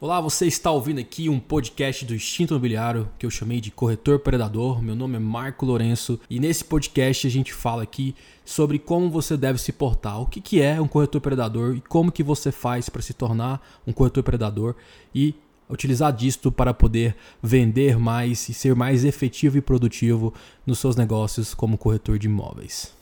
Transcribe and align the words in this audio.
Olá, 0.00 0.20
você 0.20 0.46
está 0.46 0.70
ouvindo 0.70 1.00
aqui 1.00 1.28
um 1.28 1.40
podcast 1.40 2.04
do 2.04 2.14
Instinto 2.14 2.54
Imobiliário 2.54 3.10
que 3.18 3.26
eu 3.26 3.30
chamei 3.32 3.60
de 3.60 3.72
Corretor 3.72 4.20
Predador. 4.20 4.80
Meu 4.80 4.94
nome 4.94 5.16
é 5.16 5.18
Marco 5.18 5.66
Lourenço 5.66 6.20
e 6.30 6.38
nesse 6.38 6.64
podcast 6.64 7.26
a 7.26 7.30
gente 7.30 7.52
fala 7.52 7.82
aqui 7.82 8.14
sobre 8.44 8.78
como 8.78 9.10
você 9.10 9.36
deve 9.36 9.58
se 9.58 9.72
portar, 9.72 10.20
o 10.20 10.26
que, 10.26 10.40
que 10.40 10.62
é 10.62 10.80
um 10.80 10.86
corretor 10.86 11.20
predador 11.20 11.74
e 11.74 11.80
como 11.80 12.12
que 12.12 12.22
você 12.22 12.52
faz 12.52 12.88
para 12.88 13.02
se 13.02 13.12
tornar 13.12 13.60
um 13.84 13.92
corretor 13.92 14.22
predador 14.22 14.76
e 15.12 15.34
utilizar 15.68 16.12
disto 16.12 16.52
para 16.52 16.72
poder 16.72 17.16
vender 17.42 17.98
mais 17.98 18.48
e 18.48 18.54
ser 18.54 18.76
mais 18.76 19.04
efetivo 19.04 19.58
e 19.58 19.60
produtivo 19.60 20.32
nos 20.64 20.78
seus 20.78 20.94
negócios 20.94 21.54
como 21.54 21.76
corretor 21.76 22.20
de 22.20 22.28
imóveis. 22.28 22.94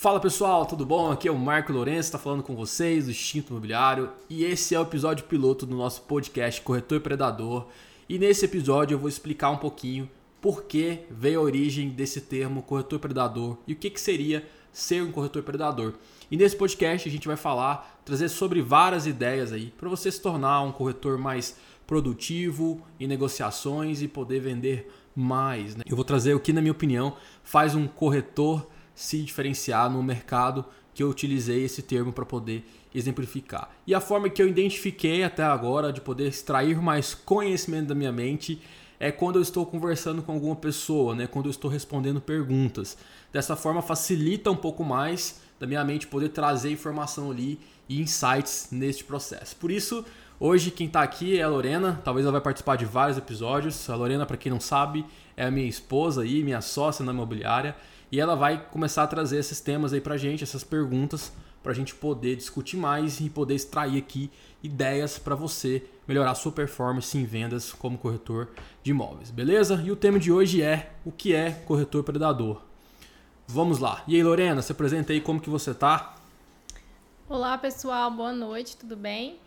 Fala 0.00 0.18
pessoal, 0.18 0.64
tudo 0.64 0.86
bom? 0.86 1.12
Aqui 1.12 1.28
é 1.28 1.30
o 1.30 1.38
Marco 1.38 1.74
Lourenço, 1.74 2.08
está 2.08 2.18
falando 2.18 2.42
com 2.42 2.56
vocês 2.56 3.04
do 3.04 3.10
Instinto 3.10 3.52
Imobiliário 3.52 4.10
e 4.30 4.46
esse 4.46 4.74
é 4.74 4.80
o 4.80 4.82
episódio 4.82 5.26
piloto 5.26 5.66
do 5.66 5.76
nosso 5.76 6.00
podcast 6.04 6.58
Corretor 6.62 7.02
Predador. 7.02 7.66
E 8.08 8.18
nesse 8.18 8.46
episódio 8.46 8.94
eu 8.94 8.98
vou 8.98 9.10
explicar 9.10 9.50
um 9.50 9.58
pouquinho 9.58 10.08
por 10.40 10.62
que 10.62 11.00
veio 11.10 11.38
a 11.38 11.42
origem 11.42 11.90
desse 11.90 12.22
termo 12.22 12.62
corretor 12.62 12.98
predador 12.98 13.58
e 13.66 13.74
o 13.74 13.76
que, 13.76 13.90
que 13.90 14.00
seria 14.00 14.48
ser 14.72 15.02
um 15.02 15.12
corretor 15.12 15.42
predador. 15.42 15.92
E 16.30 16.36
nesse 16.38 16.56
podcast 16.56 17.06
a 17.06 17.12
gente 17.12 17.28
vai 17.28 17.36
falar, 17.36 18.00
trazer 18.02 18.30
sobre 18.30 18.62
várias 18.62 19.06
ideias 19.06 19.52
aí 19.52 19.70
para 19.76 19.90
você 19.90 20.10
se 20.10 20.22
tornar 20.22 20.62
um 20.62 20.72
corretor 20.72 21.18
mais 21.18 21.58
produtivo 21.86 22.80
em 22.98 23.06
negociações 23.06 24.00
e 24.00 24.08
poder 24.08 24.40
vender 24.40 24.90
mais. 25.14 25.76
Né? 25.76 25.84
Eu 25.86 25.94
vou 25.94 26.06
trazer 26.06 26.32
o 26.32 26.40
que, 26.40 26.54
na 26.54 26.62
minha 26.62 26.72
opinião, 26.72 27.18
faz 27.42 27.74
um 27.74 27.86
corretor 27.86 28.66
se 29.00 29.22
diferenciar 29.22 29.88
no 29.88 30.02
mercado 30.02 30.62
que 30.92 31.02
eu 31.02 31.08
utilizei 31.08 31.64
esse 31.64 31.80
termo 31.80 32.12
para 32.12 32.26
poder 32.26 32.62
exemplificar. 32.94 33.70
E 33.86 33.94
a 33.94 34.00
forma 34.00 34.28
que 34.28 34.42
eu 34.42 34.46
identifiquei 34.46 35.24
até 35.24 35.42
agora 35.42 35.90
de 35.90 36.02
poder 36.02 36.28
extrair 36.28 36.76
mais 36.82 37.14
conhecimento 37.14 37.88
da 37.88 37.94
minha 37.94 38.12
mente 38.12 38.60
é 38.98 39.10
quando 39.10 39.36
eu 39.36 39.42
estou 39.42 39.64
conversando 39.64 40.20
com 40.20 40.32
alguma 40.32 40.54
pessoa, 40.54 41.14
né? 41.14 41.26
quando 41.26 41.46
eu 41.46 41.50
estou 41.50 41.70
respondendo 41.70 42.20
perguntas. 42.20 42.98
Dessa 43.32 43.56
forma 43.56 43.80
facilita 43.80 44.50
um 44.50 44.56
pouco 44.56 44.84
mais 44.84 45.40
da 45.58 45.66
minha 45.66 45.82
mente 45.82 46.06
poder 46.06 46.28
trazer 46.28 46.70
informação 46.70 47.30
ali 47.30 47.58
e 47.88 48.02
insights 48.02 48.68
neste 48.70 49.02
processo. 49.02 49.56
Por 49.56 49.70
isso, 49.70 50.04
hoje 50.38 50.70
quem 50.70 50.88
está 50.88 51.00
aqui 51.00 51.38
é 51.38 51.42
a 51.42 51.48
Lorena, 51.48 51.98
talvez 52.04 52.26
ela 52.26 52.32
vai 52.32 52.42
participar 52.42 52.76
de 52.76 52.84
vários 52.84 53.16
episódios. 53.16 53.88
A 53.88 53.96
Lorena, 53.96 54.26
para 54.26 54.36
quem 54.36 54.52
não 54.52 54.60
sabe, 54.60 55.06
é 55.34 55.46
a 55.46 55.50
minha 55.50 55.66
esposa 55.66 56.26
e 56.26 56.44
minha 56.44 56.60
sócia 56.60 57.02
na 57.02 57.12
imobiliária. 57.12 57.74
E 58.12 58.18
ela 58.18 58.34
vai 58.34 58.66
começar 58.70 59.04
a 59.04 59.06
trazer 59.06 59.38
esses 59.38 59.60
temas 59.60 59.92
aí 59.92 60.00
pra 60.00 60.16
gente, 60.16 60.42
essas 60.42 60.64
perguntas, 60.64 61.32
pra 61.62 61.72
gente 61.72 61.94
poder 61.94 62.34
discutir 62.36 62.76
mais 62.76 63.20
e 63.20 63.30
poder 63.30 63.54
extrair 63.54 63.98
aqui 63.98 64.30
ideias 64.62 65.18
para 65.18 65.34
você 65.34 65.84
melhorar 66.08 66.32
a 66.32 66.34
sua 66.34 66.50
performance 66.50 67.16
em 67.16 67.24
vendas 67.24 67.72
como 67.72 67.96
corretor 67.96 68.48
de 68.82 68.90
imóveis, 68.90 69.30
beleza? 69.30 69.80
E 69.84 69.92
o 69.92 69.96
tema 69.96 70.18
de 70.18 70.32
hoje 70.32 70.60
é 70.60 70.90
o 71.04 71.12
que 71.12 71.32
é 71.34 71.52
corretor 71.52 72.02
predador. 72.02 72.62
Vamos 73.46 73.78
lá. 73.78 74.02
E 74.08 74.16
aí, 74.16 74.22
Lorena, 74.22 74.60
se 74.60 74.72
apresenta 74.72 75.12
aí 75.12 75.20
como 75.20 75.40
que 75.40 75.50
você 75.50 75.72
tá? 75.72 76.16
Olá, 77.28 77.56
pessoal. 77.58 78.10
Boa 78.10 78.32
noite, 78.32 78.76
tudo 78.76 78.96
bem? 78.96 79.38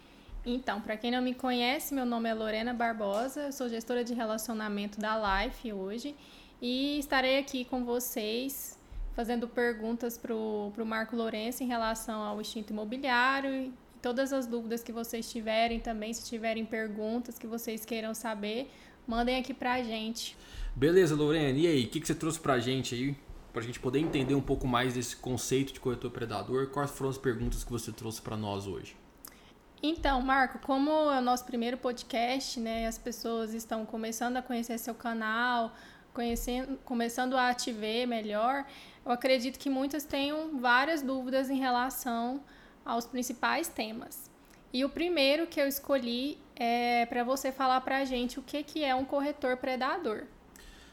Então, 0.46 0.80
para 0.80 0.96
quem 0.96 1.12
não 1.12 1.22
me 1.22 1.34
conhece, 1.34 1.94
meu 1.94 2.06
nome 2.06 2.30
é 2.30 2.34
Lorena 2.34 2.74
Barbosa, 2.74 3.44
eu 3.44 3.52
sou 3.52 3.68
gestora 3.70 4.04
de 4.04 4.14
relacionamento 4.14 5.00
da 5.00 5.44
Life 5.46 5.72
hoje 5.72 6.16
e 6.64 6.98
estarei 6.98 7.40
aqui 7.40 7.66
com 7.66 7.84
vocês 7.84 8.80
fazendo 9.14 9.50
perguntas 9.50 10.18
para 10.18 10.34
o 10.34 10.72
Marco 10.86 11.14
Lourenço 11.14 11.62
em 11.62 11.68
relação 11.68 12.22
ao 12.22 12.40
instinto 12.40 12.72
imobiliário 12.72 13.54
e 13.54 13.74
todas 14.02 14.32
as 14.32 14.48
dúvidas 14.48 14.82
que 14.82 14.94
vocês 14.94 15.30
tiverem 15.30 15.82
também, 15.82 16.14
se 16.14 16.24
tiverem 16.24 16.66
perguntas 16.66 17.38
que 17.38 17.46
vocês 17.46 17.84
queiram 17.84 18.14
saber, 18.14 18.72
mandem 19.06 19.38
aqui 19.38 19.54
para 19.54 19.74
a 19.74 19.84
gente. 19.84 20.38
Beleza, 20.74 21.14
Lorena. 21.16 21.60
E 21.60 21.68
aí, 21.68 21.84
o 21.84 21.90
que, 21.90 22.00
que 22.00 22.08
você 22.08 22.16
trouxe 22.16 22.40
para 22.40 22.54
a 22.54 22.60
gente 22.60 22.96
aí? 22.96 23.18
Para 23.52 23.62
a 23.62 23.66
gente 23.66 23.82
poder 23.82 24.00
entender 24.00 24.34
um 24.34 24.42
pouco 24.42 24.66
mais 24.66 24.94
desse 24.94 25.18
conceito 25.18 25.74
de 25.74 25.82
corretor 25.82 26.12
predador, 26.12 26.68
quais 26.68 26.92
foram 26.92 27.10
as 27.10 27.18
perguntas 27.18 27.66
que 27.66 27.72
você 27.72 27.92
trouxe 27.92 28.22
para 28.22 28.38
nós 28.38 28.68
hoje? 28.68 28.96
Então, 29.86 30.22
Marco, 30.22 30.60
como 30.60 30.90
é 30.90 31.20
o 31.20 31.22
nosso 31.22 31.44
primeiro 31.44 31.76
podcast, 31.76 32.58
né, 32.58 32.88
as 32.88 32.98
pessoas 32.98 33.54
estão 33.54 33.86
começando 33.86 34.38
a 34.38 34.42
conhecer 34.42 34.78
seu 34.78 34.96
canal, 34.96 35.76
conhecendo, 36.14 36.78
começando 36.86 37.36
a 37.36 37.54
te 37.54 37.72
ver 37.72 38.06
melhor, 38.06 38.66
eu 39.06 39.12
acredito 39.12 39.58
que 39.58 39.70
muitas 39.70 40.04
tenham 40.04 40.60
várias 40.60 41.02
dúvidas 41.02 41.50
em 41.50 41.58
relação 41.58 42.42
aos 42.86 43.06
principais 43.06 43.68
temas. 43.68 44.30
E 44.72 44.84
o 44.84 44.90
primeiro 44.90 45.48
que 45.48 45.60
eu 45.60 45.68
escolhi 45.68 46.38
é 46.56 47.06
para 47.06 47.24
você 47.24 47.52
falar 47.52 47.82
para 47.82 48.00
a 48.00 48.06
gente 48.06 48.40
o 48.40 48.42
que, 48.42 48.64
que 48.64 48.84
é 48.84 48.96
um 48.96 49.06
corretor 49.06 49.58
predador. 49.58 50.24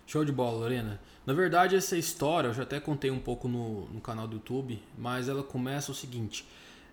Show 0.07 0.25
de 0.25 0.33
bola, 0.33 0.59
Lorena. 0.59 1.01
Na 1.25 1.33
verdade, 1.33 1.77
essa 1.77 1.97
história 1.97 2.49
eu 2.49 2.55
já 2.55 2.65
até 2.65 2.81
contei 2.81 3.11
um 3.11 3.19
pouco 3.21 3.47
no, 3.47 3.87
no 3.87 4.01
canal 4.01 4.27
do 4.27 4.35
YouTube, 4.35 4.83
mas 4.99 5.29
ela 5.29 5.43
começa 5.43 5.93
o 5.93 5.95
seguinte: 5.95 6.47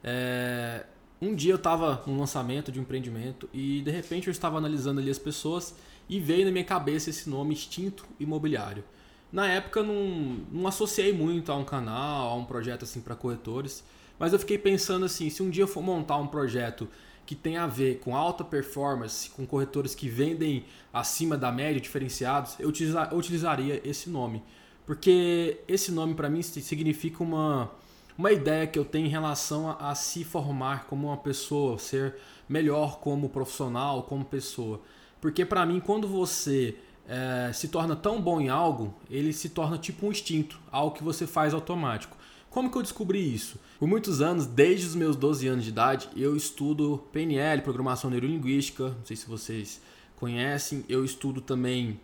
é, 0.04 0.86
um 1.22 1.34
dia 1.34 1.52
eu 1.52 1.58
estava 1.58 2.04
no 2.06 2.18
lançamento 2.18 2.72
de 2.72 2.80
um 2.80 2.84
empreendimento 2.84 3.50
e 3.52 3.82
de 3.82 3.92
repente 3.92 4.28
eu 4.28 4.32
estava 4.32 4.58
analisando 4.58 5.00
ali 5.00 5.10
as 5.10 5.18
pessoas 5.18 5.76
e 6.10 6.20
veio 6.20 6.46
na 6.46 6.52
minha 6.52 6.64
cabeça 6.64 7.10
esse 7.10 7.30
nome 7.30 7.54
Instinto 7.54 8.06
Imobiliário. 8.20 8.84
Na 9.32 9.48
época 9.48 9.84
não, 9.84 10.38
não 10.52 10.68
associei 10.68 11.12
muito 11.12 11.52
a 11.52 11.56
um 11.56 11.66
canal, 11.66 12.30
a 12.30 12.36
um 12.36 12.46
projeto 12.46 12.84
assim 12.84 13.02
para 13.02 13.16
corretores, 13.16 13.84
mas 14.18 14.34
eu 14.34 14.40
fiquei 14.40 14.58
pensando 14.58 15.06
assim, 15.06 15.30
se 15.30 15.44
um 15.44 15.50
dia 15.50 15.64
eu 15.64 15.68
for 15.68 15.84
montar 15.84 16.18
um 16.18 16.28
projeto 16.28 16.88
que 17.26 17.36
tem 17.36 17.58
a 17.58 17.68
ver 17.68 18.00
com 18.00 18.16
alta 18.16 18.44
performance, 18.44 19.30
com 19.30 19.46
corretores 19.46 19.94
que 19.94 20.08
vendem 20.08 20.64
acima 20.94 21.38
da 21.38 21.52
média, 21.52 21.80
diferenciados, 21.80 22.58
eu 22.58 22.70
utilizaria 22.70 23.82
esse 23.84 24.10
nome. 24.10 24.42
Porque 24.86 25.60
esse 25.68 25.92
nome 25.92 26.16
para 26.16 26.30
mim 26.30 26.42
significa 26.42 27.22
uma, 27.22 27.70
uma 28.18 28.32
ideia 28.32 28.66
que 28.66 28.80
eu 28.80 28.86
tenho 28.86 29.08
em 29.08 29.10
relação 29.10 29.70
a, 29.70 29.92
a 29.92 29.96
se 29.96 30.24
formar 30.24 30.86
como 30.86 31.08
uma 31.08 31.18
pessoa, 31.18 31.78
ser 31.78 32.16
melhor 32.48 33.02
como 33.02 33.28
profissional, 33.28 34.04
como 34.04 34.24
pessoa. 34.24 34.80
Porque 35.28 35.44
para 35.44 35.66
mim, 35.66 35.82
quando 35.82 36.08
você 36.08 36.78
é, 37.06 37.52
se 37.52 37.68
torna 37.68 37.98
tão 37.98 38.22
bom 38.22 38.40
em 38.40 38.48
algo, 38.48 38.96
ele 39.10 39.34
se 39.34 39.50
torna 39.50 39.78
tipo 39.78 40.08
um 40.08 40.12
instinto, 40.12 40.58
algo 40.72 40.96
que 40.96 41.04
você 41.04 41.28
faz 41.28 41.54
automático. 41.54 42.16
Como 42.50 42.72
que 42.72 42.78
eu 42.78 42.82
descobri 42.82 43.36
isso? 43.36 43.60
Por 43.78 43.90
muitos 43.90 44.22
anos, 44.22 44.46
desde 44.46 44.88
os 44.88 44.96
meus 44.96 45.18
12 45.18 45.46
anos 45.50 45.66
de 45.66 45.70
idade, 45.70 46.08
eu 46.16 46.34
estudo 46.34 47.04
PNL, 47.12 47.62
Programação 47.62 48.10
Neurolinguística, 48.10 48.88
não 48.88 49.04
sei 49.04 49.18
se 49.18 49.28
vocês 49.28 49.82
conhecem, 50.16 50.86
eu 50.88 51.04
estudo 51.04 51.42
também 51.42 52.00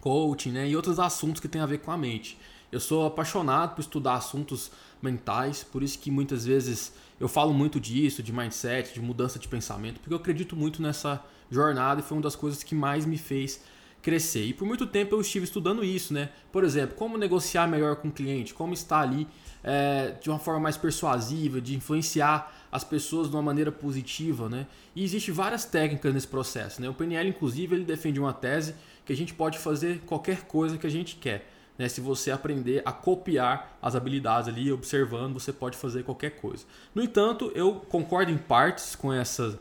coaching 0.00 0.52
né, 0.52 0.66
e 0.66 0.74
outros 0.74 0.98
assuntos 0.98 1.42
que 1.42 1.48
têm 1.48 1.60
a 1.60 1.66
ver 1.66 1.80
com 1.80 1.90
a 1.90 1.98
mente. 1.98 2.38
Eu 2.72 2.80
sou 2.80 3.04
apaixonado 3.04 3.74
por 3.74 3.82
estudar 3.82 4.14
assuntos 4.14 4.70
mentais, 5.02 5.62
por 5.62 5.82
isso 5.82 5.98
que 5.98 6.10
muitas 6.10 6.46
vezes 6.46 6.94
eu 7.20 7.28
falo 7.28 7.52
muito 7.52 7.78
disso, 7.78 8.22
de 8.22 8.32
mindset, 8.32 8.94
de 8.94 9.00
mudança 9.00 9.38
de 9.38 9.46
pensamento, 9.46 10.00
porque 10.00 10.14
eu 10.14 10.18
acredito 10.18 10.56
muito 10.56 10.80
nessa 10.80 11.22
jornada 11.50 12.00
e 12.00 12.02
foi 12.02 12.16
uma 12.16 12.22
das 12.22 12.34
coisas 12.34 12.62
que 12.62 12.74
mais 12.74 13.04
me 13.04 13.18
fez 13.18 13.62
crescer. 14.00 14.46
E 14.46 14.54
por 14.54 14.66
muito 14.66 14.86
tempo 14.86 15.14
eu 15.14 15.20
estive 15.20 15.44
estudando 15.44 15.84
isso, 15.84 16.14
né? 16.14 16.30
Por 16.50 16.64
exemplo, 16.64 16.96
como 16.96 17.18
negociar 17.18 17.66
melhor 17.66 17.96
com 17.96 18.08
o 18.08 18.10
cliente, 18.10 18.54
como 18.54 18.72
estar 18.72 19.00
ali 19.00 19.28
é, 19.62 20.14
de 20.20 20.30
uma 20.30 20.38
forma 20.38 20.60
mais 20.60 20.78
persuasiva, 20.78 21.60
de 21.60 21.76
influenciar 21.76 22.50
as 22.72 22.84
pessoas 22.84 23.28
de 23.28 23.36
uma 23.36 23.42
maneira 23.42 23.70
positiva, 23.70 24.48
né? 24.48 24.66
E 24.96 25.04
existe 25.04 25.30
várias 25.30 25.66
técnicas 25.66 26.14
nesse 26.14 26.28
processo, 26.28 26.80
né? 26.80 26.88
O 26.88 26.94
PNL, 26.94 27.28
inclusive, 27.28 27.74
ele 27.74 27.84
defende 27.84 28.18
uma 28.18 28.32
tese 28.32 28.74
que 29.04 29.12
a 29.12 29.16
gente 29.16 29.34
pode 29.34 29.58
fazer 29.58 30.00
qualquer 30.06 30.42
coisa 30.42 30.78
que 30.78 30.86
a 30.86 30.90
gente 30.90 31.16
quer. 31.16 31.46
Né? 31.80 31.88
Se 31.88 31.98
você 31.98 32.30
aprender 32.30 32.82
a 32.84 32.92
copiar 32.92 33.78
as 33.80 33.96
habilidades 33.96 34.50
ali, 34.50 34.70
observando, 34.70 35.32
você 35.32 35.50
pode 35.50 35.78
fazer 35.78 36.02
qualquer 36.02 36.32
coisa. 36.32 36.66
No 36.94 37.02
entanto, 37.02 37.50
eu 37.54 37.76
concordo 37.88 38.30
em 38.30 38.36
partes 38.36 38.94
com 38.94 39.10
essa, 39.10 39.58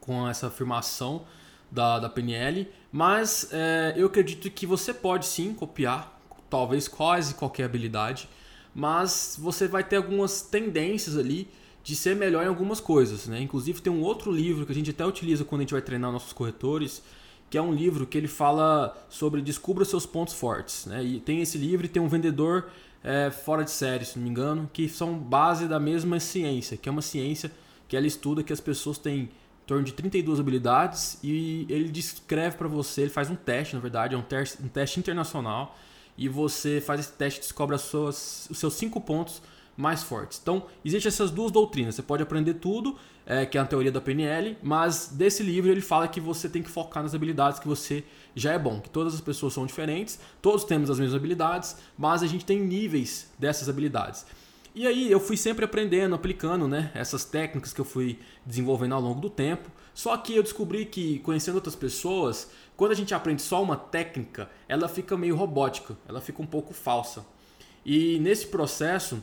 com 0.00 0.26
essa 0.26 0.46
afirmação 0.46 1.26
da, 1.70 1.98
da 1.98 2.08
PNL, 2.08 2.66
mas 2.90 3.50
é, 3.52 3.92
eu 3.94 4.06
acredito 4.06 4.50
que 4.50 4.64
você 4.64 4.94
pode 4.94 5.26
sim 5.26 5.52
copiar, 5.52 6.18
talvez 6.48 6.88
quase 6.88 7.34
qualquer 7.34 7.64
habilidade, 7.64 8.26
mas 8.74 9.36
você 9.38 9.68
vai 9.68 9.84
ter 9.84 9.96
algumas 9.96 10.40
tendências 10.40 11.18
ali 11.18 11.46
de 11.84 11.94
ser 11.94 12.16
melhor 12.16 12.42
em 12.42 12.48
algumas 12.48 12.80
coisas. 12.80 13.26
Né? 13.26 13.42
Inclusive, 13.42 13.82
tem 13.82 13.92
um 13.92 14.00
outro 14.00 14.32
livro 14.32 14.64
que 14.64 14.72
a 14.72 14.74
gente 14.74 14.92
até 14.92 15.04
utiliza 15.04 15.44
quando 15.44 15.60
a 15.60 15.64
gente 15.64 15.72
vai 15.72 15.82
treinar 15.82 16.10
nossos 16.10 16.32
corretores, 16.32 17.02
que 17.50 17.56
é 17.56 17.62
um 17.62 17.72
livro 17.72 18.06
que 18.06 18.18
ele 18.18 18.28
fala 18.28 18.96
sobre 19.08 19.40
descubra 19.40 19.84
seus 19.84 20.04
pontos 20.04 20.34
fortes. 20.34 20.86
Né? 20.86 21.02
E 21.02 21.20
tem 21.20 21.40
esse 21.40 21.56
livro 21.56 21.86
e 21.86 21.88
tem 21.88 22.02
um 22.02 22.08
vendedor 22.08 22.68
é, 23.02 23.30
fora 23.30 23.64
de 23.64 23.70
série, 23.70 24.04
se 24.04 24.18
não 24.18 24.24
me 24.24 24.30
engano, 24.30 24.68
que 24.72 24.88
são 24.88 25.18
base 25.18 25.66
da 25.66 25.80
mesma 25.80 26.20
ciência, 26.20 26.76
que 26.76 26.88
é 26.88 26.92
uma 26.92 27.02
ciência 27.02 27.50
que 27.86 27.96
ela 27.96 28.06
estuda 28.06 28.42
que 28.42 28.52
as 28.52 28.60
pessoas 28.60 28.98
têm 28.98 29.20
em 29.20 29.30
torno 29.66 29.84
de 29.84 29.92
32 29.92 30.40
habilidades 30.40 31.18
e 31.22 31.66
ele 31.68 31.88
descreve 31.88 32.56
para 32.56 32.68
você, 32.68 33.02
ele 33.02 33.10
faz 33.10 33.30
um 33.30 33.34
teste, 33.34 33.74
na 33.74 33.80
verdade, 33.80 34.14
é 34.14 34.18
um 34.18 34.22
teste, 34.22 34.62
um 34.62 34.68
teste 34.68 35.00
internacional 35.00 35.76
e 36.16 36.28
você 36.28 36.80
faz 36.80 37.00
esse 37.00 37.12
teste 37.12 37.38
e 37.38 37.42
descobre 37.42 37.76
as 37.76 37.82
suas, 37.82 38.48
os 38.50 38.58
seus 38.58 38.74
cinco 38.74 39.00
pontos 39.00 39.40
mais 39.78 40.02
fortes. 40.02 40.40
Então, 40.42 40.66
existem 40.84 41.08
essas 41.08 41.30
duas 41.30 41.52
doutrinas. 41.52 41.94
Você 41.94 42.02
pode 42.02 42.20
aprender 42.20 42.54
tudo, 42.54 42.96
é, 43.24 43.46
que 43.46 43.56
é 43.56 43.60
a 43.60 43.64
teoria 43.64 43.92
da 43.92 44.00
PNL, 44.00 44.58
mas 44.60 45.10
desse 45.12 45.40
livro 45.40 45.70
ele 45.70 45.80
fala 45.80 46.08
que 46.08 46.20
você 46.20 46.48
tem 46.48 46.64
que 46.64 46.68
focar 46.68 47.00
nas 47.00 47.14
habilidades 47.14 47.60
que 47.60 47.68
você 47.68 48.02
já 48.34 48.52
é 48.52 48.58
bom, 48.58 48.80
que 48.80 48.90
todas 48.90 49.14
as 49.14 49.20
pessoas 49.20 49.52
são 49.52 49.64
diferentes, 49.64 50.18
todos 50.42 50.64
temos 50.64 50.90
as 50.90 50.98
mesmas 50.98 51.14
habilidades, 51.14 51.76
mas 51.96 52.24
a 52.24 52.26
gente 52.26 52.44
tem 52.44 52.60
níveis 52.60 53.30
dessas 53.38 53.68
habilidades. 53.68 54.26
E 54.74 54.84
aí 54.84 55.10
eu 55.10 55.20
fui 55.20 55.36
sempre 55.36 55.64
aprendendo, 55.64 56.12
aplicando 56.12 56.66
né, 56.66 56.90
essas 56.92 57.24
técnicas 57.24 57.72
que 57.72 57.80
eu 57.80 57.84
fui 57.84 58.18
desenvolvendo 58.44 58.96
ao 58.96 59.00
longo 59.00 59.20
do 59.20 59.30
tempo. 59.30 59.70
Só 59.94 60.16
que 60.16 60.34
eu 60.34 60.42
descobri 60.42 60.84
que, 60.84 61.20
conhecendo 61.20 61.54
outras 61.54 61.76
pessoas, 61.76 62.50
quando 62.76 62.90
a 62.92 62.94
gente 62.94 63.14
aprende 63.14 63.42
só 63.42 63.62
uma 63.62 63.76
técnica, 63.76 64.50
ela 64.68 64.88
fica 64.88 65.16
meio 65.16 65.36
robótica, 65.36 65.96
ela 66.08 66.20
fica 66.20 66.42
um 66.42 66.46
pouco 66.46 66.74
falsa. 66.74 67.24
E 67.84 68.18
nesse 68.18 68.48
processo, 68.48 69.22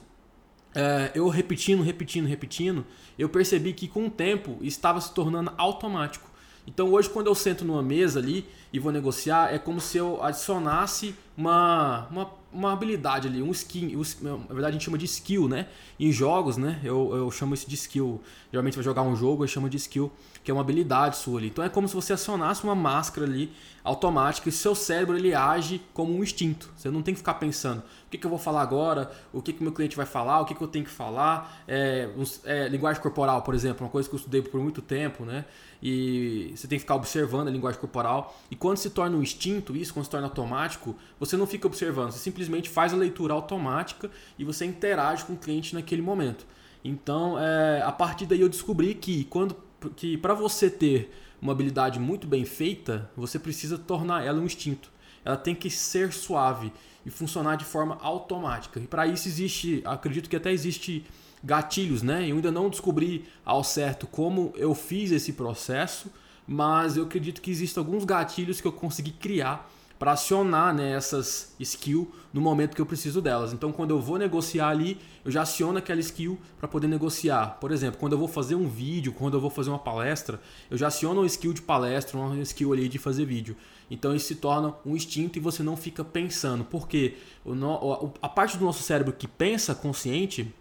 é, 0.76 1.12
eu 1.16 1.30
repetindo, 1.30 1.82
repetindo, 1.82 2.28
repetindo, 2.28 2.86
eu 3.18 3.30
percebi 3.30 3.74
que 3.74 3.88
com 3.88 4.08
o 4.08 4.10
tempo 4.10 4.58
estava 4.62 5.00
se 5.00 5.14
tornando 5.14 5.54
automático. 5.58 6.30
Então 6.68 6.92
hoje 6.92 7.10
quando 7.10 7.28
eu 7.28 7.36
sento 7.36 7.64
numa 7.64 7.82
mesa 7.82 8.20
ali 8.20 8.46
e 8.74 8.80
vou 8.80 8.92
negociar, 8.92 9.54
é 9.54 9.60
como 9.60 9.80
se 9.80 9.98
eu 9.98 10.22
adicionasse 10.22 11.16
uma, 11.38 12.08
uma, 12.10 12.32
uma 12.52 12.74
habilidade 12.74 13.28
ali, 13.28 13.42
um 13.42 13.52
skill, 13.52 14.02
na 14.22 14.36
verdade 14.48 14.68
a 14.68 14.72
gente 14.72 14.84
chama 14.84 14.98
de 14.98 15.06
skill, 15.06 15.48
né? 15.48 15.68
Em 16.00 16.12
jogos, 16.12 16.58
né? 16.58 16.80
Eu, 16.84 17.16
eu 17.16 17.32
chamo 17.32 17.54
isso 17.54 17.70
de 17.70 17.76
skill. 17.76 18.20
Geralmente 18.52 18.76
vai 18.76 18.84
jogar 18.84 19.04
um 19.04 19.16
jogo, 19.16 19.44
eu 19.44 19.48
chamo 19.48 19.70
de 19.70 19.78
skill, 19.78 20.12
que 20.46 20.52
é 20.52 20.54
uma 20.54 20.62
habilidade 20.62 21.18
sua 21.18 21.40
ali. 21.40 21.48
Então 21.48 21.66
é 21.66 21.70
como 21.70 21.88
se 21.88 21.96
você 21.96 22.14
acionasse 22.14 22.64
uma 22.64 22.76
máscara 22.76 23.26
ali 23.26 23.52
automática 23.84 24.48
e 24.48 24.52
seu 24.52 24.76
cérebro 24.76 25.18
ele 25.18 25.34
age 25.34 25.82
como 25.92 26.14
um 26.14 26.24
instinto. 26.24 26.72
Você 26.78 26.92
não 26.92 27.02
tem 27.02 27.16
que 27.16 27.18
ficar 27.18 27.34
pensando 27.34 27.80
o 27.80 28.10
que, 28.12 28.18
que 28.20 28.26
eu 28.28 28.30
vou 28.30 28.38
falar 28.38 28.62
agora, 28.62 29.12
o 29.34 29.42
que, 29.42 29.52
que 29.52 29.64
meu 29.64 29.72
cliente 29.72 29.98
vai 29.98 30.06
falar, 30.06 30.40
o 30.42 30.46
que, 30.46 30.54
que 30.54 30.62
eu 30.62 30.68
tenho 30.68 30.86
que 30.86 30.92
falar. 30.92 31.64
É, 31.68 32.08
é, 32.44 32.68
linguagem 32.68 33.02
corporal, 33.02 33.42
por 33.42 33.56
exemplo, 33.56 33.84
uma 33.84 33.90
coisa 33.90 34.08
que 34.08 34.14
eu 34.14 34.18
estudei 34.18 34.44
por 34.44 34.62
muito 34.62 34.84
tempo, 34.84 35.26
né? 35.26 35.46
E 35.82 36.54
você 36.56 36.68
tem 36.68 36.78
que 36.78 36.82
ficar 36.82 36.96
observando 36.96 37.48
a 37.48 37.52
linguagem 37.52 37.80
corporal. 37.80 38.40
E 38.52 38.56
quando 38.56 38.78
se 38.78 38.92
torna 38.92 39.18
um 39.18 39.24
instinto, 39.24 39.76
isso, 39.76 39.96
quando 39.96 40.06
se 40.06 40.12
torna 40.12 40.28
automático, 40.28 40.96
você 41.20 41.36
não 41.36 41.48
fica 41.48 41.66
observando, 41.66 42.12
você 42.12 42.20
simplesmente 42.20 42.70
faz 42.70 42.94
a 42.94 42.96
leitura 42.96 43.34
automática 43.34 44.12
e 44.38 44.46
você 44.46 44.64
interage 44.64 45.26
com 45.26 45.34
o 45.34 45.38
cliente 45.38 45.74
naquele 45.74 46.04
momento. 46.04 46.46
Então, 46.84 47.40
é, 47.40 47.82
a 47.82 47.92
partir 47.92 48.28
daí 48.28 48.42
eu 48.42 48.50
descobri 48.50 48.94
que 48.94 49.24
quando 49.24 49.56
que 49.90 50.18
para 50.18 50.34
você 50.34 50.70
ter 50.70 51.12
uma 51.42 51.52
habilidade 51.52 52.00
muito 52.00 52.28
bem 52.28 52.46
feita, 52.46 53.10
você 53.16 53.38
precisa 53.38 53.78
tornar 53.78 54.26
ela 54.26 54.40
um 54.40 54.46
instinto. 54.46 54.90
Ela 55.24 55.38
tem 55.38 55.56
que 55.56 55.70
ser 55.70 56.14
suave 56.14 56.72
e 57.06 57.10
funcionar 57.10 57.56
de 57.56 57.66
forma 57.66 57.98
automática. 58.02 58.80
E 58.80 58.88
para 58.88 59.08
isso 59.08 59.28
existe, 59.28 59.82
acredito 59.86 60.30
que 60.30 60.36
até 60.36 60.52
existe 60.52 61.06
gatilhos, 61.44 62.02
né? 62.02 62.30
Eu 62.30 62.36
ainda 62.36 62.52
não 62.52 62.70
descobri 62.70 63.26
ao 63.44 63.64
certo 63.64 64.08
como 64.08 64.54
eu 64.56 64.74
fiz 64.74 65.12
esse 65.12 65.34
processo, 65.34 66.12
mas 66.48 66.98
eu 66.98 67.04
acredito 67.04 67.42
que 67.42 67.52
existem 67.52 67.82
alguns 67.82 68.04
gatilhos 68.04 68.60
que 68.60 68.68
eu 68.68 68.72
consegui 68.72 69.12
criar 69.12 69.72
para 69.98 70.12
acionar 70.12 70.74
né, 70.74 70.92
essas 70.92 71.56
skills 71.60 72.08
no 72.34 72.42
momento 72.42 72.76
que 72.76 72.82
eu 72.82 72.86
preciso 72.86 73.22
delas. 73.22 73.54
Então, 73.54 73.72
quando 73.72 73.92
eu 73.92 74.02
vou 74.02 74.18
negociar 74.18 74.68
ali, 74.68 75.00
eu 75.24 75.32
já 75.32 75.44
aciono 75.44 75.78
aquela 75.78 76.00
skill 76.02 76.38
para 76.58 76.68
poder 76.68 76.88
negociar. 76.88 77.58
Por 77.62 77.72
exemplo, 77.72 78.00
quando 78.00 78.12
eu 78.14 78.20
vou 78.20 78.28
fazer 78.28 78.56
um 78.56 78.68
vídeo, 78.68 79.14
quando 79.14 79.36
eu 79.36 79.42
vou 79.42 79.50
fazer 79.50 79.70
uma 79.70 79.80
palestra, 79.80 80.40
eu 80.70 80.78
já 80.78 80.88
aciono 80.88 81.22
uma 81.22 81.28
skill 81.28 81.54
de 81.54 81.62
palestra, 81.62 82.18
uma 82.18 82.38
skill 82.42 82.74
ali 82.74 82.90
de 82.90 82.98
fazer 82.98 83.26
vídeo. 83.26 83.56
Então, 83.90 84.14
isso 84.14 84.28
se 84.28 84.36
torna 84.36 84.74
um 84.86 84.96
instinto 84.96 85.38
e 85.38 85.42
você 85.42 85.64
não 85.64 85.78
fica 85.78 86.04
pensando. 86.04 86.66
Porque 86.66 87.16
a 88.22 88.28
parte 88.28 88.58
do 88.58 88.66
nosso 88.66 88.84
cérebro 88.84 89.14
que 89.14 89.28
pensa 89.28 89.74
consciente, 89.74 90.54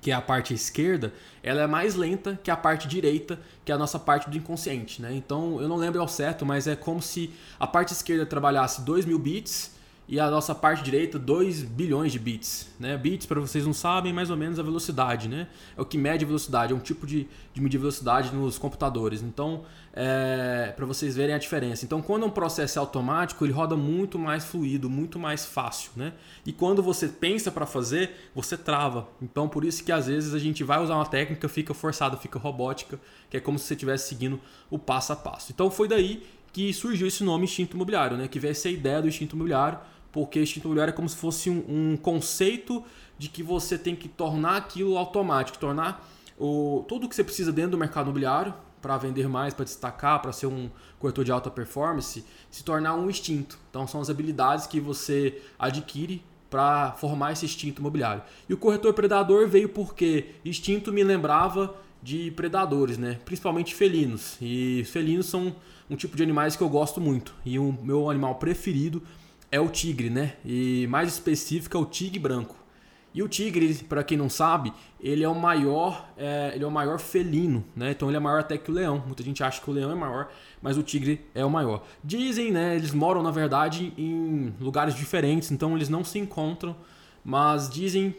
que 0.00 0.10
é 0.10 0.14
a 0.14 0.20
parte 0.20 0.54
esquerda, 0.54 1.12
ela 1.42 1.62
é 1.62 1.66
mais 1.66 1.94
lenta 1.94 2.38
que 2.42 2.50
a 2.50 2.56
parte 2.56 2.88
direita, 2.88 3.38
que 3.64 3.70
é 3.70 3.74
a 3.74 3.78
nossa 3.78 3.98
parte 3.98 4.30
do 4.30 4.36
inconsciente. 4.36 5.02
Né? 5.02 5.14
Então 5.14 5.60
eu 5.60 5.68
não 5.68 5.76
lembro 5.76 6.00
ao 6.00 6.08
certo, 6.08 6.46
mas 6.46 6.66
é 6.66 6.74
como 6.74 7.02
se 7.02 7.30
a 7.58 7.66
parte 7.66 7.92
esquerda 7.92 8.24
trabalhasse 8.24 8.82
2 8.82 9.04
mil 9.04 9.18
bits 9.18 9.79
e 10.10 10.18
a 10.18 10.28
nossa 10.28 10.52
parte 10.56 10.82
direita 10.82 11.20
2 11.20 11.62
bilhões 11.62 12.10
de 12.10 12.18
bits. 12.18 12.68
Né? 12.80 12.98
Bits, 12.98 13.26
para 13.26 13.38
vocês 13.38 13.64
não 13.64 13.72
sabem, 13.72 14.10
é 14.10 14.12
mais 14.12 14.28
ou 14.28 14.36
menos 14.36 14.58
a 14.58 14.62
velocidade. 14.62 15.28
Né? 15.28 15.46
É 15.76 15.80
o 15.80 15.84
que 15.84 15.96
mede 15.96 16.24
a 16.24 16.26
velocidade, 16.26 16.72
é 16.72 16.76
um 16.76 16.80
tipo 16.80 17.06
de, 17.06 17.28
de 17.54 17.60
medir 17.60 17.78
velocidade 17.78 18.34
nos 18.34 18.58
computadores. 18.58 19.22
Então, 19.22 19.62
é, 19.94 20.72
para 20.74 20.84
vocês 20.84 21.14
verem 21.14 21.32
a 21.32 21.38
diferença. 21.38 21.84
Então, 21.84 22.02
quando 22.02 22.26
um 22.26 22.30
processo 22.30 22.76
é 22.76 22.80
automático, 22.80 23.44
ele 23.44 23.52
roda 23.52 23.76
muito 23.76 24.18
mais 24.18 24.44
fluido, 24.44 24.90
muito 24.90 25.16
mais 25.16 25.46
fácil. 25.46 25.92
Né? 25.94 26.12
E 26.44 26.52
quando 26.52 26.82
você 26.82 27.06
pensa 27.06 27.52
para 27.52 27.64
fazer, 27.64 28.10
você 28.34 28.56
trava. 28.56 29.06
Então, 29.22 29.48
por 29.48 29.64
isso 29.64 29.84
que 29.84 29.92
às 29.92 30.08
vezes 30.08 30.34
a 30.34 30.40
gente 30.40 30.64
vai 30.64 30.82
usar 30.82 30.96
uma 30.96 31.06
técnica, 31.06 31.48
fica 31.48 31.72
forçada, 31.72 32.16
fica 32.16 32.36
robótica, 32.36 32.98
que 33.30 33.36
é 33.36 33.40
como 33.40 33.60
se 33.60 33.66
você 33.66 33.74
estivesse 33.74 34.08
seguindo 34.08 34.40
o 34.68 34.76
passo 34.76 35.12
a 35.12 35.16
passo. 35.16 35.52
Então, 35.52 35.70
foi 35.70 35.86
daí 35.86 36.26
que 36.52 36.72
surgiu 36.72 37.06
esse 37.06 37.22
nome 37.22 37.44
instinto 37.44 37.76
imobiliário, 37.76 38.16
né? 38.16 38.26
que 38.26 38.40
veio 38.40 38.50
essa 38.50 38.68
ideia 38.68 39.00
do 39.00 39.06
instinto 39.06 39.36
imobiliário 39.36 39.78
porque 40.12 40.40
instinto 40.40 40.66
imobiliário 40.66 40.92
é 40.92 40.94
como 40.94 41.08
se 41.08 41.16
fosse 41.16 41.50
um, 41.50 41.64
um, 41.68 41.96
conceito 41.96 42.84
de 43.18 43.28
que 43.28 43.42
você 43.42 43.78
tem 43.78 43.94
que 43.94 44.08
tornar 44.08 44.56
aquilo 44.56 44.96
automático, 44.96 45.58
tornar 45.58 46.08
o, 46.38 46.84
tudo 46.88 47.08
que 47.08 47.14
você 47.14 47.24
precisa 47.24 47.52
dentro 47.52 47.72
do 47.72 47.78
mercado 47.78 48.06
imobiliário 48.06 48.54
para 48.80 48.96
vender 48.96 49.28
mais, 49.28 49.52
para 49.52 49.64
destacar, 49.64 50.20
para 50.22 50.32
ser 50.32 50.46
um 50.46 50.70
corretor 50.98 51.24
de 51.24 51.30
alta 51.30 51.50
performance, 51.50 52.24
se 52.50 52.64
tornar 52.64 52.94
um 52.94 53.10
instinto. 53.10 53.58
Então 53.68 53.86
são 53.86 54.00
as 54.00 54.08
habilidades 54.08 54.66
que 54.66 54.80
você 54.80 55.40
adquire 55.58 56.22
para 56.48 56.92
formar 56.92 57.32
esse 57.32 57.44
instinto 57.44 57.80
imobiliário. 57.80 58.22
E 58.48 58.54
o 58.54 58.56
corretor 58.56 58.92
predador 58.92 59.46
veio 59.46 59.68
porque 59.68 60.34
instinto 60.44 60.92
me 60.92 61.04
lembrava 61.04 61.74
de 62.02 62.30
predadores, 62.32 62.98
né? 62.98 63.18
principalmente 63.24 63.74
felinos. 63.74 64.36
E 64.40 64.84
felinos 64.84 65.26
são 65.26 65.54
um 65.88 65.96
tipo 65.96 66.16
de 66.16 66.22
animais 66.22 66.56
que 66.56 66.62
eu 66.62 66.68
gosto 66.68 67.00
muito. 67.00 67.34
E 67.44 67.58
o 67.58 67.76
meu 67.82 68.10
animal 68.10 68.36
preferido 68.36 69.02
é 69.50 69.60
o 69.60 69.68
tigre, 69.68 70.10
né? 70.10 70.34
E 70.44 70.86
mais 70.88 71.08
específico 71.08 71.76
é 71.76 71.80
o 71.80 71.84
tigre 71.84 72.18
branco. 72.18 72.56
E 73.12 73.22
o 73.24 73.28
tigre, 73.28 73.74
para 73.88 74.04
quem 74.04 74.16
não 74.16 74.28
sabe, 74.30 74.72
ele 75.00 75.24
é 75.24 75.28
o 75.28 75.34
maior, 75.34 76.08
é, 76.16 76.52
ele 76.54 76.62
é 76.62 76.66
o 76.66 76.70
maior 76.70 77.00
felino, 77.00 77.64
né? 77.74 77.90
Então 77.90 78.08
ele 78.08 78.16
é 78.16 78.20
maior 78.20 78.38
até 78.38 78.56
que 78.56 78.70
o 78.70 78.74
leão. 78.74 79.02
Muita 79.04 79.22
gente 79.24 79.42
acha 79.42 79.60
que 79.60 79.68
o 79.68 79.72
leão 79.72 79.90
é 79.90 79.94
maior, 79.96 80.28
mas 80.62 80.78
o 80.78 80.82
tigre 80.82 81.20
é 81.34 81.44
o 81.44 81.50
maior. 81.50 81.82
Dizem, 82.04 82.52
né? 82.52 82.76
Eles 82.76 82.92
moram 82.92 83.20
na 83.22 83.32
verdade 83.32 83.92
em 83.98 84.54
lugares 84.60 84.94
diferentes, 84.94 85.50
então 85.50 85.74
eles 85.76 85.88
não 85.88 86.04
se 86.04 86.18
encontram. 86.18 86.76
Mas 87.22 87.68
dizem, 87.68 88.14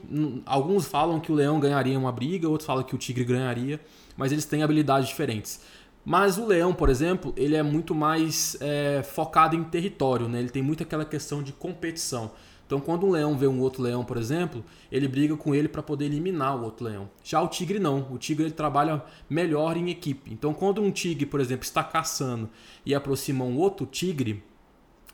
alguns 0.45 0.85
falam 0.85 1.19
que 1.19 1.31
o 1.31 1.35
leão 1.35 1.59
ganharia 1.59 1.97
uma 1.97 2.11
briga, 2.11 2.47
outros 2.47 2.67
falam 2.67 2.83
que 2.83 2.93
o 2.93 2.97
tigre 2.99 3.23
ganharia, 3.23 3.79
mas 4.15 4.31
eles 4.31 4.45
têm 4.45 4.61
habilidades 4.61 5.09
diferentes. 5.09 5.61
Mas 6.03 6.37
o 6.37 6.45
leão, 6.45 6.73
por 6.73 6.89
exemplo, 6.89 7.33
ele 7.37 7.55
é 7.55 7.61
muito 7.61 7.93
mais 7.93 8.57
é, 8.59 9.03
focado 9.03 9.55
em 9.55 9.63
território, 9.63 10.27
né? 10.27 10.39
ele 10.39 10.49
tem 10.49 10.63
muito 10.63 10.81
aquela 10.81 11.05
questão 11.05 11.43
de 11.43 11.53
competição. 11.53 12.31
Então, 12.65 12.79
quando 12.79 13.05
um 13.05 13.11
leão 13.11 13.37
vê 13.37 13.47
um 13.47 13.59
outro 13.59 13.83
leão, 13.83 14.03
por 14.03 14.15
exemplo, 14.15 14.63
ele 14.89 15.05
briga 15.05 15.35
com 15.35 15.53
ele 15.53 15.67
para 15.67 15.83
poder 15.83 16.05
eliminar 16.05 16.55
o 16.55 16.63
outro 16.63 16.85
leão. 16.85 17.09
Já 17.21 17.41
o 17.41 17.49
tigre 17.49 17.79
não. 17.79 18.07
O 18.09 18.17
tigre 18.17 18.45
ele 18.45 18.53
trabalha 18.53 19.03
melhor 19.29 19.75
em 19.75 19.89
equipe. 19.89 20.31
Então, 20.31 20.53
quando 20.53 20.81
um 20.81 20.89
tigre, 20.89 21.25
por 21.25 21.41
exemplo, 21.41 21.65
está 21.65 21.83
caçando 21.83 22.49
e 22.85 22.95
aproxima 22.95 23.43
um 23.43 23.57
outro 23.57 23.85
tigre, 23.85 24.41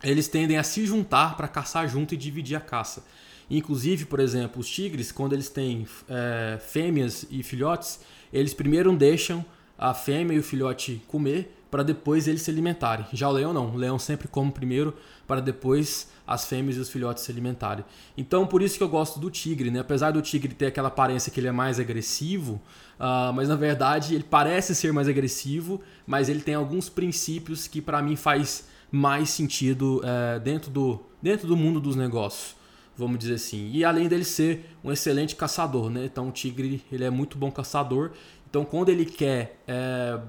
eles 0.03 0.27
tendem 0.27 0.58
a 0.58 0.63
se 0.63 0.86
juntar 0.86 1.36
para 1.36 1.48
caçar 1.48 1.89
junto 1.89 2.13
e 2.13 2.17
dividir 2.17 2.56
a 2.56 2.62
caça. 2.62 3.03
Inclusive, 3.50 4.06
por 4.06 4.20
exemplo, 4.20 4.62
os 4.62 4.70
tigres, 4.70 5.12
quando 5.12 5.34
eles 5.34 5.50
têm 5.50 5.88
é, 6.08 6.60
fêmeas 6.60 7.25
e 7.32 7.41
filhotes, 7.41 8.01
eles 8.32 8.53
primeiro 8.53 8.96
deixam 8.96 9.44
a 9.77 9.93
fêmea 9.93 10.36
e 10.36 10.39
o 10.39 10.43
filhote 10.43 11.01
comer 11.07 11.53
para 11.69 11.84
depois 11.84 12.27
eles 12.27 12.41
se 12.41 12.51
alimentarem. 12.51 13.05
Já 13.13 13.29
o 13.29 13.31
leão 13.31 13.53
não, 13.53 13.69
o 13.69 13.75
leão 13.75 14.00
sempre 14.00 14.27
come 14.27 14.51
primeiro 14.51 14.93
para 15.27 15.41
depois 15.41 16.10
as 16.25 16.46
fêmeas 16.46 16.77
e 16.77 16.79
os 16.79 16.89
filhotes 16.89 17.24
se 17.24 17.31
alimentarem. 17.31 17.84
Então 18.17 18.48
por 18.48 18.62
isso 18.62 18.77
que 18.77 18.84
eu 18.84 18.89
gosto 18.89 19.19
do 19.19 19.29
tigre, 19.29 19.69
né? 19.69 19.79
Apesar 19.79 20.12
do 20.12 20.22
tigre 20.22 20.53
ter 20.53 20.67
aquela 20.67 20.88
aparência 20.88 21.31
que 21.31 21.39
ele 21.39 21.48
é 21.48 21.51
mais 21.51 21.79
agressivo, 21.79 22.62
uh, 23.00 23.34
mas 23.34 23.50
na 23.50 23.55
verdade 23.55 24.15
ele 24.15 24.24
parece 24.24 24.74
ser 24.74 24.93
mais 24.93 25.07
agressivo, 25.07 25.81
mas 26.05 26.29
ele 26.29 26.41
tem 26.41 26.55
alguns 26.55 26.89
princípios 26.89 27.67
que 27.67 27.81
para 27.81 28.01
mim 28.01 28.15
faz 28.15 28.67
mais 28.89 29.29
sentido 29.29 30.01
uh, 30.01 30.39
dentro, 30.39 30.72
do, 30.72 31.01
dentro 31.22 31.48
do 31.48 31.57
mundo 31.57 31.79
dos 31.79 31.96
negócios 31.96 32.55
vamos 32.98 33.19
dizer 33.19 33.36
assim. 33.36 33.69
E 33.72 33.86
além 33.86 34.07
dele 34.07 34.24
ser 34.24 34.65
um 34.84 34.91
excelente 34.91 35.36
caçador, 35.36 35.89
né? 35.89 36.05
Então 36.05 36.29
o 36.29 36.31
tigre 36.31 36.84
ele 36.91 37.03
é 37.03 37.10
muito 37.10 37.38
bom 37.38 37.51
caçador 37.51 38.12
então, 38.57 38.65
quando 38.65 38.89
ele 38.89 39.05
quer 39.05 39.59
é, 39.67 40.19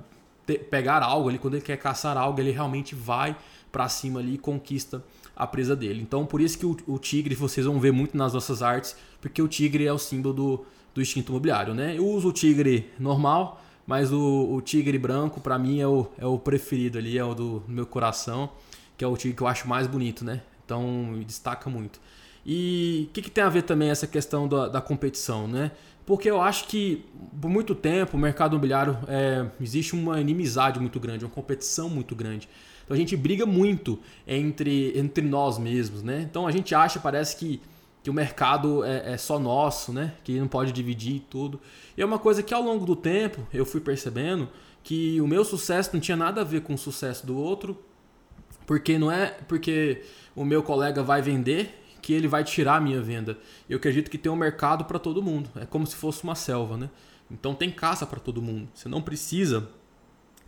te, 0.47 0.59
pegar 0.59 1.03
algo, 1.03 1.31
ele, 1.31 1.39
quando 1.39 1.55
ele 1.55 1.65
quer 1.65 1.79
caçar 1.79 2.15
algo, 2.19 2.39
ele 2.39 2.51
realmente 2.51 2.95
vai 2.95 3.35
para 3.73 3.89
cima 3.89 4.21
ali 4.21 4.35
e 4.35 4.39
conquista 4.39 5.03
a 5.35 5.47
presa 5.47 5.75
dele. 5.75 6.03
Então, 6.03 6.27
por 6.27 6.39
isso 6.39 6.59
que 6.59 6.67
o, 6.67 6.77
o, 6.87 6.99
tigre 6.99 7.35
vocês 7.35 7.65
vão 7.65 7.81
ver 7.81 7.91
muito 7.91 8.15
nas 8.19 8.35
nossas 8.35 8.63
artes, 8.63 8.95
porque 9.19 9.41
o 9.41 9.49
tigre 9.49 9.87
é 9.87 9.93
o 9.93 9.99
símbolo 9.99 10.35
do, 10.35 10.67
do 10.95 11.01
instinto 11.01 11.33
imobiliário, 11.33 11.73
né? 11.73 11.97
Eu 11.97 12.07
uso 12.07 12.29
o 12.29 12.33
tigre 12.33 12.91
normal, 12.99 13.63
mas 13.87 14.13
o, 14.13 14.53
o 14.53 14.61
tigre 14.61 14.99
branco 14.99 15.41
para 15.41 15.59
mim 15.59 15.81
é 15.81 15.87
o, 15.87 16.07
é 16.19 16.27
o 16.27 16.39
preferido 16.39 16.99
ali, 16.99 17.17
é 17.17 17.25
o 17.25 17.33
do, 17.33 17.61
do 17.61 17.73
meu 17.73 17.87
coração, 17.87 18.51
que 18.95 19.03
é 19.03 19.09
o 19.09 19.17
tigre 19.17 19.35
que 19.35 19.43
eu 19.43 19.47
acho 19.47 19.67
mais 19.67 19.87
bonito, 19.87 20.23
né? 20.23 20.43
Então 20.67 21.19
destaca 21.27 21.71
muito. 21.71 21.99
E 22.45 23.07
o 23.09 23.13
que, 23.13 23.23
que, 23.23 23.31
tem 23.31 23.45
a 23.45 23.49
ver 23.49 23.63
também 23.63 23.91
essa 23.91 24.07
questão 24.07 24.49
da, 24.49 24.69
da, 24.69 24.81
competição, 24.81 25.47
né? 25.47 25.71
Porque 26.09 26.31
eu 26.31 26.41
acho 26.41 26.69
que 26.69 27.05
por 27.39 27.51
muito 27.51 27.75
tempo 27.75 28.17
o 28.17 28.19
mercado 28.19 28.53
imobiliário 28.53 28.97
é, 29.07 29.45
existe 29.61 29.95
uma 29.95 30.19
inimizade 30.19 30.81
muito 30.81 30.99
grande, 30.99 31.23
uma 31.23 31.31
competição 31.31 31.91
muito 31.91 32.17
grande. 32.17 32.49
Então 32.83 32.95
a 32.95 32.99
gente 32.99 33.15
briga 33.15 33.45
muito 33.45 33.99
entre, 34.27 34.99
entre 34.99 35.23
nós 35.29 35.59
mesmos, 35.59 36.03
né? 36.03 36.23
Então 36.23 36.47
a 36.47 36.51
gente 36.51 36.75
acha, 36.75 36.99
parece 36.99 37.37
que, 37.37 37.61
que 38.03 38.09
o 38.09 38.15
mercado 38.15 38.83
é, 38.87 39.13
é 39.13 39.17
só 39.19 39.39
nosso, 39.39 39.93
né? 39.93 40.15
Que 40.25 40.41
não 40.41 40.49
pode 40.49 40.73
dividir 40.73 41.27
tudo. 41.29 41.61
E 41.95 42.01
é 42.01 42.07
uma 42.07 42.19
coisa 42.19 42.43
que 42.43 42.55
ao 42.55 42.63
longo 42.63 42.87
do 42.87 42.97
tempo 42.97 43.47
eu 43.53 43.67
fui 43.67 43.83
percebendo 43.83 44.49
que 44.83 45.21
o 45.21 45.27
meu 45.27 45.45
sucesso 45.45 45.91
não 45.93 46.01
tinha 46.01 46.17
nada 46.17 46.41
a 46.41 46.45
ver 46.45 46.63
com 46.63 46.73
o 46.73 46.79
sucesso 46.79 47.27
do 47.27 47.37
outro, 47.37 47.79
porque 48.67 48.99
não 48.99 49.13
é 49.13 49.27
porque 49.47 50.01
o 50.35 50.43
meu 50.43 50.63
colega 50.63 51.03
vai 51.03 51.21
vender 51.21 51.79
que 52.09 52.15
ele 52.15 52.27
vai 52.27 52.43
tirar 52.43 52.77
a 52.77 52.81
minha 52.81 53.03
venda. 53.03 53.37
Eu 53.69 53.77
acredito 53.77 54.11
que 54.11 54.17
tem 54.17 54.33
um 54.33 54.37
mercado 54.37 54.87
para 54.87 54.99
todo 54.99 55.23
mundo. 55.23 55.51
É 55.57 55.67
como 55.67 55.87
se 55.87 55.95
fosse 55.95 56.25
uma 56.25 56.35
selva, 56.35 56.75
né? 56.75 56.89
Então 57.31 57.55
tem 57.55 57.71
caça 57.71 58.07
para 58.07 58.19
todo 58.19 58.41
mundo. 58.41 58.67
Você 58.73 58.89
não 58.89 59.03
precisa 59.03 59.69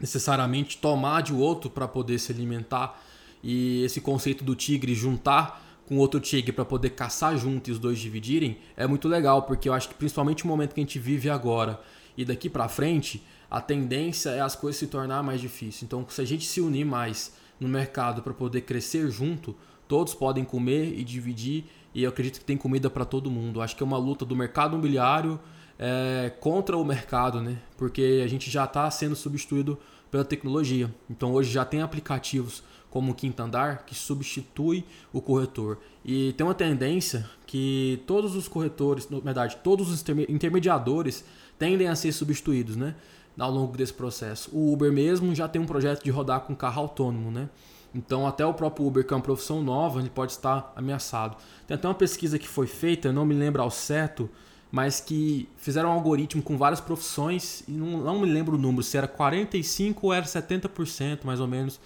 necessariamente 0.01 0.79
tomar 0.79 1.21
de 1.21 1.35
outro 1.35 1.69
para 1.69 1.87
poder 1.87 2.19
se 2.19 2.33
alimentar. 2.33 2.99
E 3.43 3.83
esse 3.85 4.01
conceito 4.01 4.43
do 4.43 4.57
tigre 4.57 4.95
juntar 4.95 5.63
com 5.85 5.99
outro 5.99 6.19
tigre 6.19 6.51
para 6.51 6.65
poder 6.65 6.91
caçar 6.91 7.37
junto 7.37 7.69
e 7.69 7.73
os 7.75 7.79
dois 7.79 7.99
dividirem 7.99 8.57
é 8.75 8.87
muito 8.87 9.07
legal, 9.07 9.43
porque 9.43 9.69
eu 9.69 9.75
acho 9.75 9.91
que 9.91 9.95
principalmente 9.95 10.47
no 10.47 10.49
momento 10.49 10.73
que 10.73 10.81
a 10.81 10.83
gente 10.83 10.99
vive 10.99 11.29
agora 11.29 11.79
e 12.17 12.25
daqui 12.25 12.49
para 12.49 12.71
frente, 12.71 13.23
a 13.51 13.61
tendência 13.61 14.31
é 14.31 14.41
as 14.41 14.57
coisas 14.57 14.79
se 14.79 14.87
tornar 14.87 15.23
mais 15.23 15.43
difíceis. 15.43 15.83
Então, 15.83 16.07
se 16.09 16.23
a 16.23 16.25
gente 16.25 16.47
se 16.47 16.63
unir 16.63 16.87
mais 16.87 17.35
no 17.61 17.69
mercado 17.69 18.23
para 18.23 18.33
poder 18.33 18.63
crescer 18.63 19.11
junto, 19.11 19.55
todos 19.91 20.15
podem 20.15 20.45
comer 20.45 20.97
e 20.97 21.03
dividir, 21.03 21.65
e 21.93 22.05
eu 22.05 22.11
acredito 22.11 22.39
que 22.39 22.45
tem 22.45 22.57
comida 22.57 22.89
para 22.89 23.05
todo 23.05 23.29
mundo. 23.29 23.61
Acho 23.61 23.75
que 23.75 23.83
é 23.83 23.87
uma 23.87 23.99
luta 23.99 24.25
do 24.25 24.37
mercado 24.37 24.75
imobiliário 24.75 25.41
é, 25.77 26.33
contra 26.39 26.77
o 26.77 26.85
mercado, 26.85 27.43
né? 27.43 27.59
Porque 27.77 28.23
a 28.25 28.29
gente 28.29 28.49
já 28.49 28.67
está 28.67 28.89
sendo 28.89 29.17
substituído 29.17 29.77
pela 30.09 30.25
tecnologia. 30.25 30.95
Então 31.11 31.33
hoje 31.33 31.51
já 31.51 31.65
tem 31.65 31.83
aplicativos 31.83 32.63
como 32.89 33.11
o 33.11 33.15
Quinto 33.17 33.43
Andar 33.43 33.85
que 33.85 33.93
substitui 33.93 34.85
o 35.13 35.21
corretor. 35.21 35.79
E 36.05 36.35
tem 36.35 36.47
uma 36.47 36.55
tendência 36.55 37.29
que 37.45 38.01
todos 38.07 38.37
os 38.37 38.47
corretores, 38.47 39.11
na 39.11 39.19
verdade, 39.19 39.57
todos 39.57 39.91
os 39.91 40.05
intermediadores 40.29 41.25
tendem 41.59 41.89
a 41.89 41.97
ser 41.97 42.13
substituídos, 42.13 42.77
né? 42.77 42.95
Ao 43.37 43.51
longo 43.51 43.77
desse 43.77 43.93
processo. 43.93 44.51
O 44.53 44.73
Uber 44.73 44.93
mesmo 44.93 45.35
já 45.35 45.49
tem 45.49 45.61
um 45.61 45.67
projeto 45.67 46.05
de 46.05 46.11
rodar 46.11 46.43
com 46.43 46.55
carro 46.55 46.83
autônomo, 46.83 47.33
né? 47.33 47.49
Então, 47.95 48.27
até 48.27 48.47
o 48.47 48.55
próprio 48.55 48.87
Uber, 48.87 49.05
que 49.05 49.13
é 49.13 49.17
uma 49.17 49.23
profissão 49.23 49.63
nova, 49.63 50.01
ele 50.01 50.11
pode 50.11 50.33
estar 50.33 50.73
ameaçado. 50.77 51.37
Tem 51.67 51.75
até 51.75 51.89
uma 51.89 51.95
pesquisa 51.95 52.39
que 52.39 52.47
foi 52.47 52.67
feita, 52.67 53.13
não 53.13 53.25
me 53.25 53.35
lembro 53.35 53.63
ao 53.63 53.71
certo, 53.71 54.31
mas 54.71 55.01
que 55.01 55.49
fizeram 55.57 55.89
um 55.89 55.93
algoritmo 55.93 56.43
com 56.43 56.57
várias 56.57 56.81
profissões 56.81 57.65
e 57.67 57.73
não, 57.73 57.99
não 57.99 58.21
me 58.21 58.31
lembro 58.31 58.55
o 58.55 58.59
número, 58.59 58.83
se 58.83 58.97
era 58.97 59.09
45 59.09 60.07
ou 60.07 60.13
era 60.13 60.25
70% 60.25 61.25
mais 61.25 61.41
ou 61.41 61.49
menos 61.49 61.81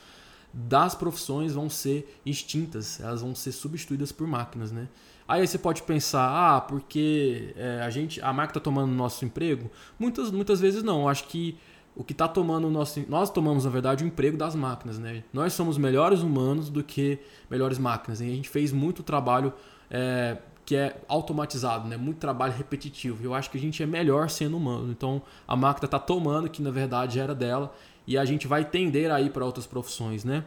das 0.53 0.95
profissões 0.95 1.53
vão 1.53 1.69
ser 1.69 2.21
extintas, 2.25 3.01
elas 3.01 3.23
vão 3.23 3.35
ser 3.35 3.51
substituídas 3.51 4.13
por 4.13 4.27
máquinas, 4.27 4.71
né? 4.71 4.89
Aí 5.27 5.45
você 5.45 5.59
pode 5.59 5.83
pensar, 5.83 6.29
ah, 6.29 6.61
porque 6.61 7.53
é, 7.57 7.81
a 7.81 7.91
gente, 7.91 8.21
a 8.21 8.33
máquina 8.33 8.51
está 8.51 8.61
tomando 8.61 8.93
nosso 8.93 9.25
emprego? 9.25 9.71
Muitas, 9.99 10.31
muitas 10.31 10.61
vezes 10.61 10.83
não. 10.83 11.01
Eu 11.01 11.09
acho 11.09 11.25
que 11.25 11.59
o 11.97 12.03
que 12.03 12.13
está 12.13 12.27
tomando 12.27 12.67
o 12.67 12.71
nosso, 12.71 13.05
nós 13.09 13.31
tomamos 13.31 13.65
na 13.65 13.71
verdade 13.71 14.03
o 14.03 14.07
emprego 14.07 14.37
das 14.37 14.55
máquinas, 14.55 14.99
né? 14.99 15.23
Nós 15.33 15.53
somos 15.53 15.79
melhores 15.79 16.21
humanos 16.21 16.69
do 16.69 16.83
que 16.83 17.19
melhores 17.49 17.79
máquinas. 17.79 18.21
E 18.21 18.25
a 18.25 18.35
gente 18.35 18.49
fez 18.49 18.73
muito 18.73 19.03
trabalho 19.03 19.53
é, 19.91 20.39
que 20.65 20.75
é 20.75 21.01
automatizado, 21.07 21.87
né? 21.87 21.97
Muito 21.97 22.19
trabalho 22.19 22.53
repetitivo. 22.53 23.23
Eu 23.23 23.33
acho 23.33 23.51
que 23.51 23.59
a 23.59 23.61
gente 23.61 23.83
é 23.83 23.87
melhor 23.87 24.29
sendo 24.29 24.57
humano. 24.57 24.91
Então 24.91 25.23
a 25.47 25.55
máquina 25.55 25.87
está 25.87 25.99
tomando 25.99 26.49
que 26.49 26.61
na 26.61 26.71
verdade 26.71 27.21
era 27.21 27.35
dela 27.35 27.73
e 28.07 28.19
a 28.19 28.25
gente 28.25 28.47
vai 28.47 28.65
tender 28.65 29.11
a 29.11 29.21
ir 29.21 29.31
para 29.31 29.45
outras 29.45 29.67
profissões, 29.67 30.25
né? 30.25 30.45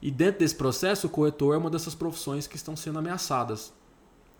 E 0.00 0.10
dentro 0.10 0.40
desse 0.40 0.54
processo, 0.54 1.06
o 1.06 1.10
corretor 1.10 1.54
é 1.54 1.58
uma 1.58 1.70
dessas 1.70 1.94
profissões 1.94 2.46
que 2.46 2.56
estão 2.56 2.76
sendo 2.76 2.98
ameaçadas. 2.98 3.72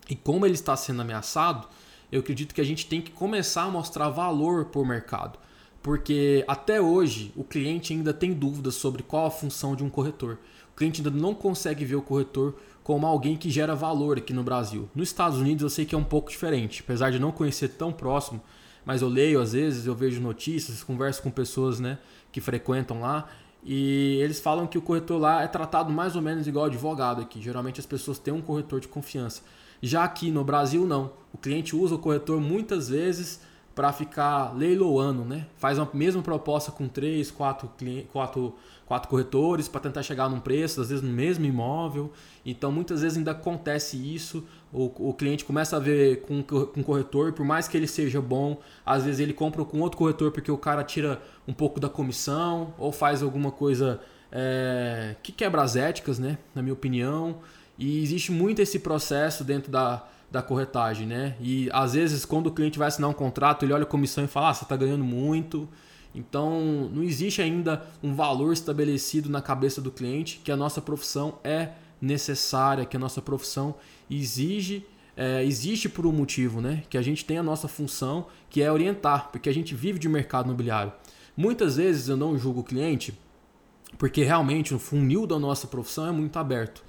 E 0.09 0.15
como 0.15 0.45
ele 0.45 0.53
está 0.53 0.75
sendo 0.75 1.01
ameaçado, 1.01 1.67
eu 2.11 2.19
acredito 2.19 2.53
que 2.53 2.61
a 2.61 2.65
gente 2.65 2.85
tem 2.85 3.01
que 3.01 3.11
começar 3.11 3.63
a 3.63 3.69
mostrar 3.69 4.09
valor 4.09 4.65
por 4.65 4.85
mercado. 4.85 5.39
Porque 5.85 6.43
até 6.47 6.81
hoje 6.81 7.31
o 7.35 7.43
cliente 7.43 7.93
ainda 7.93 8.11
tem 8.11 8.33
dúvidas 8.33 8.73
sobre 8.73 9.03
qual 9.03 9.27
a 9.27 9.29
função 9.29 9.75
de 9.75 9.83
um 9.83 9.89
corretor. 9.89 10.39
O 10.73 10.75
cliente 10.75 10.99
ainda 10.99 11.11
não 11.11 11.35
consegue 11.35 11.85
ver 11.85 11.95
o 11.95 12.01
corretor 12.01 12.55
como 12.83 13.05
alguém 13.05 13.37
que 13.37 13.51
gera 13.51 13.75
valor 13.75 14.17
aqui 14.17 14.33
no 14.33 14.41
Brasil. 14.41 14.89
Nos 14.95 15.09
Estados 15.09 15.37
Unidos 15.37 15.61
eu 15.61 15.69
sei 15.69 15.85
que 15.85 15.93
é 15.93 15.97
um 15.97 16.03
pouco 16.03 16.31
diferente, 16.31 16.81
apesar 16.83 17.11
de 17.11 17.19
não 17.19 17.31
conhecer 17.31 17.67
tão 17.67 17.93
próximo, 17.93 18.41
mas 18.83 19.03
eu 19.03 19.07
leio 19.07 19.39
às 19.39 19.53
vezes, 19.53 19.85
eu 19.85 19.93
vejo 19.93 20.19
notícias, 20.19 20.81
converso 20.81 21.21
com 21.21 21.29
pessoas 21.29 21.79
né, 21.79 21.99
que 22.31 22.41
frequentam 22.41 23.01
lá 23.01 23.29
e 23.63 24.17
eles 24.23 24.39
falam 24.39 24.65
que 24.65 24.79
o 24.79 24.81
corretor 24.81 25.21
lá 25.21 25.43
é 25.43 25.47
tratado 25.47 25.93
mais 25.93 26.15
ou 26.15 26.21
menos 26.23 26.47
igual 26.47 26.65
advogado 26.65 27.21
aqui. 27.21 27.39
Geralmente 27.39 27.79
as 27.79 27.85
pessoas 27.85 28.17
têm 28.17 28.33
um 28.33 28.41
corretor 28.41 28.79
de 28.79 28.87
confiança. 28.87 29.43
Já 29.83 30.03
aqui 30.03 30.31
no 30.31 30.43
Brasil 30.43 30.83
não. 30.83 31.11
O 31.31 31.37
cliente 31.37 31.75
usa 31.75 31.93
o 31.93 31.99
corretor 31.99 32.41
muitas 32.41 32.89
vezes 32.89 33.39
para 33.75 33.91
ficar 33.91 34.55
leiloando, 34.55 35.25
né? 35.25 35.47
Faz 35.57 35.77
a 35.77 35.87
mesma 35.93 36.21
proposta 36.21 36.71
com 36.71 36.87
três, 36.87 37.29
quatro, 37.29 37.69
quatro, 38.11 38.55
quatro 38.85 39.09
corretores 39.09 39.67
para 39.67 39.81
tentar 39.81 40.01
chegar 40.01 40.29
num 40.29 40.39
preço, 40.39 40.79
às 40.79 40.87
vezes 40.87 41.03
no 41.03 41.11
mesmo 41.11 41.45
imóvel. 41.45 42.09
Então 42.45 42.71
muitas 42.71 43.01
vezes 43.01 43.17
ainda 43.17 43.31
acontece 43.31 43.97
isso. 43.97 44.45
O, 44.71 45.09
o 45.09 45.13
cliente 45.13 45.43
começa 45.43 45.75
a 45.75 45.79
ver 45.79 46.21
com, 46.21 46.41
com 46.41 46.83
corretor, 46.83 47.33
por 47.33 47.45
mais 47.45 47.67
que 47.67 47.75
ele 47.75 47.87
seja 47.87 48.21
bom, 48.21 48.61
às 48.85 49.03
vezes 49.03 49.19
ele 49.19 49.33
compra 49.33 49.65
com 49.65 49.81
outro 49.81 49.97
corretor 49.97 50.31
porque 50.31 50.51
o 50.51 50.57
cara 50.57 50.81
tira 50.81 51.21
um 51.45 51.53
pouco 51.53 51.77
da 51.77 51.89
comissão 51.89 52.73
ou 52.77 52.93
faz 52.93 53.21
alguma 53.21 53.51
coisa 53.51 53.99
é, 54.31 55.17
que 55.21 55.33
quebra 55.33 55.61
as 55.61 55.75
éticas, 55.75 56.17
né? 56.17 56.37
Na 56.55 56.61
minha 56.61 56.73
opinião. 56.73 57.39
E 57.77 58.01
existe 58.01 58.31
muito 58.31 58.61
esse 58.61 58.79
processo 58.79 59.43
dentro 59.43 59.69
da, 59.69 60.07
da 60.35 60.41
corretagem, 60.41 61.07
né? 61.07 61.35
E 61.39 61.69
às 61.71 61.93
vezes 61.93 62.25
quando 62.25 62.47
o 62.47 62.51
cliente 62.51 62.77
vai 62.77 62.89
assinar 62.89 63.09
um 63.09 63.13
contrato, 63.13 63.63
ele 63.63 63.71
olha 63.71 63.83
a 63.83 63.87
comissão 63.87 64.25
e 64.25 64.27
fala: 64.27 64.49
ah, 64.49 64.53
você 64.53 64.65
está 64.65 64.75
ganhando 64.75 65.03
muito. 65.03 65.67
Então 66.13 66.89
não 66.93 67.01
existe 67.01 67.41
ainda 67.41 67.85
um 68.03 68.13
valor 68.13 68.51
estabelecido 68.51 69.29
na 69.29 69.41
cabeça 69.41 69.81
do 69.81 69.89
cliente 69.91 70.41
que 70.43 70.51
a 70.51 70.57
nossa 70.57 70.81
profissão 70.81 71.39
é 71.41 71.69
necessária, 72.01 72.85
que 72.85 72.97
a 72.97 72.99
nossa 72.99 73.21
profissão 73.21 73.75
exige, 74.09 74.85
é, 75.15 75.43
existe 75.43 75.87
por 75.87 76.05
um 76.05 76.11
motivo, 76.11 76.59
né? 76.59 76.83
Que 76.89 76.97
a 76.97 77.01
gente 77.01 77.23
tem 77.23 77.37
a 77.37 77.43
nossa 77.43 77.69
função 77.69 78.27
que 78.49 78.61
é 78.61 78.69
orientar, 78.69 79.29
porque 79.31 79.47
a 79.49 79.53
gente 79.53 79.73
vive 79.73 79.99
de 79.99 80.09
mercado 80.09 80.47
imobiliário. 80.47 80.91
Muitas 81.35 81.77
vezes 81.77 82.09
eu 82.09 82.17
não 82.17 82.37
julgo 82.37 82.59
o 82.59 82.63
cliente 82.63 83.17
porque 83.97 84.23
realmente 84.23 84.73
o 84.73 84.79
funil 84.79 85.25
da 85.25 85.39
nossa 85.39 85.65
profissão 85.65 86.07
é 86.07 86.11
muito 86.11 86.37
aberto. 86.37 86.83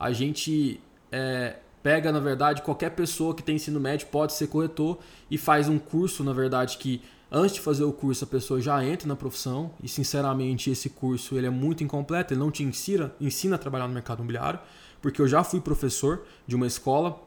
A 0.00 0.12
gente 0.12 0.80
é, 1.12 1.58
pega, 1.88 2.12
na 2.12 2.20
verdade, 2.20 2.60
qualquer 2.60 2.90
pessoa 2.90 3.34
que 3.34 3.42
tem 3.42 3.56
ensino 3.56 3.80
médio 3.80 4.08
pode 4.08 4.34
ser 4.34 4.48
corretor 4.48 4.98
e 5.30 5.38
faz 5.38 5.70
um 5.70 5.78
curso, 5.78 6.22
na 6.22 6.34
verdade, 6.34 6.76
que 6.76 7.00
antes 7.32 7.54
de 7.54 7.62
fazer 7.62 7.82
o 7.82 7.94
curso 7.94 8.24
a 8.24 8.26
pessoa 8.26 8.60
já 8.60 8.84
entra 8.84 9.08
na 9.08 9.16
profissão. 9.16 9.70
E, 9.82 9.88
sinceramente, 9.88 10.70
esse 10.70 10.90
curso 10.90 11.34
ele 11.38 11.46
é 11.46 11.50
muito 11.50 11.82
incompleto, 11.82 12.34
ele 12.34 12.40
não 12.40 12.50
te 12.50 12.62
ensina, 12.62 13.10
ensina 13.18 13.56
a 13.56 13.58
trabalhar 13.58 13.88
no 13.88 13.94
mercado 13.94 14.18
imobiliário, 14.18 14.60
porque 15.00 15.22
eu 15.22 15.26
já 15.26 15.42
fui 15.42 15.62
professor 15.62 16.26
de 16.46 16.54
uma 16.54 16.66
escola 16.66 17.18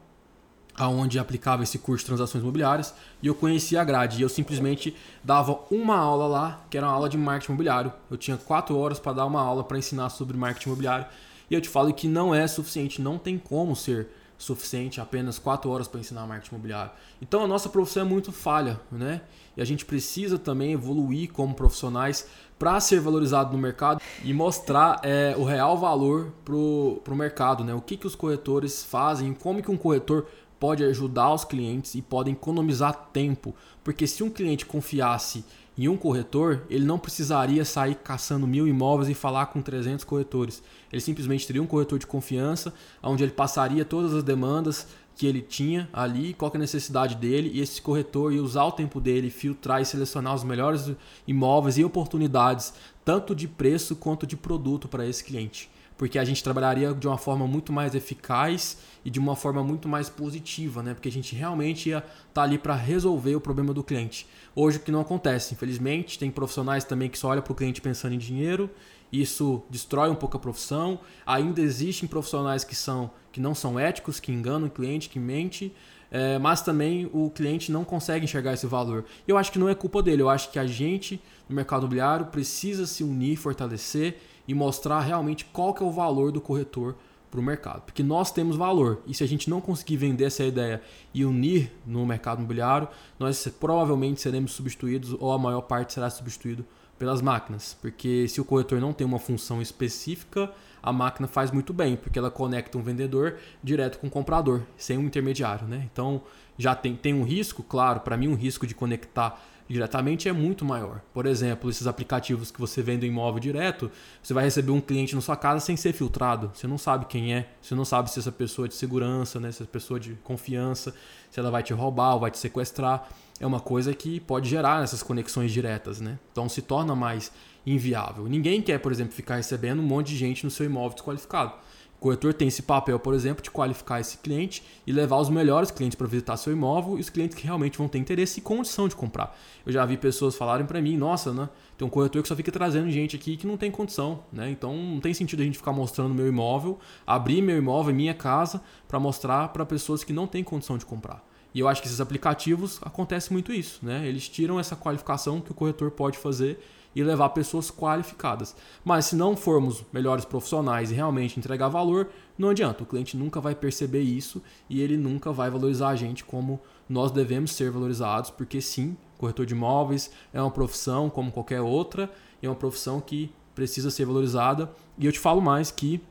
aonde 0.75 1.17
aplicava 1.17 1.63
esse 1.63 1.79
curso 1.79 2.03
de 2.03 2.09
transações 2.09 2.43
imobiliárias 2.43 2.93
e 3.19 3.25
eu 3.25 3.33
conhecia 3.33 3.81
a 3.81 3.83
grade. 3.83 4.19
E 4.19 4.21
eu 4.21 4.29
simplesmente 4.29 4.95
dava 5.23 5.59
uma 5.71 5.97
aula 5.97 6.27
lá 6.27 6.65
que 6.69 6.77
era 6.77 6.85
uma 6.85 6.93
aula 6.93 7.09
de 7.09 7.17
marketing 7.17 7.53
imobiliário. 7.53 7.91
Eu 8.11 8.15
tinha 8.15 8.37
quatro 8.37 8.77
horas 8.77 8.99
para 8.99 9.13
dar 9.13 9.25
uma 9.25 9.41
aula 9.41 9.63
para 9.63 9.79
ensinar 9.79 10.09
sobre 10.09 10.37
marketing 10.37 10.69
imobiliário. 10.69 11.07
E 11.49 11.55
eu 11.55 11.59
te 11.59 11.67
falo 11.67 11.91
que 11.91 12.07
não 12.07 12.33
é 12.33 12.45
suficiente 12.45 13.01
não 13.01 13.17
tem 13.17 13.39
como 13.39 13.75
ser 13.75 14.20
suficiente 14.41 14.99
apenas 14.99 15.37
quatro 15.37 15.69
horas 15.69 15.87
para 15.87 15.99
ensinar 15.99 16.25
marketing 16.25 16.55
imobiliário. 16.55 16.91
Então 17.21 17.43
a 17.43 17.47
nossa 17.47 17.69
profissão 17.69 18.01
é 18.01 18.05
muito 18.05 18.31
falha, 18.31 18.79
né? 18.91 19.21
E 19.55 19.61
a 19.61 19.65
gente 19.65 19.85
precisa 19.85 20.39
também 20.39 20.71
evoluir 20.71 21.31
como 21.31 21.53
profissionais 21.53 22.27
para 22.57 22.79
ser 22.79 22.99
valorizado 22.99 23.51
no 23.51 23.57
mercado 23.57 24.01
e 24.23 24.33
mostrar 24.33 24.99
é, 25.03 25.35
o 25.37 25.43
real 25.43 25.77
valor 25.77 26.33
para 26.43 26.55
o 26.55 27.15
mercado, 27.15 27.63
né? 27.63 27.73
O 27.73 27.81
que, 27.81 27.95
que 27.95 28.07
os 28.07 28.15
corretores 28.15 28.83
fazem, 28.83 29.33
como 29.33 29.61
que 29.61 29.69
um 29.69 29.77
corretor 29.77 30.25
pode 30.59 30.83
ajudar 30.83 31.33
os 31.33 31.43
clientes 31.43 31.95
e 31.95 32.01
pode 32.01 32.31
economizar 32.31 33.09
tempo. 33.13 33.53
Porque 33.83 34.07
se 34.07 34.23
um 34.23 34.29
cliente 34.29 34.65
confiasse 34.65 35.43
em 35.85 35.87
um 35.87 35.97
corretor, 35.97 36.63
ele 36.69 36.85
não 36.85 36.99
precisaria 36.99 37.63
sair 37.65 37.95
caçando 37.95 38.45
mil 38.45 38.67
imóveis 38.67 39.09
e 39.09 39.13
falar 39.13 39.47
com 39.47 39.61
300 39.61 40.05
corretores. 40.05 40.61
Ele 40.91 41.01
simplesmente 41.01 41.47
teria 41.47 41.61
um 41.61 41.67
corretor 41.67 41.97
de 41.97 42.05
confiança, 42.05 42.73
onde 43.01 43.23
ele 43.23 43.31
passaria 43.31 43.83
todas 43.85 44.13
as 44.13 44.23
demandas 44.23 44.87
que 45.15 45.25
ele 45.25 45.41
tinha 45.41 45.89
ali, 45.93 46.33
qual 46.33 46.51
é 46.53 46.57
a 46.57 46.59
necessidade 46.59 47.15
dele, 47.15 47.51
e 47.53 47.61
esse 47.61 47.81
corretor 47.81 48.33
ia 48.33 48.41
usar 48.41 48.65
o 48.65 48.71
tempo 48.71 48.99
dele, 48.99 49.29
filtrar 49.29 49.81
e 49.81 49.85
selecionar 49.85 50.33
os 50.33 50.43
melhores 50.43 50.91
imóveis 51.27 51.77
e 51.77 51.83
oportunidades, 51.83 52.73
tanto 53.05 53.35
de 53.35 53.47
preço 53.47 53.95
quanto 53.95 54.25
de 54.25 54.37
produto 54.37 54.87
para 54.87 55.07
esse 55.07 55.23
cliente. 55.23 55.69
Porque 56.01 56.17
a 56.17 56.25
gente 56.25 56.43
trabalharia 56.43 56.95
de 56.95 57.07
uma 57.07 57.17
forma 57.19 57.45
muito 57.45 57.71
mais 57.71 57.93
eficaz 57.93 58.79
e 59.05 59.09
de 59.11 59.19
uma 59.19 59.35
forma 59.35 59.63
muito 59.63 59.87
mais 59.87 60.09
positiva, 60.09 60.81
né? 60.81 60.95
Porque 60.95 61.07
a 61.07 61.11
gente 61.11 61.35
realmente 61.35 61.89
ia 61.89 61.99
estar 61.99 62.09
tá 62.33 62.41
ali 62.41 62.57
para 62.57 62.73
resolver 62.73 63.35
o 63.35 63.39
problema 63.39 63.71
do 63.71 63.83
cliente. 63.83 64.25
Hoje 64.55 64.77
o 64.77 64.79
que 64.79 64.91
não 64.91 65.01
acontece, 65.01 65.53
infelizmente, 65.53 66.17
tem 66.17 66.31
profissionais 66.31 66.83
também 66.83 67.07
que 67.07 67.19
só 67.19 67.27
olham 67.27 67.43
para 67.43 67.53
o 67.53 67.55
cliente 67.55 67.81
pensando 67.81 68.15
em 68.15 68.17
dinheiro 68.17 68.67
isso 69.11 69.61
destrói 69.69 70.09
um 70.09 70.15
pouco 70.15 70.37
a 70.37 70.39
profissão. 70.39 70.99
Ainda 71.25 71.61
existem 71.61 72.07
profissionais 72.07 72.63
que 72.63 72.75
são 72.75 73.11
que 73.31 73.39
não 73.39 73.53
são 73.53 73.79
éticos, 73.79 74.19
que 74.19 74.31
enganam 74.31 74.67
o 74.67 74.69
cliente, 74.69 75.07
que 75.07 75.17
mente, 75.17 75.73
é, 76.09 76.37
mas 76.37 76.61
também 76.61 77.09
o 77.13 77.29
cliente 77.29 77.71
não 77.71 77.85
consegue 77.85 78.25
enxergar 78.25 78.53
esse 78.53 78.67
valor. 78.67 79.05
Eu 79.25 79.37
acho 79.37 79.51
que 79.51 79.59
não 79.59 79.69
é 79.69 79.75
culpa 79.75 80.03
dele. 80.03 80.21
Eu 80.21 80.29
acho 80.29 80.51
que 80.51 80.59
a 80.59 80.65
gente 80.65 81.21
no 81.47 81.55
mercado 81.55 81.81
imobiliário 81.81 82.27
precisa 82.27 82.85
se 82.85 83.03
unir, 83.03 83.37
fortalecer 83.37 84.19
e 84.51 84.53
mostrar 84.53 84.99
realmente 84.99 85.45
qual 85.45 85.73
que 85.73 85.81
é 85.81 85.85
o 85.85 85.89
valor 85.89 86.29
do 86.29 86.41
corretor 86.41 86.97
para 87.29 87.39
o 87.39 87.43
mercado, 87.43 87.83
porque 87.83 88.03
nós 88.03 88.29
temos 88.33 88.57
valor 88.57 89.01
e 89.07 89.13
se 89.13 89.23
a 89.23 89.27
gente 89.27 89.49
não 89.49 89.61
conseguir 89.61 89.95
vender 89.95 90.25
essa 90.25 90.43
ideia 90.43 90.81
e 91.13 91.23
unir 91.23 91.71
no 91.87 92.05
mercado 92.05 92.39
imobiliário, 92.39 92.89
nós 93.17 93.47
provavelmente 93.57 94.19
seremos 94.19 94.51
substituídos 94.51 95.15
ou 95.17 95.31
a 95.31 95.37
maior 95.37 95.61
parte 95.61 95.93
será 95.93 96.09
substituído 96.09 96.65
pelas 96.99 97.21
máquinas, 97.21 97.77
porque 97.81 98.27
se 98.27 98.41
o 98.41 98.45
corretor 98.45 98.81
não 98.81 98.91
tem 98.91 99.07
uma 99.07 99.17
função 99.17 99.61
específica, 99.61 100.51
a 100.83 100.91
máquina 100.91 101.29
faz 101.29 101.49
muito 101.49 101.71
bem, 101.71 101.95
porque 101.95 102.19
ela 102.19 102.29
conecta 102.29 102.77
um 102.77 102.83
vendedor 102.83 103.37
direto 103.63 103.99
com 103.99 104.07
o 104.07 104.11
comprador, 104.11 104.63
sem 104.75 104.97
um 104.97 105.03
intermediário, 105.03 105.65
né? 105.65 105.87
Então 105.91 106.21
já 106.61 106.75
tem, 106.75 106.95
tem 106.95 107.13
um 107.13 107.23
risco, 107.23 107.63
claro, 107.63 108.01
para 108.01 108.15
mim 108.15 108.27
um 108.27 108.35
risco 108.35 108.65
de 108.65 108.75
conectar 108.75 109.41
diretamente 109.67 110.27
é 110.27 110.33
muito 110.33 110.65
maior. 110.65 111.01
Por 111.13 111.25
exemplo, 111.25 111.69
esses 111.69 111.87
aplicativos 111.87 112.51
que 112.51 112.59
você 112.59 112.81
vende 112.81 113.05
o 113.05 113.07
imóvel 113.07 113.39
direto, 113.39 113.89
você 114.21 114.33
vai 114.33 114.43
receber 114.43 114.71
um 114.71 114.81
cliente 114.81 115.15
na 115.15 115.21
sua 115.21 115.37
casa 115.37 115.65
sem 115.65 115.77
ser 115.77 115.93
filtrado. 115.93 116.51
Você 116.53 116.67
não 116.67 116.77
sabe 116.77 117.05
quem 117.05 117.33
é, 117.33 117.49
você 117.61 117.73
não 117.73 117.85
sabe 117.85 118.11
se 118.11 118.19
essa 118.19 118.31
pessoa 118.31 118.65
é 118.65 118.69
de 118.69 118.75
segurança, 118.75 119.39
né? 119.39 119.49
se 119.49 119.63
essa 119.63 119.71
pessoa 119.71 119.97
é 119.97 120.01
de 120.01 120.13
confiança, 120.23 120.93
se 121.29 121.39
ela 121.39 121.49
vai 121.49 121.63
te 121.63 121.73
roubar 121.73 122.15
ou 122.15 122.19
vai 122.19 122.31
te 122.31 122.37
sequestrar 122.37 123.07
é 123.41 123.47
uma 123.47 123.59
coisa 123.59 123.91
que 123.93 124.19
pode 124.19 124.47
gerar 124.47 124.83
essas 124.83 125.01
conexões 125.01 125.51
diretas, 125.51 125.99
né? 125.99 126.19
Então 126.31 126.47
se 126.47 126.61
torna 126.61 126.95
mais 126.95 127.31
inviável. 127.65 128.25
Ninguém 128.27 128.61
quer, 128.61 128.77
por 128.77 128.91
exemplo, 128.91 129.13
ficar 129.13 129.37
recebendo 129.37 129.79
um 129.79 129.85
monte 129.85 130.09
de 130.09 130.17
gente 130.17 130.45
no 130.45 130.51
seu 130.51 130.65
imóvel 130.65 130.93
desqualificado. 130.93 131.53
O 132.01 132.05
corretor 132.05 132.33
tem 132.33 132.47
esse 132.47 132.63
papel, 132.63 132.97
por 132.97 133.13
exemplo, 133.13 133.43
de 133.43 133.51
qualificar 133.51 133.99
esse 133.99 134.17
cliente 134.17 134.63
e 134.87 134.91
levar 134.91 135.17
os 135.17 135.29
melhores 135.29 135.69
clientes 135.69 135.95
para 135.95 136.07
visitar 136.07 136.35
seu 136.35 136.51
imóvel 136.51 136.97
e 136.97 136.99
os 136.99 137.11
clientes 137.11 137.37
que 137.37 137.43
realmente 137.43 137.77
vão 137.77 137.87
ter 137.87 137.99
interesse 137.99 138.39
e 138.39 138.41
condição 138.41 138.87
de 138.87 138.95
comprar. 138.95 139.37
Eu 139.63 139.71
já 139.71 139.85
vi 139.85 139.97
pessoas 139.97 140.35
falarem 140.35 140.65
para 140.65 140.81
mim, 140.81 140.97
nossa, 140.97 141.31
né? 141.31 141.47
Tem 141.77 141.87
um 141.87 141.91
corretor 141.91 142.23
que 142.23 142.27
só 142.27 142.35
fica 142.35 142.51
trazendo 142.51 142.89
gente 142.89 143.15
aqui 143.15 143.37
que 143.37 143.45
não 143.45 143.55
tem 143.55 143.69
condição, 143.69 144.23
né? 144.33 144.49
Então 144.49 144.75
não 144.75 144.99
tem 144.99 145.13
sentido 145.13 145.41
a 145.41 145.45
gente 145.45 145.59
ficar 145.59 145.73
mostrando 145.73 146.11
meu 146.11 146.27
imóvel, 146.27 146.79
abrir 147.05 147.39
meu 147.39 147.59
imóvel, 147.59 147.93
minha 147.93 148.15
casa, 148.15 148.63
para 148.87 148.99
mostrar 148.99 149.49
para 149.49 149.63
pessoas 149.63 150.03
que 150.03 150.11
não 150.11 150.25
têm 150.25 150.43
condição 150.43 150.79
de 150.79 150.85
comprar. 150.87 151.23
E 151.53 151.59
eu 151.59 151.67
acho 151.67 151.83
que 151.83 151.87
esses 151.87 152.01
aplicativos 152.01 152.79
acontece 152.81 153.31
muito 153.31 153.53
isso, 153.53 153.79
né? 153.85 154.07
Eles 154.07 154.27
tiram 154.27 154.59
essa 154.59 154.75
qualificação 154.75 155.39
que 155.39 155.51
o 155.51 155.53
corretor 155.53 155.91
pode 155.91 156.17
fazer 156.17 156.59
e 156.95 157.03
levar 157.03 157.29
pessoas 157.29 157.71
qualificadas. 157.71 158.55
Mas 158.83 159.05
se 159.05 159.15
não 159.15 159.35
formos 159.35 159.83
melhores 159.91 160.25
profissionais 160.25 160.91
e 160.91 160.95
realmente 160.95 161.39
entregar 161.39 161.69
valor, 161.69 162.09
não 162.37 162.49
adianta. 162.49 162.83
O 162.83 162.85
cliente 162.85 163.15
nunca 163.15 163.39
vai 163.39 163.55
perceber 163.55 164.01
isso 164.01 164.41
e 164.69 164.81
ele 164.81 164.97
nunca 164.97 165.31
vai 165.31 165.49
valorizar 165.49 165.89
a 165.89 165.95
gente 165.95 166.23
como 166.23 166.59
nós 166.89 167.11
devemos 167.11 167.51
ser 167.51 167.71
valorizados, 167.71 168.29
porque 168.29 168.61
sim, 168.61 168.97
corretor 169.17 169.45
de 169.45 169.53
imóveis 169.53 170.11
é 170.33 170.41
uma 170.41 170.51
profissão 170.51 171.09
como 171.09 171.31
qualquer 171.31 171.61
outra, 171.61 172.11
é 172.41 172.49
uma 172.49 172.55
profissão 172.55 172.99
que 172.99 173.33
precisa 173.55 173.89
ser 173.89 174.05
valorizada. 174.05 174.71
E 174.97 175.05
eu 175.05 175.11
te 175.11 175.19
falo 175.19 175.41
mais 175.41 175.71
que 175.71 176.01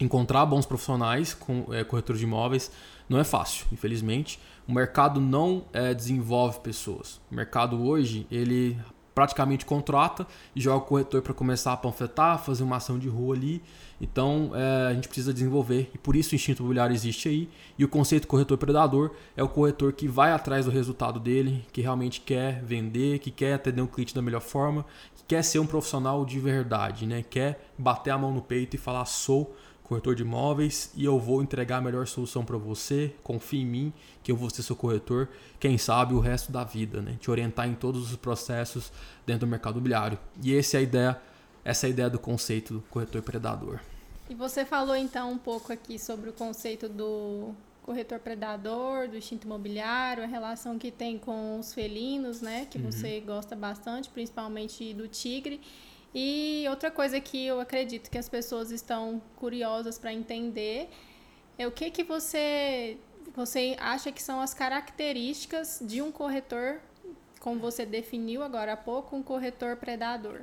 encontrar 0.00 0.46
bons 0.46 0.66
profissionais 0.66 1.34
com 1.34 1.66
é, 1.72 1.84
corretor 1.84 2.16
de 2.16 2.24
imóveis 2.24 2.70
não 3.08 3.18
é 3.18 3.24
fácil, 3.24 3.66
infelizmente. 3.72 4.38
O 4.66 4.72
mercado 4.72 5.20
não 5.20 5.64
é, 5.72 5.94
desenvolve 5.94 6.60
pessoas. 6.60 7.20
O 7.30 7.34
mercado 7.34 7.82
hoje, 7.82 8.26
ele 8.30 8.78
praticamente 9.18 9.66
contrata 9.66 10.24
e 10.54 10.60
joga 10.60 10.76
o 10.76 10.86
corretor 10.86 11.20
para 11.22 11.34
começar 11.34 11.72
a 11.72 11.76
panfletar, 11.76 12.38
fazer 12.38 12.62
uma 12.62 12.76
ação 12.76 12.96
de 13.00 13.08
rua 13.08 13.34
ali. 13.34 13.60
Então 14.00 14.52
é, 14.54 14.90
a 14.90 14.94
gente 14.94 15.08
precisa 15.08 15.32
desenvolver 15.32 15.90
e 15.92 15.98
por 15.98 16.14
isso 16.14 16.30
o 16.30 16.34
instinto 16.36 16.62
imobiliário 16.62 16.94
existe 16.94 17.28
aí. 17.28 17.48
E 17.76 17.84
o 17.84 17.88
conceito 17.88 18.28
corretor 18.28 18.56
predador 18.56 19.10
é 19.36 19.42
o 19.42 19.48
corretor 19.48 19.92
que 19.92 20.06
vai 20.06 20.30
atrás 20.30 20.66
do 20.66 20.70
resultado 20.70 21.18
dele, 21.18 21.66
que 21.72 21.80
realmente 21.80 22.20
quer 22.20 22.62
vender, 22.62 23.18
que 23.18 23.32
quer 23.32 23.54
atender 23.54 23.82
um 23.82 23.88
cliente 23.88 24.14
da 24.14 24.22
melhor 24.22 24.40
forma, 24.40 24.86
que 25.16 25.24
quer 25.24 25.42
ser 25.42 25.58
um 25.58 25.66
profissional 25.66 26.24
de 26.24 26.38
verdade, 26.38 27.04
né? 27.04 27.24
quer 27.28 27.72
bater 27.76 28.10
a 28.10 28.18
mão 28.18 28.32
no 28.32 28.40
peito 28.40 28.76
e 28.76 28.78
falar 28.78 29.04
sou 29.04 29.52
corretor 29.88 30.14
de 30.14 30.22
imóveis 30.22 30.92
e 30.94 31.04
eu 31.04 31.18
vou 31.18 31.42
entregar 31.42 31.78
a 31.78 31.80
melhor 31.80 32.06
solução 32.06 32.44
para 32.44 32.58
você. 32.58 33.14
Confie 33.22 33.62
em 33.62 33.66
mim, 33.66 33.92
que 34.22 34.30
eu 34.30 34.36
vou 34.36 34.50
ser 34.50 34.62
seu 34.62 34.76
corretor. 34.76 35.28
Quem 35.58 35.78
sabe 35.78 36.12
o 36.12 36.20
resto 36.20 36.52
da 36.52 36.62
vida, 36.62 37.00
né? 37.00 37.16
Te 37.18 37.30
orientar 37.30 37.66
em 37.66 37.74
todos 37.74 38.10
os 38.10 38.16
processos 38.16 38.92
dentro 39.26 39.46
do 39.46 39.50
mercado 39.50 39.76
imobiliário. 39.76 40.18
E 40.42 40.54
essa 40.54 40.76
é 40.76 40.80
a 40.80 40.82
ideia, 40.82 41.20
essa 41.64 41.86
é 41.86 41.88
a 41.88 41.90
ideia 41.90 42.10
do 42.10 42.18
conceito 42.18 42.74
do 42.74 42.80
corretor 42.82 43.22
predador. 43.22 43.80
E 44.28 44.34
você 44.34 44.62
falou 44.64 44.94
então 44.94 45.32
um 45.32 45.38
pouco 45.38 45.72
aqui 45.72 45.98
sobre 45.98 46.28
o 46.28 46.32
conceito 46.34 46.86
do 46.86 47.54
corretor 47.82 48.18
predador, 48.18 49.08
do 49.08 49.16
instinto 49.16 49.46
imobiliário, 49.46 50.22
a 50.22 50.26
relação 50.26 50.78
que 50.78 50.90
tem 50.90 51.18
com 51.18 51.58
os 51.58 51.72
felinos, 51.72 52.42
né? 52.42 52.66
Que 52.70 52.76
uhum. 52.76 52.92
você 52.92 53.20
gosta 53.20 53.56
bastante, 53.56 54.10
principalmente 54.10 54.92
do 54.92 55.08
tigre. 55.08 55.62
E 56.14 56.64
outra 56.68 56.90
coisa 56.90 57.20
que 57.20 57.46
eu 57.46 57.60
acredito 57.60 58.10
que 58.10 58.18
as 58.18 58.28
pessoas 58.28 58.70
estão 58.70 59.20
curiosas 59.36 59.98
para 59.98 60.12
entender 60.12 60.88
é 61.58 61.66
o 61.66 61.70
que 61.70 61.90
que 61.90 62.02
você 62.02 62.98
você 63.34 63.76
acha 63.78 64.10
que 64.10 64.22
são 64.22 64.40
as 64.40 64.52
características 64.52 65.80
de 65.80 66.02
um 66.02 66.10
corretor, 66.10 66.80
como 67.40 67.60
você 67.60 67.86
definiu 67.86 68.42
agora 68.42 68.72
há 68.72 68.76
pouco, 68.76 69.14
um 69.14 69.22
corretor 69.22 69.76
predador. 69.76 70.40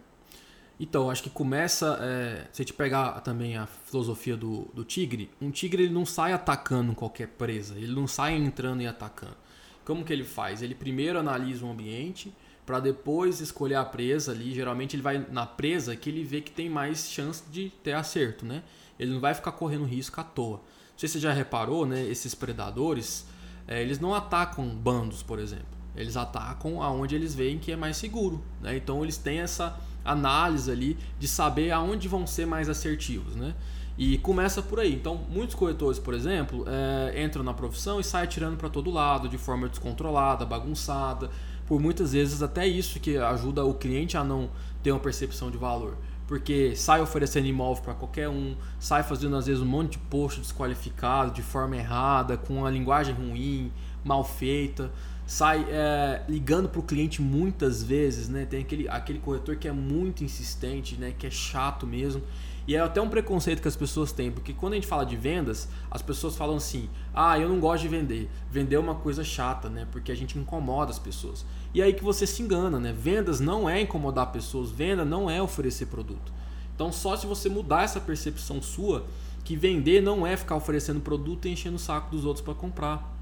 Então, 0.79 1.09
acho 1.09 1.23
que 1.23 1.29
começa. 1.29 1.97
É, 2.01 2.47
se 2.51 2.61
a 2.61 2.65
gente 2.65 2.73
pegar 2.73 3.21
também 3.21 3.57
a 3.57 3.65
filosofia 3.65 4.35
do, 4.35 4.67
do 4.73 4.83
tigre, 4.83 5.29
um 5.41 5.49
tigre 5.49 5.83
ele 5.83 5.93
não 5.93 6.05
sai 6.05 6.33
atacando 6.33 6.93
qualquer 6.93 7.27
presa, 7.29 7.75
ele 7.75 7.93
não 7.93 8.07
sai 8.07 8.35
entrando 8.35 8.81
e 8.81 8.87
atacando. 8.87 9.37
Como 9.85 10.03
que 10.03 10.11
ele 10.11 10.23
faz? 10.23 10.61
Ele 10.61 10.75
primeiro 10.75 11.19
analisa 11.19 11.65
o 11.65 11.69
ambiente, 11.69 12.33
para 12.65 12.79
depois 12.79 13.39
escolher 13.39 13.75
a 13.75 13.85
presa 13.85 14.31
ali. 14.31 14.53
Geralmente 14.53 14.95
ele 14.95 15.03
vai 15.03 15.25
na 15.29 15.45
presa 15.45 15.95
que 15.95 16.09
ele 16.09 16.23
vê 16.23 16.41
que 16.41 16.51
tem 16.51 16.69
mais 16.69 17.09
chance 17.09 17.43
de 17.49 17.69
ter 17.83 17.93
acerto, 17.93 18.45
né? 18.45 18.63
Ele 18.99 19.13
não 19.13 19.19
vai 19.19 19.33
ficar 19.33 19.51
correndo 19.51 19.85
risco 19.85 20.19
à 20.19 20.23
toa. 20.23 20.57
Não 20.57 20.99
sei 20.99 21.07
se 21.07 21.13
você 21.13 21.19
já 21.19 21.33
reparou, 21.33 21.85
né? 21.85 22.03
Esses 22.07 22.33
predadores, 22.33 23.25
é, 23.67 23.81
eles 23.81 23.99
não 23.99 24.13
atacam 24.13 24.67
bandos, 24.69 25.21
por 25.21 25.39
exemplo. 25.39 25.65
Eles 25.95 26.17
atacam 26.17 26.81
aonde 26.81 27.15
eles 27.15 27.35
veem 27.35 27.59
que 27.59 27.71
é 27.71 27.75
mais 27.75 27.97
seguro, 27.97 28.43
né? 28.61 28.75
Então 28.75 29.03
eles 29.03 29.17
têm 29.17 29.39
essa 29.39 29.79
análise 30.03 30.71
ali 30.71 30.97
de 31.19 31.27
saber 31.27 31.71
aonde 31.71 32.07
vão 32.07 32.25
ser 32.25 32.45
mais 32.45 32.69
assertivos, 32.69 33.35
né? 33.35 33.55
E 33.97 34.17
começa 34.17 34.61
por 34.61 34.79
aí. 34.79 34.93
Então, 34.93 35.15
muitos 35.29 35.55
corretores, 35.55 35.97
por 35.97 36.13
exemplo, 36.13 36.65
é, 36.67 37.23
entram 37.23 37.43
na 37.43 37.53
profissão 37.53 37.97
e 37.99 38.03
saem 38.03 38.27
tirando 38.27 38.57
para 38.57 38.69
todo 38.69 38.91
lado 38.91 39.29
de 39.29 39.37
forma 39.37 39.69
descontrolada, 39.69 40.45
bagunçada 40.45 41.29
por 41.65 41.79
muitas 41.79 42.13
vezes 42.13 42.41
até 42.41 42.67
isso 42.67 42.99
que 42.99 43.17
ajuda 43.17 43.65
o 43.65 43.73
cliente 43.73 44.17
a 44.17 44.23
não 44.23 44.49
ter 44.83 44.91
uma 44.91 44.99
percepção 44.99 45.49
de 45.49 45.57
valor. 45.57 45.97
Porque 46.27 46.75
sai 46.75 47.01
oferecendo 47.01 47.45
imóvel 47.47 47.83
para 47.83 47.93
qualquer 47.93 48.29
um, 48.29 48.55
sai 48.79 49.03
fazendo 49.03 49.35
às 49.35 49.45
vezes 49.45 49.61
um 49.61 49.65
monte 49.65 49.93
de 49.93 49.97
post 49.99 50.39
desqualificado, 50.39 51.31
de 51.31 51.41
forma 51.41 51.75
errada, 51.75 52.35
com 52.35 52.57
uma 52.57 52.69
linguagem 52.69 53.13
ruim, 53.13 53.71
mal 54.03 54.23
feita, 54.23 54.91
sai 55.25 55.65
é, 55.69 56.23
ligando 56.27 56.69
para 56.69 56.79
o 56.79 56.83
cliente 56.83 57.21
muitas 57.21 57.83
vezes, 57.83 58.27
né? 58.27 58.45
Tem 58.45 58.61
aquele, 58.61 58.87
aquele 58.89 59.19
corretor 59.19 59.55
que 59.55 59.67
é 59.67 59.71
muito 59.71 60.23
insistente, 60.23 60.95
né? 60.95 61.13
Que 61.17 61.27
é 61.27 61.31
chato 61.31 61.85
mesmo. 61.85 62.23
E 62.67 62.75
é 62.75 62.79
até 62.79 62.99
um 62.99 63.09
preconceito 63.09 63.61
que 63.61 63.67
as 63.67 63.75
pessoas 63.75 64.11
têm, 64.11 64.31
porque 64.31 64.51
quando 64.51 64.73
a 64.73 64.75
gente 64.75 64.87
fala 64.87 65.05
de 65.05 65.15
vendas, 65.15 65.69
as 65.89 66.01
pessoas 66.01 66.35
falam 66.35 66.57
assim: 66.57 66.89
"Ah, 67.13 67.37
eu 67.37 67.47
não 67.47 67.59
gosto 67.59 67.83
de 67.83 67.89
vender. 67.89 68.29
Vender 68.49 68.75
é 68.75 68.79
uma 68.79 68.95
coisa 68.95 69.23
chata, 69.23 69.69
né? 69.69 69.87
Porque 69.91 70.11
a 70.11 70.15
gente 70.15 70.37
incomoda 70.37 70.91
as 70.91 70.97
pessoas". 70.97 71.45
E 71.73 71.81
aí 71.81 71.93
que 71.93 72.03
você 72.03 72.25
se 72.25 72.41
engana, 72.41 72.79
né? 72.79 72.91
Vendas 72.91 73.39
não 73.39 73.69
é 73.69 73.81
incomodar 73.81 74.31
pessoas, 74.31 74.71
venda 74.71 75.05
não 75.05 75.29
é 75.29 75.41
oferecer 75.41 75.85
produto. 75.87 76.33
Então, 76.73 76.91
só 76.91 77.15
se 77.15 77.25
você 77.25 77.47
mudar 77.47 77.83
essa 77.83 78.01
percepção 78.01 78.61
sua, 78.61 79.05
que 79.43 79.55
vender 79.55 80.01
não 80.01 80.25
é 80.25 80.35
ficar 80.35 80.55
oferecendo 80.55 80.99
produto 80.99 81.47
e 81.47 81.51
enchendo 81.51 81.75
o 81.75 81.79
saco 81.79 82.09
dos 82.11 82.25
outros 82.25 82.43
para 82.43 82.53
comprar. 82.53 83.15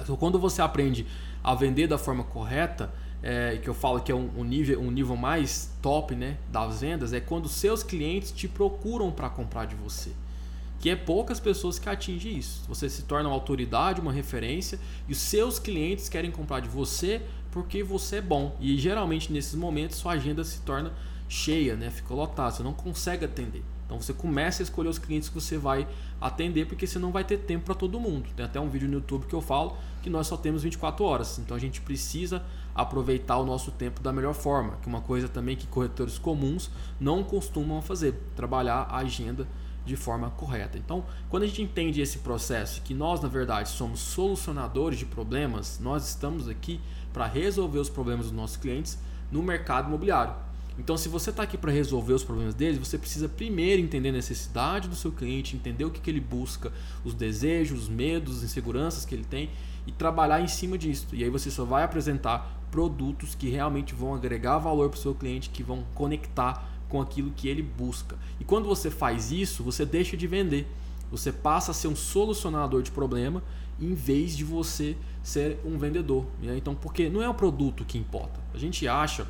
Então, 0.00 0.16
quando 0.16 0.38
você 0.38 0.62
aprende 0.62 1.06
a 1.42 1.54
vender 1.54 1.86
da 1.86 1.98
forma 1.98 2.22
correta, 2.22 2.92
é, 3.22 3.58
que 3.62 3.68
eu 3.68 3.74
falo 3.74 4.00
que 4.00 4.10
é 4.10 4.14
um, 4.14 4.30
um, 4.36 4.44
nível, 4.44 4.80
um 4.80 4.90
nível 4.90 5.16
mais 5.16 5.70
top 5.82 6.14
né, 6.14 6.38
das 6.50 6.80
vendas, 6.80 7.12
é 7.12 7.20
quando 7.20 7.48
seus 7.48 7.82
clientes 7.82 8.32
te 8.32 8.48
procuram 8.48 9.10
para 9.10 9.28
comprar 9.28 9.66
de 9.66 9.74
você. 9.74 10.10
que 10.78 10.88
é 10.88 10.96
poucas 10.96 11.38
pessoas 11.38 11.78
que 11.78 11.88
atingem 11.88 12.38
isso. 12.38 12.62
Você 12.66 12.88
se 12.88 13.02
torna 13.02 13.28
uma 13.28 13.34
autoridade, 13.34 14.00
uma 14.00 14.12
referência 14.12 14.78
e 15.06 15.12
os 15.12 15.18
seus 15.18 15.58
clientes 15.58 16.08
querem 16.08 16.30
comprar 16.30 16.60
de 16.60 16.68
você 16.68 17.20
porque 17.52 17.82
você 17.82 18.16
é 18.16 18.22
bom. 18.22 18.56
E 18.60 18.78
geralmente 18.78 19.30
nesses 19.32 19.54
momentos 19.54 19.98
sua 19.98 20.12
agenda 20.12 20.42
se 20.42 20.60
torna 20.60 20.92
cheia, 21.28 21.76
né? 21.76 21.90
Fica 21.90 22.14
lotada, 22.14 22.50
você 22.50 22.62
não 22.62 22.72
consegue 22.72 23.24
atender. 23.24 23.62
Então 23.90 24.00
você 24.00 24.12
começa 24.12 24.62
a 24.62 24.64
escolher 24.64 24.88
os 24.88 24.98
clientes 24.98 25.28
que 25.28 25.34
você 25.34 25.58
vai 25.58 25.86
atender 26.20 26.64
porque 26.66 26.86
você 26.86 26.96
não 26.96 27.10
vai 27.10 27.24
ter 27.24 27.38
tempo 27.38 27.64
para 27.64 27.74
todo 27.74 27.98
mundo. 27.98 28.28
Tem 28.36 28.46
até 28.46 28.60
um 28.60 28.68
vídeo 28.68 28.86
no 28.88 28.94
YouTube 28.94 29.26
que 29.26 29.34
eu 29.34 29.40
falo 29.40 29.76
que 30.00 30.08
nós 30.08 30.28
só 30.28 30.36
temos 30.36 30.62
24 30.62 31.04
horas. 31.04 31.40
Então 31.40 31.56
a 31.56 31.60
gente 31.60 31.80
precisa 31.80 32.40
aproveitar 32.74 33.38
o 33.38 33.44
nosso 33.44 33.70
tempo 33.70 34.00
da 34.00 34.12
melhor 34.12 34.34
forma, 34.34 34.76
que 34.82 34.88
é 34.88 34.92
uma 34.92 35.00
coisa 35.00 35.28
também 35.28 35.56
que 35.56 35.66
corretores 35.66 36.18
comuns 36.18 36.70
não 36.98 37.22
costumam 37.22 37.82
fazer, 37.82 38.14
trabalhar 38.34 38.86
a 38.90 38.98
agenda 38.98 39.46
de 39.84 39.96
forma 39.96 40.30
correta. 40.30 40.78
Então, 40.78 41.04
quando 41.28 41.44
a 41.44 41.46
gente 41.46 41.62
entende 41.62 42.00
esse 42.00 42.18
processo, 42.18 42.82
que 42.82 42.94
nós 42.94 43.20
na 43.20 43.28
verdade 43.28 43.68
somos 43.68 44.00
solucionadores 44.00 44.98
de 44.98 45.06
problemas, 45.06 45.78
nós 45.80 46.08
estamos 46.08 46.48
aqui 46.48 46.80
para 47.12 47.26
resolver 47.26 47.78
os 47.78 47.88
problemas 47.88 48.26
dos 48.26 48.34
nossos 48.34 48.56
clientes 48.56 48.98
no 49.30 49.42
mercado 49.42 49.88
imobiliário. 49.88 50.34
Então, 50.78 50.96
se 50.96 51.08
você 51.08 51.30
está 51.30 51.42
aqui 51.42 51.58
para 51.58 51.70
resolver 51.70 52.14
os 52.14 52.24
problemas 52.24 52.54
deles, 52.54 52.78
você 52.78 52.96
precisa 52.96 53.28
primeiro 53.28 53.82
entender 53.82 54.08
a 54.08 54.12
necessidade 54.12 54.88
do 54.88 54.94
seu 54.94 55.12
cliente, 55.12 55.54
entender 55.54 55.84
o 55.84 55.90
que, 55.90 56.00
que 56.00 56.08
ele 56.08 56.20
busca, 56.20 56.72
os 57.04 57.12
desejos, 57.12 57.82
os 57.82 57.88
medos, 57.88 58.38
as 58.38 58.44
inseguranças 58.44 59.04
que 59.04 59.14
ele 59.14 59.24
tem 59.24 59.50
e 59.86 59.92
trabalhar 59.92 60.40
em 60.40 60.48
cima 60.48 60.78
disso. 60.78 61.08
E 61.12 61.22
aí 61.22 61.28
você 61.28 61.50
só 61.50 61.64
vai 61.64 61.82
apresentar 61.82 62.59
produtos 62.70 63.34
que 63.34 63.48
realmente 63.48 63.94
vão 63.94 64.14
agregar 64.14 64.58
valor 64.58 64.88
para 64.88 64.98
o 64.98 65.00
seu 65.00 65.14
cliente, 65.14 65.50
que 65.50 65.62
vão 65.62 65.84
conectar 65.94 66.68
com 66.88 67.00
aquilo 67.00 67.30
que 67.30 67.48
ele 67.48 67.62
busca. 67.62 68.16
E 68.38 68.44
quando 68.44 68.66
você 68.66 68.90
faz 68.90 69.30
isso, 69.30 69.62
você 69.62 69.86
deixa 69.86 70.16
de 70.16 70.26
vender. 70.26 70.66
Você 71.10 71.32
passa 71.32 71.70
a 71.70 71.74
ser 71.74 71.88
um 71.88 71.96
solucionador 71.96 72.82
de 72.82 72.90
problema 72.90 73.42
em 73.80 73.94
vez 73.94 74.36
de 74.36 74.44
você 74.44 74.96
ser 75.22 75.58
um 75.64 75.78
vendedor. 75.78 76.26
Então, 76.42 76.74
porque 76.74 77.08
não 77.08 77.22
é 77.22 77.28
o 77.28 77.34
produto 77.34 77.84
que 77.84 77.98
importa. 77.98 78.40
A 78.52 78.58
gente 78.58 78.86
acha 78.86 79.26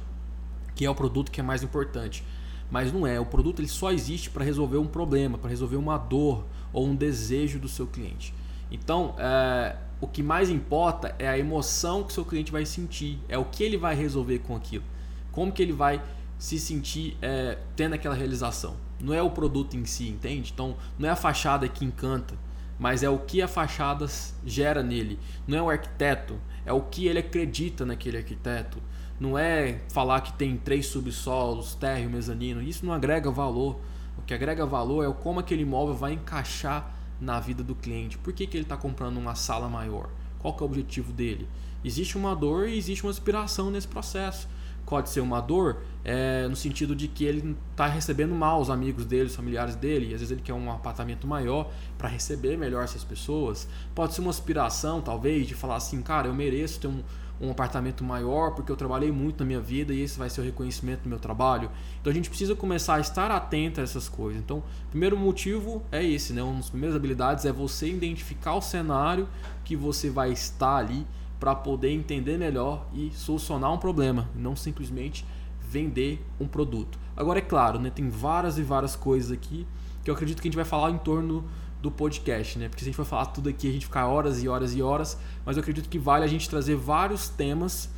que 0.75 0.85
é 0.85 0.91
o 0.91 0.95
produto 0.95 1.31
que 1.31 1.41
é 1.41 1.43
mais 1.43 1.63
importante, 1.63 2.25
mas 2.71 2.93
não 2.93 3.07
é. 3.07 3.19
O 3.21 3.27
produto 3.27 3.61
ele 3.61 3.69
só 3.69 3.93
existe 3.93 4.31
para 4.31 4.45
resolver 4.45 4.79
um 4.79 4.87
problema, 4.87 5.39
para 5.39 5.51
resolver 5.51 5.77
uma 5.77 5.99
dor 5.99 6.45
ou 6.73 6.87
um 6.87 6.95
desejo 6.95 7.59
do 7.59 7.69
seu 7.69 7.87
cliente. 7.87 8.35
Então, 8.71 9.15
é, 9.19 9.77
o 10.01 10.07
que 10.07 10.23
mais 10.23 10.49
importa 10.49 11.15
é 11.19 11.29
a 11.29 11.39
emoção 11.39 12.03
que 12.03 12.13
seu 12.13 12.25
cliente 12.25 12.51
vai 12.51 12.65
sentir, 12.65 13.19
é 13.29 13.37
o 13.37 13.45
que 13.45 13.63
ele 13.63 13.77
vai 13.77 13.95
resolver 13.95 14.39
com 14.41 14.57
aquilo, 14.57 14.85
como 15.31 15.53
que 15.53 15.63
ele 15.63 15.73
vai 15.73 16.03
se 16.39 16.59
sentir 16.59 17.19
é, 17.21 17.59
tendo 17.77 17.95
aquela 17.95 18.15
realização. 18.15 18.77
Não 18.99 19.13
é 19.13 19.23
o 19.23 19.31
produto 19.31 19.77
em 19.77 19.85
si, 19.85 20.09
entende? 20.09 20.53
Então, 20.53 20.77
não 20.99 21.09
é 21.09 21.13
a 21.13 21.17
fachada 21.17 21.69
que 21.69 21.85
encanta, 21.85 22.35
mas 22.79 23.03
é 23.03 23.11
o 23.11 23.19
que 23.19 23.43
a 23.43 23.49
fachada 23.49 24.07
gera 24.45 24.83
nele. 24.83 25.19
Não 25.47 25.59
é 25.59 25.63
o 25.63 25.71
arquiteto, 25.71 26.39
é 26.65 26.73
o 26.73 26.81
que 26.81 27.07
ele 27.07 27.19
acredita 27.19 27.85
naquele 27.85 28.17
arquiteto. 28.17 28.79
Não 29.19 29.39
é 29.39 29.83
falar 29.91 30.23
que 30.23 30.33
tem 30.33 30.57
três 30.57 30.87
subsolos, 30.87 31.75
térreo, 31.75 32.09
mezanino. 32.09 32.63
Isso 32.63 32.87
não 32.87 32.95
agrega 32.95 33.31
valor. 33.31 33.79
O 34.17 34.23
que 34.23 34.33
agrega 34.33 34.65
valor 34.65 35.05
é 35.05 35.13
como 35.13 35.41
aquele 35.41 35.63
imóvel 35.63 35.95
vai 35.95 36.15
encaixar 36.15 37.00
na 37.21 37.39
vida 37.39 37.63
do 37.63 37.75
cliente. 37.75 38.19
Por 38.19 38.33
que, 38.33 38.47
que 38.47 38.57
ele 38.57 38.65
está 38.65 38.77
comprando 38.77 39.17
uma 39.17 39.35
sala 39.35 39.69
maior? 39.69 40.09
Qual 40.39 40.55
que 40.55 40.63
é 40.63 40.67
o 40.67 40.69
objetivo 40.69 41.13
dele? 41.13 41.49
Existe 41.85 42.17
uma 42.17 42.35
dor 42.35 42.69
e 42.69 42.77
existe 42.77 43.05
uma 43.05 43.11
aspiração 43.11 43.71
nesse 43.71 43.89
processo. 43.89 44.49
Pode 44.87 45.09
ser 45.11 45.21
uma 45.21 45.41
dor 45.41 45.83
é, 46.05 46.49
no 46.49 46.57
sentido 46.57 46.97
de 46.97 47.07
que 47.07 47.25
ele 47.25 47.57
está 47.71 47.87
recebendo 47.87 48.35
mal 48.35 48.61
os 48.61 48.71
amigos 48.71 49.05
dele, 49.05 49.27
os 49.27 49.37
familiares 49.37 49.77
dele, 49.77 50.07
e 50.07 50.15
às 50.15 50.21
vezes 50.21 50.33
ele 50.33 50.41
quer 50.41 50.53
um 50.53 50.71
apartamento 50.73 51.29
maior 51.29 51.71
para 51.97 52.09
receber 52.09 52.57
melhor 52.57 52.83
essas 52.83 53.05
pessoas. 53.05 53.69
Pode 53.95 54.15
ser 54.15 54.21
uma 54.21 54.31
aspiração, 54.31 55.01
talvez, 55.01 55.47
de 55.47 55.55
falar 55.55 55.77
assim, 55.77 56.03
cara, 56.03 56.27
eu 56.27 56.35
mereço 56.35 56.81
ter 56.81 56.89
um, 56.89 57.05
um 57.41 57.51
apartamento 57.51 58.05
maior 58.05 58.55
porque 58.55 58.71
eu 58.71 58.77
trabalhei 58.77 59.11
muito 59.11 59.41
na 59.41 59.47
minha 59.47 59.61
vida 59.61 59.95
e 59.95 60.03
esse 60.03 60.19
vai 60.19 60.29
ser 60.29 60.43
o 60.43 60.45
reconhecimento 60.45 61.03
do 61.03 61.09
meu 61.09 61.19
trabalho. 61.19 61.71
Então 62.01 62.11
a 62.11 62.15
gente 62.15 62.29
precisa 62.29 62.55
começar 62.55 62.97
a 62.97 63.01
estar 63.01 63.31
atento 63.31 63.81
a 63.81 63.83
essas 63.83 64.09
coisas. 64.09 64.41
Então, 64.43 64.59
o 64.59 64.91
primeiro 64.91 65.17
motivo 65.17 65.83
é 65.91 66.05
esse, 66.05 66.33
né? 66.33 66.43
Uma 66.43 66.57
das 66.57 66.71
primeiras 66.71 66.95
habilidades 66.95 67.45
é 67.45 67.53
você 67.53 67.89
identificar 67.89 68.55
o 68.55 68.61
cenário 68.61 69.27
que 69.65 69.75
você 69.75 70.11
vai 70.11 70.31
estar 70.33 70.77
ali 70.77 71.07
para 71.39 71.55
poder 71.55 71.91
entender 71.91 72.37
melhor 72.37 72.87
e 72.93 73.11
solucionar 73.15 73.73
um 73.73 73.79
problema, 73.79 74.29
não 74.35 74.55
simplesmente 74.55 75.25
vender 75.61 76.23
um 76.39 76.47
produto. 76.47 76.99
Agora 77.17 77.39
é 77.39 77.43
claro, 77.43 77.79
né, 77.79 77.91
tem 77.91 78.09
várias 78.11 78.59
e 78.59 78.63
várias 78.63 78.95
coisas 78.95 79.31
aqui 79.31 79.67
que 80.03 80.11
eu 80.11 80.15
acredito 80.15 80.41
que 80.41 80.49
a 80.49 80.51
gente 80.51 80.57
vai 80.57 80.65
falar 80.65 80.91
em 80.91 80.99
torno 80.99 81.45
do 81.81 81.91
podcast, 81.91 82.59
né? 82.59 82.69
Porque 82.69 82.81
se 82.81 82.85
a 82.85 82.91
gente 82.91 82.97
for 82.97 83.05
falar 83.05 83.27
tudo 83.27 83.49
aqui, 83.49 83.69
a 83.69 83.73
gente 83.73 83.87
ficar 83.87 84.07
horas 84.07 84.43
e 84.43 84.49
horas 84.49 84.75
e 84.75 84.83
horas, 84.83 85.19
mas 85.45 85.57
eu 85.57 85.61
acredito 85.61 85.89
que 85.89 85.99
vale 85.99 86.25
a 86.25 86.29
gente 86.29 86.49
trazer 86.49 86.77
vários 86.77 87.29
temas 87.29 87.91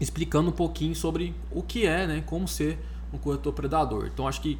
explicando 0.00 0.50
um 0.50 0.52
pouquinho 0.52 0.94
sobre 0.94 1.34
o 1.50 1.62
que 1.62 1.86
é, 1.86 2.06
né? 2.06 2.22
Como 2.26 2.48
ser 2.48 2.78
um 3.12 3.18
corretor 3.18 3.52
predador. 3.52 4.08
Então 4.12 4.26
acho 4.26 4.40
que 4.40 4.58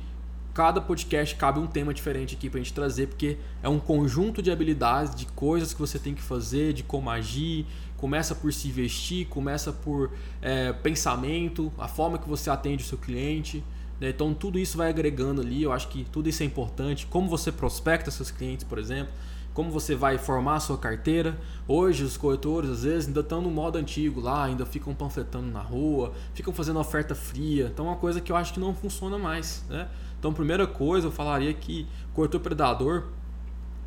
cada 0.54 0.80
podcast 0.80 1.34
cabe 1.34 1.58
um 1.58 1.66
tema 1.66 1.92
diferente 1.92 2.36
aqui 2.36 2.48
para 2.48 2.60
a 2.60 2.62
gente 2.62 2.72
trazer, 2.72 3.08
porque 3.08 3.36
é 3.60 3.68
um 3.68 3.80
conjunto 3.80 4.40
de 4.40 4.52
habilidades, 4.52 5.14
de 5.14 5.26
coisas 5.26 5.74
que 5.74 5.80
você 5.80 5.98
tem 5.98 6.14
que 6.14 6.22
fazer, 6.22 6.72
de 6.72 6.84
como 6.84 7.10
agir. 7.10 7.66
Começa 7.96 8.34
por 8.34 8.52
se 8.52 8.70
vestir, 8.70 9.26
começa 9.26 9.72
por 9.72 10.12
é, 10.40 10.72
pensamento, 10.72 11.72
a 11.78 11.88
forma 11.88 12.18
que 12.18 12.28
você 12.28 12.50
atende 12.50 12.84
o 12.84 12.86
seu 12.86 12.98
cliente. 12.98 13.64
Né? 14.00 14.10
Então 14.10 14.34
tudo 14.34 14.58
isso 14.58 14.76
vai 14.76 14.88
agregando 14.90 15.40
ali, 15.40 15.62
eu 15.62 15.72
acho 15.72 15.88
que 15.88 16.04
tudo 16.04 16.28
isso 16.28 16.42
é 16.42 16.46
importante. 16.46 17.06
Como 17.06 17.28
você 17.28 17.50
prospecta 17.52 18.10
seus 18.10 18.30
clientes, 18.30 18.64
por 18.64 18.78
exemplo, 18.78 19.12
como 19.54 19.70
você 19.70 19.94
vai 19.94 20.18
formar 20.18 20.56
a 20.56 20.60
sua 20.60 20.76
carteira. 20.76 21.38
Hoje 21.66 22.02
os 22.02 22.16
corretores 22.16 22.68
às 22.68 22.82
vezes 22.82 23.06
ainda 23.06 23.20
estão 23.20 23.40
no 23.40 23.50
modo 23.50 23.78
antigo 23.78 24.20
lá, 24.20 24.44
ainda 24.44 24.66
ficam 24.66 24.92
panfletando 24.92 25.46
na 25.46 25.60
rua, 25.60 26.12
ficam 26.34 26.52
fazendo 26.52 26.80
oferta 26.80 27.14
fria. 27.14 27.70
Então 27.72 27.86
é 27.86 27.90
uma 27.90 27.96
coisa 27.96 28.20
que 28.20 28.32
eu 28.32 28.36
acho 28.36 28.52
que 28.52 28.60
não 28.60 28.74
funciona 28.74 29.16
mais. 29.16 29.64
Né? 29.68 29.88
Então 30.18 30.32
primeira 30.32 30.66
coisa 30.66 31.06
eu 31.06 31.12
falaria 31.12 31.54
que 31.54 31.86
o 32.10 32.14
corretor 32.14 32.40
predador 32.40 33.04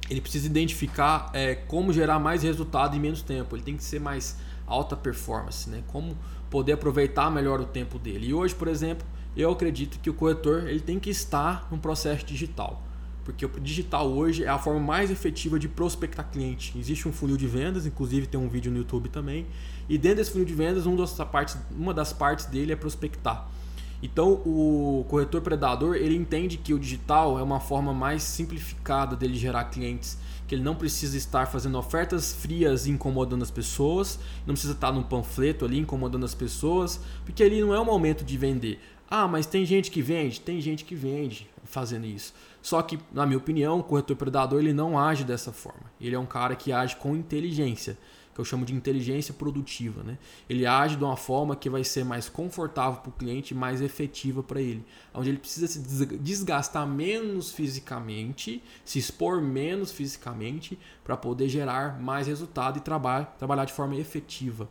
ele 0.10 0.22
precisa 0.22 0.48
identificar 0.48 1.30
é, 1.34 1.54
como 1.54 1.91
gerar 1.91 2.17
mais 2.17 2.43
resultado 2.43 2.96
em 2.96 3.00
menos 3.00 3.22
tempo. 3.22 3.56
Ele 3.56 3.63
tem 3.63 3.76
que 3.76 3.84
ser 3.84 4.00
mais 4.00 4.38
alta 4.65 4.96
performance, 4.96 5.70
né? 5.70 5.84
Como 5.88 6.17
poder 6.50 6.74
aproveitar 6.74 7.30
melhor 7.30 7.60
o 7.60 7.65
tempo 7.65 8.00
dele. 8.00 8.28
E 8.28 8.34
hoje, 8.34 8.56
por 8.56 8.70
exemplo, 8.70 9.06
eu 9.38 9.52
acredito 9.52 10.00
que 10.00 10.10
o 10.10 10.13
corretor 10.13 10.67
ele 10.67 10.80
tem 10.80 11.00
que 11.00 11.10
estar 11.10 11.67
no 11.71 11.78
processo 11.78 12.26
digital. 12.26 12.84
Porque 13.23 13.45
o 13.45 13.50
digital 13.60 14.10
hoje 14.10 14.43
é 14.43 14.47
a 14.47 14.58
forma 14.58 14.80
mais 14.80 15.12
efetiva 15.12 15.60
de 15.60 15.67
prospectar 15.67 16.30
cliente. 16.32 16.78
Existe 16.78 17.08
um 17.08 17.12
funil 17.12 17.38
de 17.38 17.45
vendas, 17.45 17.86
inclusive 17.86 18.26
tem 18.26 18.39
um 18.39 18.47
vídeo 18.47 18.71
no 18.71 18.78
YouTube 18.78 19.10
também. 19.10 19.45
E 19.88 19.97
dentro 19.97 20.17
desse 20.17 20.32
funil 20.32 20.45
de 20.45 20.54
vendas, 20.54 20.86
uma 20.86 20.97
das 20.97 21.13
partes, 21.13 21.58
uma 21.71 21.93
das 21.93 22.13
partes 22.13 22.45
dele 22.45 22.71
é 22.71 22.76
prospectar. 22.76 23.47
Então 24.02 24.41
o 24.45 25.06
corretor 25.10 25.41
predador 25.41 25.95
ele 25.95 26.15
entende 26.15 26.58
que 26.58 26.73
o 26.73 26.80
digital 26.80 27.39
é 27.39 27.43
uma 27.43 27.60
forma 27.60 27.93
mais 27.93 28.23
simplificada 28.23 29.15
dele 29.15 29.36
gerar 29.36 29.65
clientes, 29.65 30.17
que 30.47 30.56
ele 30.56 30.63
não 30.63 30.76
precisa 30.76 31.17
estar 31.17 31.47
fazendo 31.47 31.78
ofertas 31.78 32.32
frias 32.32 32.86
e 32.86 32.91
incomodando 32.91 33.41
as 33.41 33.52
pessoas, 33.52 34.19
não 34.45 34.54
precisa 34.54 34.73
estar 34.73 34.91
num 34.91 35.04
panfleto 35.04 35.65
ali 35.65 35.80
incomodando 35.80 36.23
as 36.23 36.36
pessoas, 36.36 37.02
porque 37.26 37.43
ali 37.43 37.60
não 37.60 37.73
é 37.73 37.80
o 37.80 37.86
momento 37.86 38.23
de 38.23 38.38
vender. 38.38 38.80
Ah, 39.10 39.28
mas 39.28 39.46
tem 39.46 39.65
gente 39.65 39.89
que 39.89 40.02
vende? 40.02 40.41
Tem 40.41 40.60
gente 40.60 40.84
que 40.84 40.93
vende 40.93 41.50
fazendo 41.63 42.06
isso. 42.06 42.34
Só 42.62 42.82
que, 42.82 43.00
na 43.13 43.26
minha 43.26 43.38
opinião, 43.38 43.80
o 43.80 43.84
corretor 43.84 44.17
predador 44.17 44.60
ele 44.60 44.74
não 44.74 45.00
age 45.00 45.24
dessa 45.24 45.54
forma. 45.54 45.91
Ele 46.02 46.15
é 46.15 46.20
um 46.20 46.26
cara 46.26 46.56
que 46.56 46.74
age 46.74 46.98
com 46.98 47.15
inteligência, 47.15 47.98
que 48.36 48.41
eu 48.41 48.43
chamo 48.43 48.65
de 48.65 48.74
inteligência 48.74 49.34
produtiva. 49.34 50.04
Né? 50.04 50.17
Ele 50.50 50.65
age 50.65 50.98
de 50.98 51.04
uma 51.06 51.15
forma 51.15 51.56
que 51.56 51.70
vai 51.70 51.86
ser 51.86 52.04
mais 52.04 52.28
confortável 52.28 53.00
para 53.00 53.10
o 53.10 53.13
cliente 53.13 53.54
e 53.54 53.58
mais 53.58 53.82
efetiva 53.82 54.43
para 54.43 54.60
ele. 54.60 54.84
Onde 55.13 55.30
ele 55.30 55.38
precisa 55.38 55.67
se 55.67 55.80
desgastar 56.17 56.86
menos 56.86 57.50
fisicamente, 57.52 58.62
se 58.84 59.00
expor 59.00 59.41
menos 59.41 59.89
fisicamente, 59.89 60.78
para 61.06 61.15
poder 61.15 61.48
gerar 61.48 62.02
mais 62.02 62.28
resultado 62.28 62.78
e 62.78 62.82
trabalhar, 62.82 63.38
trabalhar 63.39 63.63
de 63.63 63.72
forma 63.72 63.96
efetiva. 63.96 64.70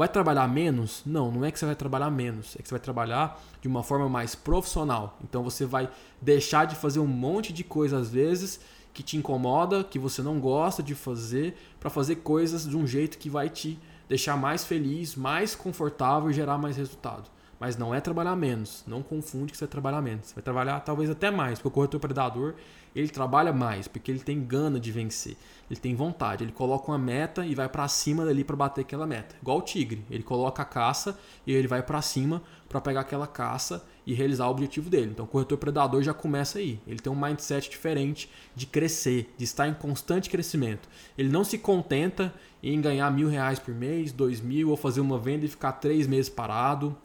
Vai 0.00 0.08
trabalhar 0.08 0.48
menos? 0.48 1.02
Não, 1.04 1.30
não 1.30 1.44
é 1.44 1.50
que 1.50 1.58
você 1.58 1.66
vai 1.66 1.74
trabalhar 1.74 2.10
menos, 2.10 2.56
é 2.58 2.62
que 2.62 2.68
você 2.68 2.72
vai 2.72 2.80
trabalhar 2.80 3.38
de 3.60 3.68
uma 3.68 3.82
forma 3.82 4.08
mais 4.08 4.34
profissional. 4.34 5.18
Então 5.22 5.42
você 5.42 5.66
vai 5.66 5.90
deixar 6.22 6.64
de 6.64 6.74
fazer 6.74 7.00
um 7.00 7.06
monte 7.06 7.52
de 7.52 7.62
coisas 7.62 8.00
às 8.00 8.10
vezes 8.10 8.60
que 8.94 9.02
te 9.02 9.18
incomoda, 9.18 9.84
que 9.84 9.98
você 9.98 10.22
não 10.22 10.40
gosta 10.40 10.82
de 10.82 10.94
fazer, 10.94 11.54
para 11.78 11.90
fazer 11.90 12.16
coisas 12.16 12.66
de 12.66 12.74
um 12.78 12.86
jeito 12.86 13.18
que 13.18 13.28
vai 13.28 13.50
te 13.50 13.78
deixar 14.08 14.38
mais 14.38 14.64
feliz, 14.64 15.14
mais 15.16 15.54
confortável 15.54 16.30
e 16.30 16.32
gerar 16.32 16.56
mais 16.56 16.78
resultado. 16.78 17.30
mas 17.58 17.76
não 17.76 17.94
é 17.94 18.00
trabalhar 18.00 18.34
menos. 18.34 18.82
Não 18.86 19.02
confunde 19.02 19.52
que 19.52 19.58
você 19.58 19.66
vai 19.66 19.70
trabalhar 19.70 20.00
menos. 20.00 20.28
Você 20.28 20.34
vai 20.34 20.42
trabalhar 20.42 20.80
talvez 20.80 21.10
até 21.10 21.30
mais, 21.30 21.58
porque 21.58 21.68
o 21.68 21.70
corretor 21.72 22.00
predador 22.00 22.54
ele 22.94 23.08
trabalha 23.08 23.52
mais, 23.52 23.86
porque 23.86 24.10
ele 24.10 24.20
tem 24.20 24.40
gana 24.44 24.80
de 24.80 24.90
vencer. 24.90 25.36
Ele 25.70 25.78
tem 25.78 25.94
vontade, 25.94 26.42
ele 26.42 26.50
coloca 26.50 26.90
uma 26.90 26.98
meta 26.98 27.46
e 27.46 27.54
vai 27.54 27.68
para 27.68 27.86
cima 27.86 28.24
dali 28.24 28.42
para 28.42 28.56
bater 28.56 28.80
aquela 28.80 29.06
meta. 29.06 29.36
Igual 29.40 29.58
o 29.58 29.62
tigre, 29.62 30.04
ele 30.10 30.24
coloca 30.24 30.62
a 30.62 30.64
caça 30.64 31.16
e 31.46 31.52
ele 31.52 31.68
vai 31.68 31.80
para 31.80 32.02
cima 32.02 32.42
para 32.68 32.80
pegar 32.80 33.00
aquela 33.00 33.26
caça 33.26 33.84
e 34.04 34.12
realizar 34.12 34.48
o 34.48 34.50
objetivo 34.50 34.90
dele. 34.90 35.12
Então 35.12 35.24
o 35.24 35.28
corretor 35.28 35.58
predador 35.58 36.02
já 36.02 36.12
começa 36.12 36.58
aí. 36.58 36.80
Ele 36.86 36.98
tem 36.98 37.12
um 37.12 37.20
mindset 37.20 37.70
diferente 37.70 38.28
de 38.56 38.66
crescer, 38.66 39.32
de 39.36 39.44
estar 39.44 39.68
em 39.68 39.74
constante 39.74 40.28
crescimento. 40.28 40.88
Ele 41.16 41.28
não 41.28 41.44
se 41.44 41.58
contenta 41.58 42.34
em 42.60 42.80
ganhar 42.80 43.08
mil 43.12 43.28
reais 43.28 43.60
por 43.60 43.72
mês, 43.72 44.12
dois 44.12 44.40
mil, 44.40 44.70
ou 44.70 44.76
fazer 44.76 45.00
uma 45.00 45.18
venda 45.18 45.44
e 45.44 45.48
ficar 45.48 45.72
três 45.72 46.08
meses 46.08 46.28
parado. 46.28 46.96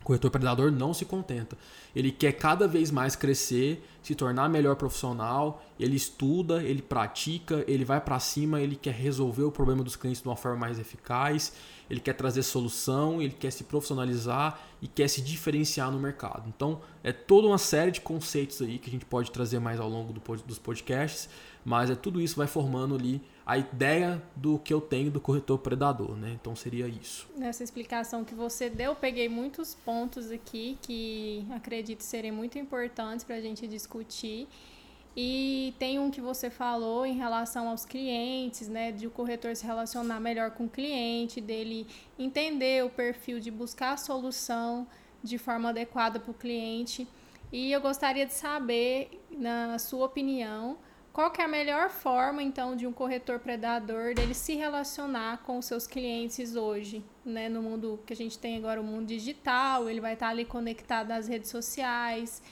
O 0.00 0.04
corretor 0.04 0.32
predador 0.32 0.72
não 0.72 0.92
se 0.92 1.04
contenta. 1.04 1.56
Ele 1.94 2.10
quer 2.10 2.32
cada 2.32 2.66
vez 2.66 2.90
mais 2.90 3.14
crescer, 3.14 3.82
se 4.02 4.14
tornar 4.14 4.48
melhor 4.48 4.76
profissional, 4.76 5.62
ele 5.78 5.96
estuda, 5.96 6.62
ele 6.62 6.82
pratica, 6.82 7.64
ele 7.68 7.84
vai 7.84 8.00
para 8.00 8.18
cima, 8.18 8.60
ele 8.60 8.76
quer 8.76 8.94
resolver 8.94 9.44
o 9.44 9.52
problema 9.52 9.84
dos 9.84 9.94
clientes 9.94 10.22
de 10.22 10.28
uma 10.28 10.36
forma 10.36 10.58
mais 10.58 10.78
eficaz, 10.78 11.52
ele 11.88 12.00
quer 12.00 12.14
trazer 12.14 12.42
solução, 12.42 13.20
ele 13.20 13.34
quer 13.38 13.50
se 13.50 13.64
profissionalizar 13.64 14.58
e 14.80 14.88
quer 14.88 15.08
se 15.08 15.20
diferenciar 15.20 15.90
no 15.90 16.00
mercado. 16.00 16.44
Então, 16.48 16.80
é 17.04 17.12
toda 17.12 17.46
uma 17.46 17.58
série 17.58 17.90
de 17.90 18.00
conceitos 18.00 18.62
aí 18.62 18.78
que 18.78 18.88
a 18.88 18.92
gente 18.92 19.04
pode 19.04 19.30
trazer 19.30 19.58
mais 19.58 19.78
ao 19.78 19.88
longo 19.88 20.12
do, 20.12 20.20
dos 20.44 20.58
podcasts, 20.58 21.28
mas 21.64 21.90
é 21.90 21.94
tudo 21.94 22.20
isso 22.20 22.36
vai 22.36 22.46
formando 22.46 22.94
ali 22.94 23.20
a 23.44 23.58
ideia 23.58 24.22
do 24.36 24.58
que 24.58 24.72
eu 24.72 24.80
tenho 24.80 25.10
do 25.10 25.20
corretor 25.20 25.58
predador, 25.58 26.16
né? 26.16 26.36
Então 26.40 26.54
seria 26.54 26.86
isso. 26.86 27.28
Nessa 27.36 27.62
explicação 27.62 28.24
que 28.24 28.34
você 28.34 28.70
deu, 28.70 28.94
peguei 28.94 29.28
muitos 29.28 29.74
pontos 29.74 30.30
aqui 30.30 30.78
que 30.80 31.44
acredito 31.50 31.81
serem 31.98 32.32
muito 32.32 32.58
importantes 32.58 33.24
para 33.24 33.36
a 33.36 33.40
gente 33.40 33.66
discutir. 33.66 34.48
E 35.16 35.74
tem 35.78 35.98
um 35.98 36.10
que 36.10 36.20
você 36.20 36.48
falou 36.48 37.04
em 37.04 37.14
relação 37.14 37.68
aos 37.68 37.84
clientes, 37.84 38.68
né? 38.68 38.90
De 38.90 39.06
o 39.06 39.10
corretor 39.10 39.54
se 39.54 39.64
relacionar 39.66 40.18
melhor 40.20 40.52
com 40.52 40.64
o 40.64 40.68
cliente, 40.68 41.40
dele 41.40 41.86
entender 42.18 42.84
o 42.84 42.88
perfil 42.88 43.38
de 43.38 43.50
buscar 43.50 43.92
a 43.92 43.96
solução 43.96 44.86
de 45.22 45.36
forma 45.36 45.68
adequada 45.68 46.18
para 46.18 46.30
o 46.30 46.34
cliente. 46.34 47.06
E 47.52 47.70
eu 47.70 47.80
gostaria 47.82 48.24
de 48.24 48.32
saber, 48.32 49.22
na 49.30 49.78
sua 49.78 50.06
opinião, 50.06 50.78
qual 51.12 51.30
que 51.30 51.42
é 51.42 51.44
a 51.44 51.48
melhor 51.48 51.90
forma, 51.90 52.42
então, 52.42 52.74
de 52.74 52.86
um 52.86 52.92
corretor 52.92 53.38
predador 53.38 54.14
dele 54.14 54.32
se 54.32 54.54
relacionar 54.54 55.42
com 55.42 55.58
os 55.58 55.66
seus 55.66 55.86
clientes 55.86 56.56
hoje, 56.56 57.04
né? 57.24 57.48
No 57.48 57.62
mundo 57.62 58.00
que 58.06 58.14
a 58.14 58.16
gente 58.16 58.38
tem 58.38 58.56
agora, 58.56 58.80
o 58.80 58.84
mundo 58.84 59.06
digital, 59.06 59.90
ele 59.90 60.00
vai 60.00 60.14
estar 60.14 60.28
ali 60.28 60.44
conectado 60.44 61.10
às 61.10 61.28
redes 61.28 61.50
sociais. 61.50 62.42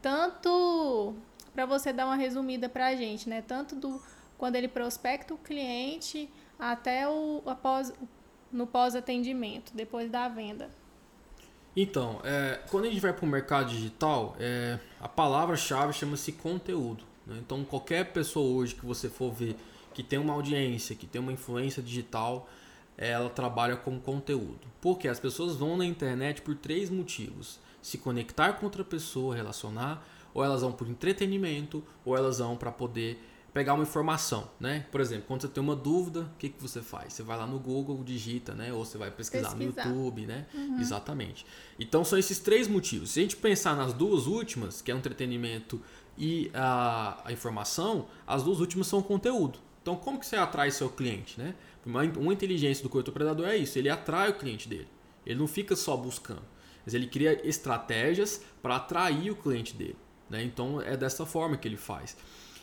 Tanto, 0.00 1.14
para 1.54 1.66
você 1.66 1.92
dar 1.92 2.06
uma 2.06 2.16
resumida 2.16 2.66
para 2.68 2.86
a 2.86 2.96
gente, 2.96 3.28
né? 3.28 3.42
Tanto 3.42 3.76
do 3.76 4.02
quando 4.38 4.56
ele 4.56 4.68
prospecta 4.68 5.34
o 5.34 5.38
cliente 5.38 6.28
até 6.58 7.06
o 7.06 7.42
após, 7.44 7.92
no 8.50 8.66
pós-atendimento, 8.66 9.72
depois 9.74 10.10
da 10.10 10.28
venda. 10.28 10.70
Então, 11.76 12.20
é, 12.24 12.60
quando 12.70 12.86
a 12.86 12.88
gente 12.88 13.00
vai 13.00 13.12
para 13.12 13.24
o 13.24 13.28
mercado 13.28 13.68
digital, 13.68 14.34
é, 14.40 14.78
a 15.00 15.08
palavra-chave 15.08 15.92
chama-se 15.92 16.32
conteúdo. 16.32 17.11
Né? 17.26 17.36
Então, 17.38 17.64
qualquer 17.64 18.12
pessoa 18.12 18.56
hoje 18.56 18.74
que 18.74 18.84
você 18.84 19.08
for 19.08 19.32
ver 19.32 19.56
que 19.94 20.02
tem 20.02 20.18
uma 20.18 20.32
audiência, 20.32 20.96
que 20.96 21.06
tem 21.06 21.20
uma 21.20 21.32
influência 21.32 21.82
digital, 21.82 22.48
ela 22.96 23.28
trabalha 23.28 23.76
com 23.76 23.98
conteúdo. 24.00 24.60
Porque 24.80 25.08
as 25.08 25.20
pessoas 25.20 25.56
vão 25.56 25.76
na 25.76 25.84
internet 25.84 26.42
por 26.42 26.54
três 26.54 26.90
motivos: 26.90 27.58
se 27.80 27.98
conectar 27.98 28.54
com 28.54 28.66
outra 28.66 28.84
pessoa, 28.84 29.36
relacionar, 29.36 30.06
ou 30.34 30.44
elas 30.44 30.62
vão 30.62 30.72
por 30.72 30.88
entretenimento, 30.88 31.82
ou 32.04 32.16
elas 32.16 32.38
vão 32.38 32.56
para 32.56 32.72
poder 32.72 33.22
pegar 33.52 33.74
uma 33.74 33.82
informação, 33.82 34.50
né? 34.58 34.86
Por 34.90 35.00
exemplo, 35.00 35.24
quando 35.28 35.42
você 35.42 35.48
tem 35.48 35.62
uma 35.62 35.76
dúvida, 35.76 36.20
o 36.20 36.38
que, 36.38 36.48
que 36.48 36.60
você 36.60 36.80
faz? 36.80 37.12
Você 37.12 37.22
vai 37.22 37.36
lá 37.36 37.46
no 37.46 37.58
Google, 37.58 38.02
digita, 38.02 38.54
né? 38.54 38.72
Ou 38.72 38.84
você 38.84 38.96
vai 38.96 39.10
pesquisar, 39.10 39.50
pesquisar. 39.50 39.86
no 39.88 39.94
YouTube, 39.94 40.26
né? 40.26 40.46
Uhum. 40.54 40.80
Exatamente. 40.80 41.44
Então 41.78 42.04
são 42.04 42.18
esses 42.18 42.38
três 42.38 42.66
motivos. 42.66 43.10
Se 43.10 43.20
a 43.20 43.22
gente 43.22 43.36
pensar 43.36 43.76
nas 43.76 43.92
duas 43.92 44.26
últimas, 44.26 44.80
que 44.80 44.90
é 44.90 44.94
o 44.94 44.98
entretenimento 44.98 45.80
e 46.16 46.50
a, 46.54 47.20
a 47.24 47.32
informação, 47.32 48.06
as 48.26 48.42
duas 48.42 48.58
últimas 48.58 48.86
são 48.86 49.02
conteúdo. 49.02 49.58
Então, 49.82 49.96
como 49.96 50.18
que 50.18 50.26
você 50.26 50.36
atrai 50.36 50.70
seu 50.70 50.88
cliente, 50.88 51.38
né? 51.38 51.54
Uma, 51.84 52.02
uma 52.04 52.32
inteligência 52.32 52.82
do 52.82 52.88
corretor 52.88 53.12
predador 53.12 53.48
é 53.48 53.56
isso, 53.56 53.78
ele 53.78 53.90
atrai 53.90 54.30
o 54.30 54.34
cliente 54.34 54.68
dele. 54.68 54.88
Ele 55.26 55.38
não 55.38 55.48
fica 55.48 55.76
só 55.76 55.96
buscando, 55.96 56.42
mas 56.84 56.94
ele 56.94 57.06
cria 57.06 57.46
estratégias 57.46 58.42
para 58.62 58.76
atrair 58.76 59.30
o 59.30 59.36
cliente 59.36 59.74
dele. 59.74 59.96
Né? 60.30 60.42
Então, 60.42 60.80
é 60.80 60.96
dessa 60.96 61.26
forma 61.26 61.56
que 61.56 61.66
ele 61.66 61.76
faz. 61.76 62.16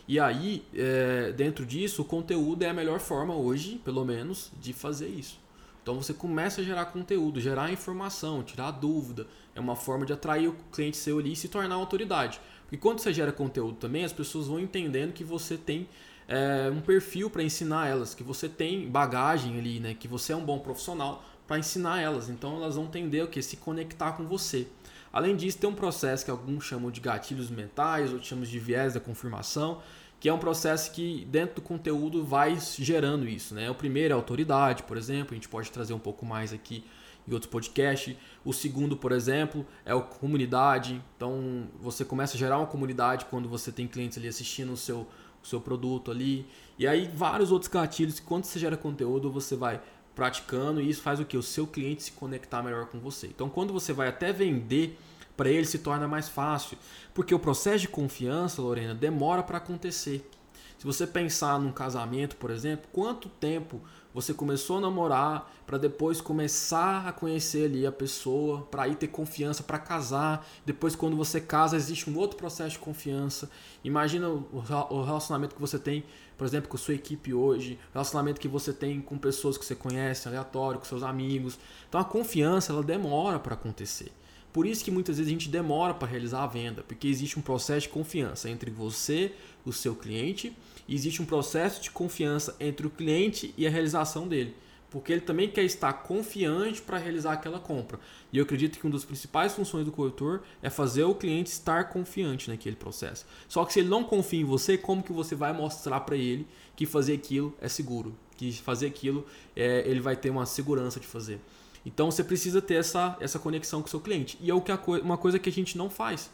E 0.10 0.20
aí, 0.20 0.66
é, 0.74 1.32
dentro 1.34 1.64
disso, 1.64 2.02
o 2.02 2.06
conteúdo 2.06 2.64
é 2.64 2.70
a 2.70 2.74
melhor 2.74 3.00
forma 3.00 3.36
hoje, 3.36 3.80
pelo 3.86 4.04
menos, 4.04 4.52
de 4.60 4.74
fazer 4.74 5.08
isso. 5.08 5.40
Então 5.84 6.02
você 6.02 6.16
começa 6.16 6.62
a 6.62 6.64
gerar 6.64 6.86
conteúdo, 6.86 7.40
gerar 7.40 7.72
informação, 7.72 8.42
tirar 8.42 8.72
dúvida. 8.72 9.28
É 9.54 9.60
uma 9.60 9.76
forma 9.76 10.08
de 10.08 10.12
atrair 10.12 10.48
o 10.48 10.56
cliente 10.72 10.98
seu 10.98 11.20
ali 11.20 11.34
e 11.34 11.36
se 11.36 11.48
tornar 11.48 11.76
autoridade. 11.76 12.42
Porque 12.64 12.78
quando 12.78 12.98
você 12.98 13.14
gera 13.14 13.32
conteúdo 13.32 13.76
também, 13.76 14.04
as 14.04 14.12
pessoas 14.12 14.48
vão 14.48 14.60
entendendo 14.60 15.14
que 15.14 15.24
você 15.24 15.56
tem 15.56 15.88
é, 16.28 16.72
um 16.72 16.82
perfil 16.82 17.30
para 17.30 17.44
ensinar 17.44 17.88
elas, 17.88 18.16
que 18.16 18.24
você 18.24 18.50
tem 18.50 18.90
bagagem 18.90 19.60
ali, 19.60 19.80
né? 19.80 19.94
Que 19.94 20.08
você 20.08 20.34
é 20.34 20.36
um 20.36 20.44
bom 20.44 20.58
profissional 20.58 21.24
para 21.48 21.60
ensinar 21.60 22.02
elas. 22.02 22.30
Então 22.30 22.56
elas 22.56 22.78
vão 22.78 22.86
entender 22.86 23.22
o 23.22 23.28
que? 23.28 23.44
Se 23.44 23.58
conectar 23.58 24.14
com 24.14 24.26
você. 24.26 24.66
Além 25.12 25.36
disso, 25.36 25.58
tem 25.58 25.70
um 25.70 25.74
processo 25.74 26.24
que 26.24 26.32
alguns 26.32 26.66
chamam 26.66 26.92
de 26.92 27.02
gatilhos 27.02 27.50
mentais, 27.50 28.12
outros 28.12 28.28
chamam 28.28 28.46
de 28.46 28.60
viés 28.60 28.94
da 28.94 29.00
confirmação, 29.00 29.82
que 30.20 30.28
é 30.28 30.34
um 30.34 30.38
processo 30.38 30.92
que 30.92 31.26
dentro 31.30 31.56
do 31.56 31.62
conteúdo 31.62 32.24
vai 32.24 32.58
gerando 32.78 33.28
isso. 33.28 33.56
Né? 33.56 33.70
O 33.70 33.76
primeiro 33.76 34.14
é 34.14 34.16
autoridade, 34.16 34.84
por 34.84 34.98
exemplo, 34.98 35.32
a 35.32 35.36
gente 35.36 35.48
pode 35.48 35.72
trazer 35.72 35.94
um 35.94 36.00
pouco 36.00 36.26
mais 36.26 36.52
aqui 36.52 36.84
em 37.28 37.34
outros 37.34 37.50
podcasts. 37.50 38.16
O 38.44 38.52
segundo, 38.52 38.98
por 38.98 39.12
exemplo, 39.12 39.66
é 39.86 39.94
a 39.94 40.02
comunidade. 40.02 41.02
Então, 41.16 41.68
você 41.80 42.04
começa 42.04 42.36
a 42.36 42.40
gerar 42.40 42.58
uma 42.58 42.68
comunidade 42.68 43.26
quando 43.26 43.48
você 43.48 43.72
tem 43.72 43.88
clientes 43.88 44.18
ali 44.18 44.28
assistindo 44.28 44.74
o 44.74 44.78
seu, 44.78 45.08
o 45.42 45.48
seu 45.48 45.62
produto 45.62 46.12
ali. 46.12 46.46
E 46.78 46.86
aí, 46.86 47.10
vários 47.14 47.52
outros 47.52 47.72
gatilhos 47.72 48.20
que 48.20 48.26
quando 48.26 48.44
você 48.44 48.60
gera 48.60 48.76
conteúdo, 48.76 49.32
você 49.32 49.56
vai 49.56 49.80
praticando 50.16 50.82
e 50.82 50.90
isso 50.90 51.02
faz 51.02 51.20
o 51.22 51.26
que? 51.26 51.38
O 51.38 51.44
seu 51.44 51.66
cliente 51.66 52.04
se 52.04 52.12
conectar 52.12 52.62
melhor 52.62 52.88
com 52.88 53.00
você. 53.00 53.28
Então, 53.28 53.48
quando 53.48 53.72
você 53.72 53.94
vai 53.94 54.10
até 54.10 54.34
vender 54.34 55.00
para 55.40 55.50
ele, 55.50 55.66
se 55.66 55.80
torna 55.80 56.06
mais 56.06 56.28
fácil. 56.28 56.78
Porque 57.14 57.34
o 57.34 57.40
processo 57.40 57.80
de 57.80 57.88
confiança, 57.88 58.62
Lorena, 58.62 58.94
demora 58.94 59.42
para 59.42 59.58
acontecer. 59.58 60.30
Se 60.78 60.86
você 60.86 61.08
pensar 61.08 61.58
num 61.58 61.72
casamento, 61.72 62.36
por 62.36 62.52
exemplo, 62.52 62.90
quanto 62.92 63.30
tempo 63.30 63.82
você 64.14 64.34
começou 64.34 64.80
a 64.80 64.82
namorar 64.82 65.50
para 65.66 65.78
depois 65.78 66.20
começar 66.20 67.08
a 67.08 67.14
conhecer 67.14 67.66
ali 67.66 67.86
a 67.86 67.92
pessoa, 67.92 68.64
para 68.64 68.84
aí 68.84 68.96
ter 68.96 69.08
confiança 69.08 69.64
para 69.64 69.80
casar. 69.80 70.46
Depois, 70.66 70.94
quando 70.94 71.16
você 71.16 71.40
casa, 71.40 71.78
existe 71.78 72.10
um 72.10 72.18
outro 72.18 72.36
processo 72.36 72.72
de 72.72 72.80
confiança. 72.80 73.50
Imagina 73.82 74.28
o 74.28 75.04
relacionamento 75.04 75.56
que 75.56 75.62
você 75.62 75.80
tem, 75.80 76.04
por 76.38 76.46
exemplo, 76.46 76.70
com 76.70 76.78
sua 76.78 76.96
equipe 76.96 77.34
hoje, 77.34 77.80
o 77.92 77.94
relacionamento 77.94 78.42
que 78.42 78.48
você 78.48 78.74
tem 78.74 79.00
com 79.00 79.18
pessoas 79.18 79.58
que 79.58 79.64
você 79.64 79.76
conhece, 79.76 80.28
aleatório, 80.28 80.80
com 80.80 80.86
seus 80.86 81.04
amigos. 81.04 81.58
Então, 81.88 82.02
a 82.02 82.06
confiança 82.06 82.74
ela 82.74 82.84
demora 82.84 83.40
para 83.40 83.54
acontecer. 83.54 84.12
Por 84.52 84.66
isso 84.66 84.84
que 84.84 84.92
muitas 84.92 85.18
vezes 85.18 85.30
a 85.30 85.34
gente 85.34 85.50
demora 85.50 85.94
para 85.94 86.08
realizar 86.08 86.44
a 86.44 86.48
venda, 86.48 86.84
porque 86.84 87.08
existe 87.08 87.38
um 87.38 87.42
processo 87.42 87.82
de 87.82 87.90
confiança 87.90 88.50
entre 88.50 88.72
você, 88.72 89.32
o 89.66 89.72
seu 89.72 89.96
cliente 89.96 90.56
existe 90.88 91.22
um 91.22 91.26
processo 91.26 91.82
de 91.82 91.92
confiança 91.92 92.56
entre 92.60 92.88
o 92.88 92.90
cliente 92.90 93.54
e 93.58 93.68
a 93.68 93.70
realização 93.70 94.28
dele. 94.28 94.56
Porque 94.90 95.12
ele 95.12 95.22
também 95.22 95.48
quer 95.48 95.64
estar 95.64 95.94
confiante 95.94 96.82
para 96.82 96.98
realizar 96.98 97.34
aquela 97.34 97.60
compra. 97.60 98.00
E 98.34 98.40
eu 98.40 98.44
acredito 98.44 98.80
que 98.80 98.86
uma 98.88 98.94
das 98.94 99.06
principais 99.06 99.54
funções 99.54 99.86
do 99.86 99.92
corretor 99.92 100.42
é 100.64 100.70
fazer 100.70 101.04
o 101.04 101.14
cliente 101.14 101.52
estar 101.52 101.90
confiante 101.90 102.50
naquele 102.50 102.76
processo. 102.76 103.24
Só 103.48 103.64
que 103.66 103.74
se 103.74 103.82
ele 103.82 103.90
não 103.90 104.04
confia 104.04 104.42
em 104.42 104.46
você, 104.46 104.80
como 104.80 105.04
que 105.04 105.14
você 105.14 105.36
vai 105.36 105.54
mostrar 105.54 106.00
para 106.00 106.18
ele 106.18 106.48
que 106.76 106.88
fazer 106.88 107.14
aquilo 107.14 107.56
é 107.62 107.68
seguro? 107.68 108.16
Que 108.36 108.52
fazer 108.52 108.88
aquilo 108.88 109.28
é, 109.56 109.88
ele 109.88 110.00
vai 110.00 110.16
ter 110.16 110.32
uma 110.32 110.48
segurança 110.48 111.00
de 111.00 111.06
fazer. 111.06 111.40
Então 111.86 112.12
você 112.12 112.24
precisa 112.24 112.62
ter 112.62 112.76
essa, 112.76 113.18
essa 113.20 113.40
conexão 113.40 113.82
com 113.82 113.88
o 113.88 113.90
seu 113.90 114.00
cliente. 114.00 114.38
E 114.42 114.50
é 114.50 114.54
o 114.54 114.62
que 114.62 114.72
a, 114.72 114.80
uma 115.02 115.18
coisa 115.18 115.40
que 115.40 115.50
a 115.50 115.52
gente 115.52 115.78
não 115.78 115.90
faz. 115.90 116.30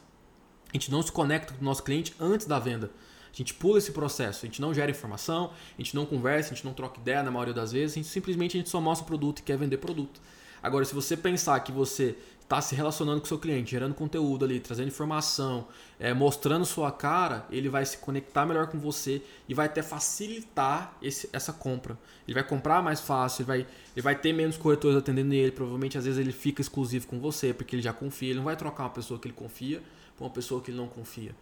A 0.69 0.73
gente 0.73 0.91
não 0.91 1.01
se 1.01 1.12
conecta 1.12 1.53
com 1.53 1.62
o 1.62 1.63
nosso 1.63 1.84
cliente 1.84 2.13
antes 2.19 2.45
da 2.45 2.60
venda. 2.60 2.91
A 3.31 3.38
gente 3.38 3.53
pula 3.53 3.77
esse 3.77 3.91
processo, 3.91 4.45
a 4.45 4.47
gente 4.47 4.62
não 4.62 4.73
gera 4.73 4.89
informação, 4.89 5.51
a 5.77 5.81
gente 5.81 5.93
não 5.93 6.05
conversa, 6.05 6.51
a 6.51 6.55
gente 6.55 6.65
não 6.65 6.73
troca 6.73 7.01
ideia 7.01 7.21
na 7.21 7.29
maioria 7.29 7.53
das 7.53 7.73
vezes, 7.73 7.91
a 7.91 7.95
gente 7.95 8.08
simplesmente 8.08 8.55
a 8.55 8.60
gente 8.60 8.69
só 8.69 8.79
mostra 8.79 9.03
o 9.03 9.08
produto 9.08 9.39
e 9.39 9.41
quer 9.41 9.58
vender 9.58 9.77
produto. 9.77 10.21
Agora, 10.65 10.84
se 10.84 10.95
você 10.95 11.15
pensar 11.15 11.60
que 11.60 11.71
você 11.71 12.15
está 12.41 12.60
se 12.60 12.73
relacionando 12.73 13.19
com 13.19 13.25
o 13.25 13.28
seu 13.28 13.38
cliente, 13.38 13.69
gerando 13.69 13.93
conteúdo 13.93 14.45
ali, 14.45 14.60
trazendo 14.60 14.88
informação, 14.88 15.67
é, 15.99 16.12
mostrando 16.12 16.65
sua 16.65 16.91
cara, 16.91 17.45
ele 17.51 17.69
vai 17.69 17.86
se 17.86 17.99
conectar 17.99 18.47
melhor 18.47 18.65
com 18.65 18.80
você 18.80 19.21
e 19.47 19.54
vai 19.54 19.67
até 19.67 19.84
facilitar 19.84 20.97
esse, 21.04 21.30
essa 21.32 21.54
compra. 21.54 21.95
Ele 22.28 22.34
vai 22.34 22.43
comprar 22.43 22.82
mais 22.82 22.99
fácil, 22.99 23.43
ele 23.43 23.47
vai, 23.47 23.67
ele 23.95 24.01
vai 24.01 24.15
ter 24.15 24.34
menos 24.34 24.58
corretores 24.58 24.97
atendendo 24.97 25.36
ele, 25.36 25.51
provavelmente 25.51 25.99
às 25.99 26.06
vezes 26.06 26.19
ele 26.19 26.32
fica 26.32 26.62
exclusivo 26.62 27.06
com 27.06 27.19
você, 27.19 27.54
porque 27.54 27.75
ele 27.75 27.84
já 27.84 27.93
confia, 27.93 28.30
ele 28.30 28.38
não 28.38 28.45
vai 28.45 28.56
trocar 28.56 28.86
uma 28.86 28.89
pessoa 28.89 29.19
que 29.19 29.28
ele 29.28 29.36
confia 29.36 29.84
por 30.17 30.23
uma 30.23 30.32
pessoa 30.32 30.62
que 30.62 30.71
ele 30.71 30.78
não 30.78 30.88
confia. 30.88 31.36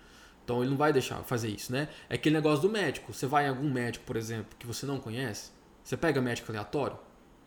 Então 0.44 0.62
ele 0.62 0.70
não 0.70 0.78
vai 0.78 0.92
deixar 0.92 1.24
fazer 1.24 1.48
isso, 1.48 1.72
né? 1.72 1.88
É 2.10 2.16
aquele 2.16 2.36
negócio 2.36 2.62
do 2.62 2.70
médico. 2.70 3.14
Você 3.14 3.26
vai 3.26 3.46
em 3.46 3.50
algum 3.50 3.72
médico, 3.72 4.04
por 4.06 4.18
exemplo, 4.18 4.56
que 4.60 4.68
você 4.68 4.86
não 4.86 5.00
conhece, 5.00 5.52
você 5.82 5.96
pega 5.96 6.22
médico 6.22 6.52
aleatório, 6.52 6.98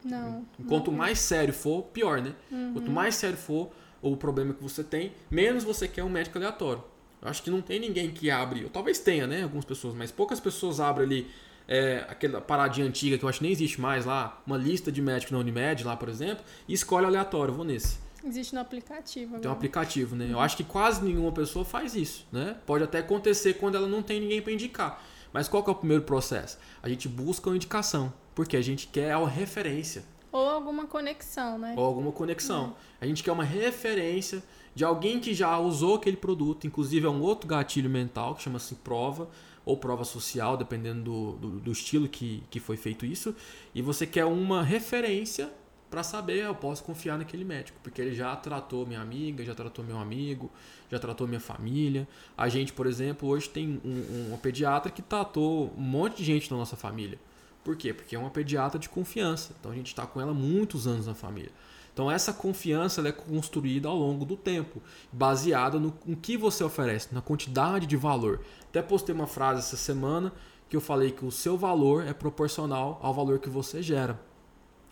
não. 0.06 0.46
Quanto 0.68 0.90
não. 0.90 0.98
mais 0.98 1.18
sério 1.18 1.52
for, 1.52 1.82
pior, 1.84 2.20
né? 2.20 2.34
Uhum. 2.50 2.72
Quanto 2.74 2.90
mais 2.90 3.14
sério 3.14 3.36
for 3.36 3.70
o 4.00 4.16
problema 4.16 4.54
que 4.54 4.62
você 4.62 4.84
tem, 4.84 5.12
menos 5.30 5.64
você 5.64 5.88
quer 5.88 6.04
um 6.04 6.08
médico 6.08 6.38
aleatório. 6.38 6.82
Eu 7.20 7.28
acho 7.28 7.42
que 7.42 7.50
não 7.50 7.60
tem 7.60 7.80
ninguém 7.80 8.10
que 8.10 8.30
abre, 8.30 8.64
ou 8.64 8.70
talvez 8.70 8.98
tenha, 8.98 9.26
né? 9.26 9.42
Algumas 9.42 9.64
pessoas, 9.64 9.94
mas 9.94 10.12
poucas 10.12 10.38
pessoas 10.38 10.80
abrem 10.80 11.06
ali 11.06 11.30
é, 11.68 12.04
aquela 12.08 12.40
paradinha 12.40 12.86
antiga 12.86 13.18
que 13.18 13.24
eu 13.24 13.28
acho 13.28 13.38
que 13.38 13.44
nem 13.44 13.52
existe 13.52 13.80
mais 13.80 14.04
lá, 14.04 14.40
uma 14.46 14.56
lista 14.56 14.92
de 14.92 15.02
médicos 15.02 15.32
na 15.32 15.38
Unimed 15.38 15.84
lá, 15.84 15.96
por 15.96 16.08
exemplo, 16.08 16.44
e 16.68 16.72
escolhe 16.72 17.06
aleatório, 17.06 17.52
vou 17.52 17.64
nesse. 17.64 17.98
Existe 18.24 18.54
no 18.54 18.60
aplicativo. 18.60 19.26
Agora. 19.26 19.42
Tem 19.42 19.50
um 19.50 19.54
aplicativo, 19.54 20.16
né? 20.16 20.28
Eu 20.30 20.40
acho 20.40 20.56
que 20.56 20.64
quase 20.64 21.04
nenhuma 21.04 21.32
pessoa 21.32 21.64
faz 21.64 21.94
isso, 21.94 22.26
né? 22.32 22.56
Pode 22.66 22.82
até 22.82 22.98
acontecer 22.98 23.54
quando 23.54 23.76
ela 23.76 23.86
não 23.86 24.02
tem 24.02 24.20
ninguém 24.20 24.42
para 24.42 24.52
indicar. 24.52 25.02
Mas 25.32 25.48
qual 25.48 25.62
que 25.62 25.70
é 25.70 25.72
o 25.72 25.76
primeiro 25.76 26.02
processo? 26.02 26.58
A 26.82 26.88
gente 26.88 27.08
busca 27.08 27.48
uma 27.50 27.56
indicação, 27.56 28.12
porque 28.36 28.56
a 28.56 28.62
gente 28.62 28.86
quer 28.86 29.12
a 29.12 29.26
referência. 29.26 30.04
Ou 30.30 30.50
alguma 30.50 30.86
conexão, 30.86 31.58
né? 31.58 31.74
Ou 31.74 31.82
alguma 31.82 32.12
conexão. 32.12 32.76
A 33.00 33.06
gente 33.06 33.24
quer 33.24 33.32
uma 33.32 33.42
referência 33.42 34.42
de 34.74 34.84
alguém 34.84 35.18
que 35.18 35.32
já 35.32 35.58
usou 35.58 35.94
aquele 35.94 36.18
produto. 36.18 36.66
Inclusive, 36.66 37.06
é 37.06 37.08
um 37.08 37.22
outro 37.22 37.48
gatilho 37.48 37.88
mental 37.88 38.34
que 38.34 38.42
chama-se 38.42 38.74
prova 38.74 39.30
ou 39.64 39.78
prova 39.78 40.04
social, 40.04 40.54
dependendo 40.54 41.02
do, 41.02 41.32
do, 41.32 41.60
do, 41.60 41.72
estilo 41.72 42.06
que, 42.06 42.42
que 42.50 42.60
foi 42.60 42.76
feito 42.76 43.06
isso. 43.06 43.34
E 43.74 43.80
você 43.80 44.06
quer 44.06 44.26
uma 44.26 44.62
referência 44.62 45.50
para 45.88 46.02
saber, 46.02 46.44
eu 46.44 46.54
posso 46.54 46.84
confiar 46.84 47.16
naquele 47.16 47.44
médico, 47.44 47.78
porque 47.82 48.02
ele 48.02 48.14
já 48.14 48.36
tratou 48.36 48.84
minha 48.84 49.00
amiga, 49.00 49.42
já 49.44 49.54
tratou 49.54 49.82
meu 49.82 49.98
amigo, 49.98 50.50
já 50.90 50.98
tratou 50.98 51.26
minha 51.26 51.40
família. 51.40 52.06
A 52.36 52.50
gente, 52.50 52.72
por 52.72 52.86
exemplo, 52.86 53.30
hoje 53.30 53.48
tem 53.48 53.80
um, 53.82 54.34
um, 54.34 54.36
pediatra 54.36 54.92
que 54.92 55.00
tratou 55.00 55.72
um 55.74 55.80
monte 55.80 56.18
de 56.18 56.24
gente 56.24 56.50
da 56.50 56.56
nossa 56.56 56.76
família. 56.76 57.18
Por 57.66 57.74
quê? 57.74 57.92
Porque 57.92 58.14
é 58.14 58.18
uma 58.18 58.30
pediatra 58.30 58.78
de 58.78 58.88
confiança. 58.88 59.52
Então 59.58 59.72
a 59.72 59.74
gente 59.74 59.88
está 59.88 60.06
com 60.06 60.20
ela 60.20 60.32
muitos 60.32 60.86
anos 60.86 61.08
na 61.08 61.16
família. 61.16 61.50
Então 61.92 62.08
essa 62.08 62.32
confiança 62.32 63.00
é 63.08 63.10
construída 63.10 63.88
ao 63.88 63.96
longo 63.96 64.24
do 64.24 64.36
tempo, 64.36 64.80
baseada 65.10 65.76
no, 65.76 65.90
que 65.90 66.36
você 66.36 66.62
oferece, 66.62 67.12
na 67.12 67.20
quantidade 67.20 67.84
de 67.84 67.96
valor. 67.96 68.40
Até 68.68 68.80
postei 68.80 69.12
uma 69.12 69.26
frase 69.26 69.62
essa 69.62 69.76
semana 69.76 70.32
que 70.68 70.76
eu 70.76 70.80
falei 70.80 71.10
que 71.10 71.24
o 71.24 71.32
seu 71.32 71.58
valor 71.58 72.06
é 72.06 72.12
proporcional 72.12 73.00
ao 73.02 73.12
valor 73.12 73.40
que 73.40 73.48
você 73.48 73.82
gera. 73.82 74.16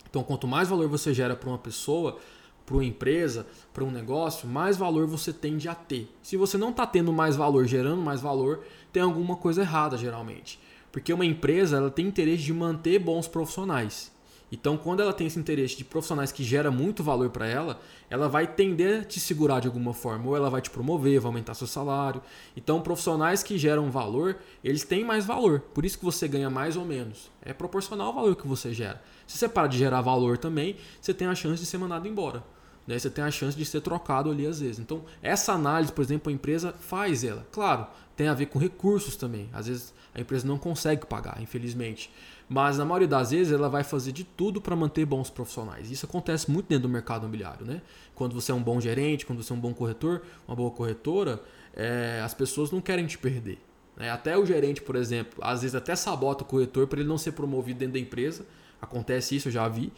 Então 0.09 0.21
quanto 0.21 0.45
mais 0.45 0.67
valor 0.67 0.89
você 0.89 1.13
gera 1.13 1.33
para 1.33 1.47
uma 1.47 1.57
pessoa, 1.57 2.19
para 2.65 2.75
uma 2.75 2.83
empresa, 2.83 3.47
para 3.73 3.85
um 3.85 3.91
negócio, 3.91 4.49
mais 4.49 4.75
valor 4.75 5.07
você 5.07 5.31
tende 5.31 5.69
a 5.69 5.75
ter. 5.75 6.13
Se 6.21 6.35
você 6.35 6.57
não 6.57 6.71
está 6.71 6.85
tendo 6.85 7.13
mais 7.13 7.37
valor, 7.37 7.65
gerando 7.67 8.01
mais 8.01 8.19
valor, 8.19 8.65
tem 8.91 9.01
alguma 9.01 9.37
coisa 9.37 9.61
errada 9.61 9.97
geralmente. 9.97 10.59
Porque 10.95 11.11
uma 11.11 11.25
empresa 11.25 11.75
ela 11.75 11.91
tem 11.91 12.07
interesse 12.07 12.43
de 12.43 12.53
manter 12.53 12.99
bons 12.99 13.27
profissionais. 13.27 14.13
Então, 14.49 14.77
quando 14.77 15.01
ela 15.01 15.11
tem 15.11 15.27
esse 15.27 15.37
interesse 15.37 15.75
de 15.75 15.83
profissionais 15.83 16.31
que 16.31 16.41
gera 16.41 16.71
muito 16.71 17.03
valor 17.03 17.31
para 17.31 17.45
ela, 17.45 17.81
ela 18.09 18.29
vai 18.29 18.47
tender 18.47 19.01
a 19.01 19.03
te 19.03 19.19
segurar 19.19 19.59
de 19.59 19.67
alguma 19.67 19.93
forma, 19.93 20.25
ou 20.25 20.37
ela 20.37 20.49
vai 20.49 20.61
te 20.61 20.69
promover, 20.69 21.19
vai 21.19 21.27
aumentar 21.27 21.53
seu 21.53 21.67
salário. 21.67 22.21
Então, 22.55 22.79
profissionais 22.79 23.43
que 23.43 23.57
geram 23.57 23.91
valor, 23.91 24.37
eles 24.63 24.85
têm 24.85 25.03
mais 25.03 25.25
valor. 25.25 25.59
Por 25.73 25.83
isso 25.83 25.99
que 25.99 26.05
você 26.05 26.29
ganha 26.29 26.49
mais 26.49 26.77
ou 26.77 26.85
menos. 26.85 27.29
É 27.41 27.51
proporcional 27.51 28.07
ao 28.07 28.13
valor 28.13 28.35
que 28.37 28.47
você 28.47 28.73
gera. 28.73 29.03
Se 29.27 29.37
você 29.37 29.49
para 29.49 29.67
de 29.67 29.77
gerar 29.77 29.99
valor 29.99 30.37
também, 30.37 30.77
você 31.01 31.13
tem 31.13 31.27
a 31.27 31.35
chance 31.35 31.61
de 31.61 31.67
ser 31.67 31.77
mandado 31.77 32.07
embora. 32.07 32.41
Né? 32.87 32.97
Você 32.97 33.09
tem 33.09 33.23
a 33.23 33.31
chance 33.31 33.57
de 33.57 33.65
ser 33.65 33.81
trocado 33.81 34.29
ali 34.29 34.45
às 34.45 34.59
vezes. 34.59 34.79
Então, 34.79 35.03
essa 35.21 35.53
análise, 35.53 35.91
por 35.91 36.03
exemplo, 36.03 36.29
a 36.29 36.33
empresa 36.33 36.73
faz 36.79 37.23
ela. 37.23 37.45
Claro, 37.51 37.87
tem 38.15 38.27
a 38.27 38.33
ver 38.33 38.47
com 38.47 38.57
recursos 38.59 39.15
também. 39.15 39.49
Às 39.53 39.67
vezes 39.67 39.93
a 40.13 40.21
empresa 40.21 40.47
não 40.47 40.57
consegue 40.57 41.05
pagar, 41.05 41.41
infelizmente. 41.41 42.09
Mas 42.47 42.77
na 42.77 42.85
maioria 42.85 43.07
das 43.07 43.31
vezes 43.31 43.51
ela 43.51 43.67
vai 43.67 43.83
fazer 43.83 44.11
de 44.11 44.23
tudo 44.23 44.61
para 44.61 44.75
manter 44.75 45.05
bons 45.05 45.29
profissionais. 45.29 45.91
Isso 45.91 46.05
acontece 46.05 46.49
muito 46.49 46.67
dentro 46.67 46.83
do 46.83 46.89
mercado 46.89 47.23
imobiliário, 47.23 47.65
né? 47.65 47.81
Quando 48.13 48.33
você 48.33 48.51
é 48.51 48.55
um 48.55 48.61
bom 48.61 48.79
gerente, 48.79 49.25
quando 49.25 49.43
você 49.43 49.51
é 49.51 49.55
um 49.55 49.59
bom 49.59 49.73
corretor, 49.73 50.21
uma 50.47 50.55
boa 50.55 50.71
corretora, 50.71 51.41
é, 51.73 52.21
as 52.23 52.33
pessoas 52.33 52.71
não 52.71 52.79
querem 52.79 53.05
te 53.05 53.17
perder. 53.17 53.59
Né? 53.97 54.09
Até 54.11 54.37
o 54.37 54.45
gerente, 54.45 54.81
por 54.81 54.95
exemplo, 54.95 55.39
às 55.41 55.61
vezes 55.61 55.75
até 55.75 55.95
sabota 55.95 56.43
o 56.43 56.47
corretor 56.47 56.87
para 56.87 56.99
ele 56.99 57.09
não 57.09 57.17
ser 57.17 57.31
promovido 57.31 57.79
dentro 57.79 57.93
da 57.93 57.99
empresa. 57.99 58.45
Acontece 58.81 59.35
isso, 59.35 59.47
eu 59.47 59.51
já 59.51 59.67
vi 59.67 59.91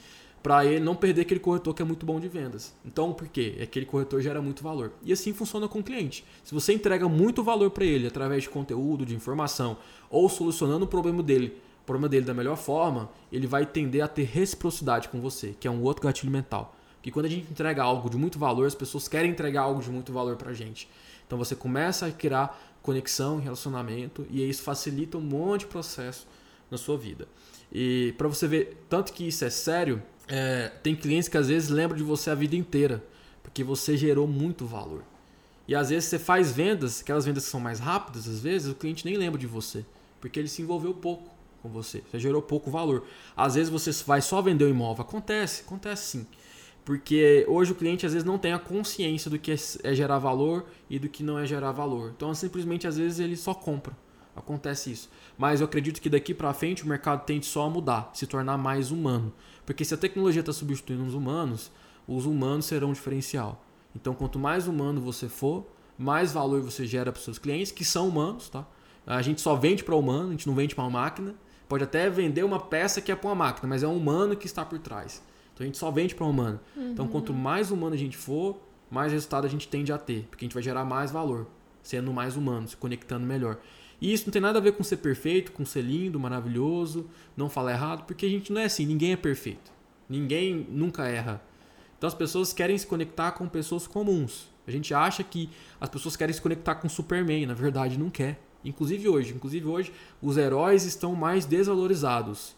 para 0.48 0.64
ele 0.64 0.80
não 0.80 0.96
perder 0.96 1.24
aquele 1.24 1.42
corretor 1.42 1.74
que 1.74 1.82
é 1.82 1.86
muito 1.86 2.06
bom 2.06 2.22
de 2.22 2.30
vendas. 2.30 2.74
Então, 2.86 3.12
por 3.12 3.28
quê? 3.28 3.58
Aquele 3.62 3.86
corretor 3.86 4.22
gera 4.22 4.42
muito 4.42 4.64
valor. 4.64 4.94
E 5.04 5.12
assim 5.12 5.34
funciona 5.34 5.68
com 5.68 5.80
o 5.80 5.84
cliente. 5.84 6.24
Se 6.42 6.54
você 6.54 6.72
entrega 6.72 7.10
muito 7.10 7.44
valor 7.44 7.70
para 7.70 7.84
ele 7.84 8.08
através 8.08 8.44
de 8.44 8.50
conteúdo, 8.50 9.06
de 9.06 9.14
informação, 9.14 9.76
ou 10.10 10.30
solucionando 10.30 10.86
o 10.86 10.88
problema 10.88 11.22
dele, 11.22 11.62
o 11.82 11.86
problema 11.86 12.08
dele 12.08 12.26
da 12.26 12.34
melhor 12.34 12.56
forma, 12.56 13.10
ele 13.30 13.46
vai 13.46 13.66
tender 13.66 14.02
a 14.02 14.08
ter 14.08 14.24
reciprocidade 14.24 15.10
com 15.10 15.20
você, 15.20 15.54
que 15.60 15.68
é 15.68 15.72
um 15.72 15.82
outro 15.84 16.02
gatilho 16.02 16.32
mental. 16.32 16.74
Que 17.02 17.12
quando 17.12 17.26
a 17.26 17.30
gente 17.30 17.52
entrega 17.52 17.84
algo 17.84 18.10
de 18.10 18.16
muito 18.16 18.40
valor, 18.40 18.68
as 18.68 18.74
pessoas 18.74 19.06
querem 19.10 19.32
entregar 19.32 19.64
algo 19.64 19.82
de 19.82 19.90
muito 19.90 20.14
valor 20.14 20.38
para 20.38 20.52
a 20.52 20.54
gente. 20.54 20.88
Então 21.26 21.38
você 21.38 21.58
começa 21.58 22.06
a 22.06 22.12
criar 22.12 22.58
conexão, 22.82 23.38
relacionamento, 23.38 24.26
e 24.30 24.50
isso 24.50 24.62
facilita 24.62 25.18
um 25.18 25.22
monte 25.22 25.62
de 25.62 25.68
processo 25.68 26.26
na 26.72 26.78
sua 26.78 26.98
vida. 26.98 27.28
E 27.70 28.14
para 28.18 28.30
você 28.30 28.48
ver 28.48 28.86
tanto 28.88 29.12
que 29.12 29.28
isso 29.28 29.44
é 29.44 29.50
sério, 29.50 30.02
é, 30.28 30.72
tem 30.84 30.96
clientes 30.96 31.30
que 31.30 31.38
às 31.38 31.48
vezes 31.48 31.70
lembram 31.70 31.98
de 31.98 32.04
você 32.04 32.30
a 32.30 32.36
vida 32.36 32.56
inteira, 32.56 33.04
porque 33.42 33.64
você 33.64 33.96
gerou 33.96 34.28
muito 34.28 34.66
valor. 34.66 35.04
E 35.68 35.76
às 35.76 35.90
vezes 35.90 36.06
você 36.06 36.20
faz 36.20 36.52
vendas, 36.52 37.02
aquelas 37.02 37.26
vendas 37.26 37.46
que 37.46 37.52
são 37.52 37.60
mais 37.60 37.80
rápidas, 37.80 38.28
às 38.28 38.40
vezes 38.40 38.72
o 38.72 38.76
cliente 38.76 39.06
nem 39.06 39.18
lembra 39.18 39.40
de 39.40 39.48
você, 39.48 39.86
porque 40.22 40.40
ele 40.40 40.48
se 40.48 40.62
envolveu 40.62 40.94
pouco 40.94 41.30
com 41.62 41.70
você, 41.70 42.04
você 42.10 42.20
gerou 42.20 42.42
pouco 42.42 42.72
valor. 42.72 43.06
Às 43.36 43.56
vezes 43.56 43.70
você 43.70 43.92
vai 44.06 44.22
só 44.22 44.42
vender 44.42 44.66
o 44.66 44.70
imóvel, 44.70 45.04
acontece, 45.04 45.64
acontece 45.66 46.18
sim. 46.18 46.28
Porque 46.86 47.46
hoje 47.50 47.74
o 47.74 47.76
cliente 47.76 48.06
às 48.06 48.14
vezes 48.14 48.26
não 48.26 48.38
tem 48.38 48.54
a 48.54 48.60
consciência 48.60 49.30
do 49.30 49.38
que 49.38 49.54
é 49.84 49.94
gerar 49.94 50.20
valor 50.20 50.66
e 50.90 50.98
do 50.98 51.10
que 51.10 51.22
não 51.22 51.38
é 51.38 51.46
gerar 51.46 51.74
valor. 51.74 52.14
Então 52.16 52.34
simplesmente 52.34 52.88
às 52.88 52.98
vezes 52.98 53.20
ele 53.20 53.36
só 53.36 53.54
compra. 53.54 53.94
Acontece 54.34 54.92
isso. 54.92 55.10
Mas 55.38 55.60
eu 55.60 55.66
acredito 55.66 56.00
que 56.00 56.10
daqui 56.10 56.34
para 56.34 56.54
frente 56.54 56.84
o 56.84 56.88
mercado 56.88 57.26
tende 57.26 57.46
só 57.46 57.66
a 57.66 57.70
mudar, 57.70 58.12
se 58.14 58.26
tornar 58.26 58.58
mais 58.58 58.90
humano. 58.92 59.34
Porque 59.68 59.84
se 59.84 59.94
a 59.94 59.98
tecnologia 59.98 60.40
está 60.40 60.54
substituindo 60.54 61.04
os 61.04 61.14
humanos, 61.14 61.70
os 62.08 62.26
humanos 62.26 62.66
serão 62.66 62.92
um 62.92 62.94
diferencial. 62.94 63.66
Então, 63.94 64.14
quanto 64.14 64.40
mais 64.40 64.66
humano 64.66 65.02
você 65.02 65.28
for, 65.28 65.68
mais 65.98 66.32
valor 66.32 66.62
você 66.62 66.86
gera 66.86 67.12
para 67.12 67.20
os 67.20 67.26
seus 67.26 67.38
clientes, 67.38 67.70
que 67.70 67.84
são 67.84 68.08
humanos, 68.08 68.48
tá? 68.48 68.66
A 69.06 69.22
gente 69.22 69.42
só 69.42 69.56
vende 69.56 69.84
para 69.84 69.94
humano, 69.94 70.30
a 70.30 70.32
gente 70.32 70.48
não 70.48 70.56
vende 70.56 70.74
para 70.74 70.86
uma 70.86 70.90
máquina. 70.90 71.36
Pode 71.68 71.84
até 71.84 72.10
vender 72.10 72.46
uma 72.46 72.62
peça 72.62 73.02
que 73.02 73.12
é 73.12 73.16
para 73.16 73.28
uma 73.28 73.36
máquina, 73.36 73.68
mas 73.68 73.84
é 73.84 73.88
um 73.88 73.98
humano 73.98 74.38
que 74.38 74.46
está 74.46 74.64
por 74.64 74.80
trás. 74.80 75.22
Então 75.54 75.66
a 75.66 75.68
gente 75.68 75.78
só 75.78 75.92
vende 75.92 76.16
para 76.16 76.26
um 76.26 76.30
humano. 76.30 76.62
Uhum. 76.74 76.92
Então, 76.92 77.08
quanto 77.10 77.34
mais 77.34 77.70
humano 77.70 77.94
a 77.94 77.98
gente 77.98 78.16
for, 78.16 78.58
mais 78.90 79.12
resultado 79.12 79.46
a 79.46 79.50
gente 79.50 79.68
tende 79.68 79.92
a 79.92 79.98
ter, 79.98 80.28
porque 80.30 80.46
a 80.46 80.48
gente 80.48 80.54
vai 80.54 80.64
gerar 80.64 80.86
mais 80.86 81.12
valor, 81.12 81.46
sendo 81.84 82.14
mais 82.14 82.38
humano, 82.38 82.70
se 82.70 82.78
conectando 82.78 83.26
melhor. 83.26 83.60
E 84.00 84.14
isso 84.14 84.26
não 84.28 84.32
tem 84.32 84.42
nada 84.42 84.60
a 84.60 84.62
ver 84.62 84.74
com 84.74 84.84
ser 84.84 84.98
perfeito, 84.98 85.52
com 85.52 85.66
ser 85.66 85.82
lindo, 85.82 86.20
maravilhoso, 86.20 87.10
não 87.36 87.50
falar 87.50 87.72
errado, 87.72 88.06
porque 88.06 88.26
a 88.26 88.30
gente 88.30 88.54
não 88.54 88.62
é 88.62 88.66
assim, 88.66 88.86
ninguém 88.86 89.14
é 89.14 89.18
perfeito. 89.18 89.72
Ninguém 90.08 90.68
nunca 90.70 91.08
erra. 91.08 91.42
Então 91.98 92.08
as 92.08 92.14
pessoas 92.14 92.54
querem 92.54 92.78
se 92.78 92.86
conectar 92.86 93.32
com 93.32 93.48
pessoas 93.48 93.88
comuns. 93.88 94.48
A 94.68 94.72
gente 94.72 94.94
acha 94.94 95.24
que 95.24 95.50
as 95.82 95.90
pessoas 95.90 96.16
querem 96.16 96.34
se 96.34 96.42
conectar 96.42 96.76
com 96.76 96.88
Superman, 96.88 97.46
na 97.46 97.54
verdade 97.54 97.98
não 97.98 98.10
quer. 98.10 98.40
Inclusive 98.64 99.08
hoje, 99.08 99.34
inclusive 99.34 99.66
hoje 99.66 99.94
os 100.22 100.38
heróis 100.38 100.84
estão 100.84 101.16
mais 101.16 101.46
desvalorizados. 101.46 102.56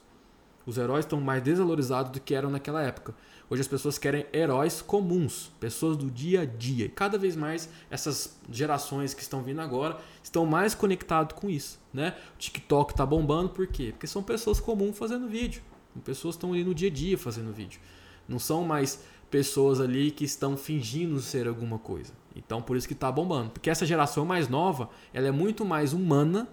Os 0.69 0.77
heróis 0.77 1.03
estão 1.03 1.19
mais 1.19 1.41
desvalorizados 1.41 2.12
do 2.12 2.19
que 2.19 2.36
eram 2.36 2.51
naquela 2.51 2.84
época. 2.84 3.15
Hoje 3.49 3.62
as 3.62 3.67
pessoas 3.67 3.97
querem 3.97 4.27
heróis 4.32 4.84
comuns, 4.84 5.51
pessoas 5.60 5.97
do 5.97 6.12
dia 6.12 6.41
a 6.41 6.45
dia. 6.45 6.86
E 6.86 6.89
cada 6.89 7.17
vez 7.17 7.36
mais 7.36 7.67
essas 7.89 8.38
gerações 8.51 9.15
que 9.15 9.23
estão 9.23 9.41
vindo 9.41 9.62
agora 9.62 9.97
estão 10.23 10.45
mais 10.45 10.75
conectadas 10.75 11.36
com 11.36 11.49
isso. 11.49 11.79
Né? 11.91 12.15
O 12.36 12.38
TikTok 12.38 12.93
está 12.93 13.03
bombando 13.03 13.49
por 13.49 13.65
quê? 13.65 13.88
Porque 13.93 14.05
são 14.05 14.21
pessoas 14.21 14.60
comuns 14.60 14.95
fazendo 14.95 15.27
vídeo. 15.27 15.63
Pessoas 16.05 16.36
estão 16.36 16.53
ali 16.53 16.63
no 16.63 16.75
dia 16.75 16.89
a 16.89 16.93
dia 16.93 17.17
fazendo 17.17 17.51
vídeo. 17.51 17.82
Não 18.27 18.38
são 18.38 18.63
mais 18.63 19.03
pessoas 19.32 19.82
ali 19.82 20.12
que 20.12 20.23
estão 20.23 20.55
fingindo 20.55 21.19
ser 21.19 21.47
alguma 21.47 21.79
coisa. 21.79 22.13
Então 22.36 22.62
por 22.62 22.77
isso 22.77 22.88
que 22.88 22.93
está 22.93 23.12
bombando. 23.12 23.49
Porque 23.49 23.71
essa 23.71 23.88
geração 23.88 24.23
mais 24.23 24.47
nova 24.47 24.88
ela 25.12 25.27
é 25.27 25.32
muito 25.32 25.65
mais 25.65 25.93
humana 25.93 26.47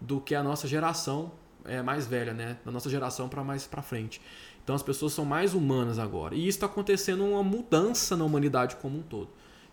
do 0.00 0.18
que 0.18 0.34
a 0.34 0.42
nossa 0.42 0.66
geração 0.66 1.30
é, 1.64 1.82
mais 1.82 2.06
velha, 2.06 2.32
né? 2.32 2.58
Da 2.64 2.70
nossa 2.70 2.88
geração 2.88 3.28
para 3.28 3.42
mais 3.44 3.66
para 3.66 3.82
frente. 3.82 4.20
Então 4.62 4.74
as 4.74 4.82
pessoas 4.82 5.12
são 5.12 5.24
mais 5.24 5.54
humanas 5.54 5.98
agora. 5.98 6.34
E 6.34 6.40
isso 6.40 6.56
está 6.56 6.66
acontecendo 6.66 7.24
uma 7.24 7.42
mudança 7.42 8.16
na 8.16 8.24
humanidade 8.24 8.76
como 8.76 8.98
um 8.98 9.02
todo. 9.02 9.28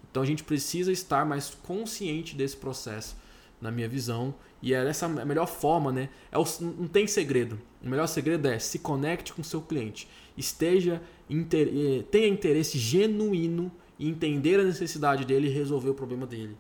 Então 0.10 0.24
a 0.24 0.26
gente 0.26 0.44
precisa 0.44 0.92
estar 0.92 1.26
mais 1.26 1.54
consciente 1.64 2.36
desse 2.36 2.58
processo, 2.58 3.16
na 3.62 3.70
minha 3.70 3.88
visão. 3.88 4.34
E 4.62 4.74
é 4.74 4.88
essa 4.88 5.06
a 5.06 5.26
melhor 5.26 5.48
forma, 5.48 5.92
né? 5.92 6.10
É 6.32 6.38
o, 6.38 6.46
não 6.62 6.88
tem 6.88 7.06
segredo. 7.06 7.60
O 7.84 7.90
melhor 7.90 8.08
segredo 8.08 8.48
é 8.48 8.58
se 8.58 8.80
conecte 8.80 9.34
com 9.34 9.44
seu 9.44 9.62
cliente. 9.62 10.08
Esteja, 10.36 11.02
inter, 11.30 11.68
eh, 11.68 12.04
tenha 12.10 12.28
interesse 12.28 12.80
genuíno 12.80 13.72
em 14.00 14.10
entender 14.10 14.60
a 14.60 14.64
necessidade 14.64 15.26
dele 15.26 15.48
e 15.48 15.52
resolver 15.52 15.90
o 15.90 15.94
problema 15.94 16.26
dele. 16.26 16.58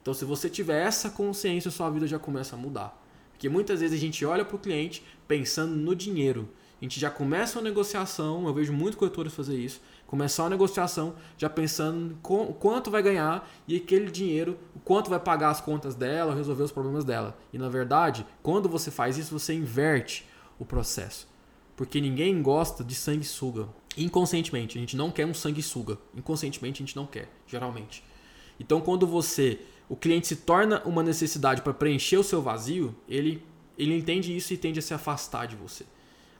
Então, 0.00 0.12
se 0.12 0.24
você 0.24 0.50
tiver 0.50 0.82
essa 0.86 1.08
consciência, 1.08 1.70
sua 1.70 1.88
vida 1.90 2.06
já 2.06 2.18
começa 2.18 2.56
a 2.56 2.58
mudar. 2.58 3.03
Porque 3.34 3.48
muitas 3.48 3.80
vezes 3.80 3.96
a 3.96 4.00
gente 4.00 4.24
olha 4.24 4.44
para 4.44 4.56
o 4.56 4.58
cliente 4.58 5.02
pensando 5.26 5.74
no 5.74 5.94
dinheiro. 5.94 6.48
A 6.80 6.84
gente 6.84 6.98
já 6.98 7.10
começa 7.10 7.58
uma 7.58 7.64
negociação, 7.64 8.46
eu 8.46 8.54
vejo 8.54 8.72
muito 8.72 8.96
corretores 8.96 9.32
fazer 9.32 9.56
isso, 9.56 9.80
começar 10.06 10.44
uma 10.44 10.50
negociação 10.50 11.14
já 11.36 11.48
pensando 11.48 12.16
com, 12.22 12.46
quanto 12.52 12.90
vai 12.90 13.02
ganhar 13.02 13.48
e 13.66 13.76
aquele 13.76 14.10
dinheiro, 14.10 14.58
o 14.74 14.80
quanto 14.80 15.08
vai 15.08 15.18
pagar 15.18 15.50
as 15.50 15.60
contas 15.60 15.94
dela, 15.94 16.34
resolver 16.34 16.62
os 16.62 16.72
problemas 16.72 17.04
dela. 17.04 17.36
E 17.52 17.58
na 17.58 17.68
verdade, 17.68 18.26
quando 18.42 18.68
você 18.68 18.90
faz 18.90 19.16
isso, 19.18 19.38
você 19.38 19.54
inverte 19.54 20.26
o 20.58 20.64
processo. 20.64 21.26
Porque 21.76 22.00
ninguém 22.00 22.40
gosta 22.42 22.84
de 22.84 22.94
sanguessuga. 22.94 23.68
Inconscientemente, 23.96 24.76
a 24.76 24.80
gente 24.80 24.96
não 24.96 25.10
quer 25.10 25.26
um 25.26 25.34
sanguessuga. 25.34 25.98
Inconscientemente, 26.14 26.82
a 26.82 26.86
gente 26.86 26.96
não 26.96 27.06
quer, 27.06 27.28
geralmente. 27.46 28.04
Então, 28.58 28.80
quando 28.80 29.06
você 29.06 29.58
o 29.88 29.96
cliente 29.96 30.26
se 30.26 30.36
torna 30.36 30.82
uma 30.84 31.02
necessidade 31.02 31.62
para 31.62 31.74
preencher 31.74 32.16
o 32.16 32.24
seu 32.24 32.40
vazio, 32.40 32.94
ele, 33.08 33.42
ele 33.78 33.96
entende 33.96 34.34
isso 34.34 34.52
e 34.52 34.56
tende 34.56 34.78
a 34.78 34.82
se 34.82 34.94
afastar 34.94 35.46
de 35.46 35.56
você. 35.56 35.84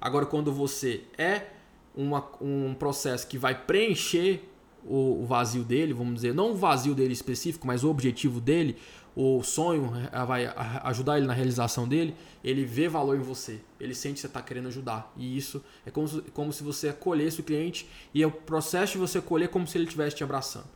Agora, 0.00 0.26
quando 0.26 0.52
você 0.52 1.02
é 1.16 1.46
uma, 1.94 2.24
um 2.40 2.74
processo 2.74 3.26
que 3.26 3.38
vai 3.38 3.54
preencher 3.54 4.48
o, 4.84 5.22
o, 5.22 5.26
vazio 5.26 5.62
dele, 5.62 5.92
vamos 5.92 6.14
dizer, 6.16 6.34
não 6.34 6.52
o 6.52 6.54
vazio 6.54 6.94
dele 6.94 7.12
específico, 7.12 7.66
mas 7.66 7.84
o 7.84 7.90
objetivo 7.90 8.40
dele, 8.40 8.76
o 9.16 9.42
sonho 9.42 9.92
eh, 10.12 10.24
vai 10.24 10.46
ajudar 10.82 11.18
ele 11.18 11.26
na 11.26 11.32
realização 11.32 11.86
dele, 11.86 12.14
ele 12.42 12.64
vê 12.64 12.88
valor 12.88 13.16
em 13.16 13.20
você, 13.20 13.60
ele 13.78 13.94
sente 13.94 14.14
que 14.14 14.20
você 14.20 14.26
está 14.26 14.42
querendo 14.42 14.68
ajudar. 14.68 15.12
E 15.16 15.36
isso 15.36 15.64
é 15.86 15.90
como 15.90 16.08
se, 16.08 16.20
como 16.32 16.52
se 16.52 16.62
você 16.62 16.88
acolhesse 16.88 17.40
o 17.40 17.44
cliente 17.44 17.88
e 18.12 18.22
é 18.22 18.26
o 18.26 18.30
processo 18.30 18.92
de 18.92 18.98
você 18.98 19.18
acolher 19.18 19.48
como 19.48 19.66
se 19.66 19.78
ele 19.78 19.84
estivesse 19.84 20.16
te 20.16 20.24
abraçando. 20.24 20.68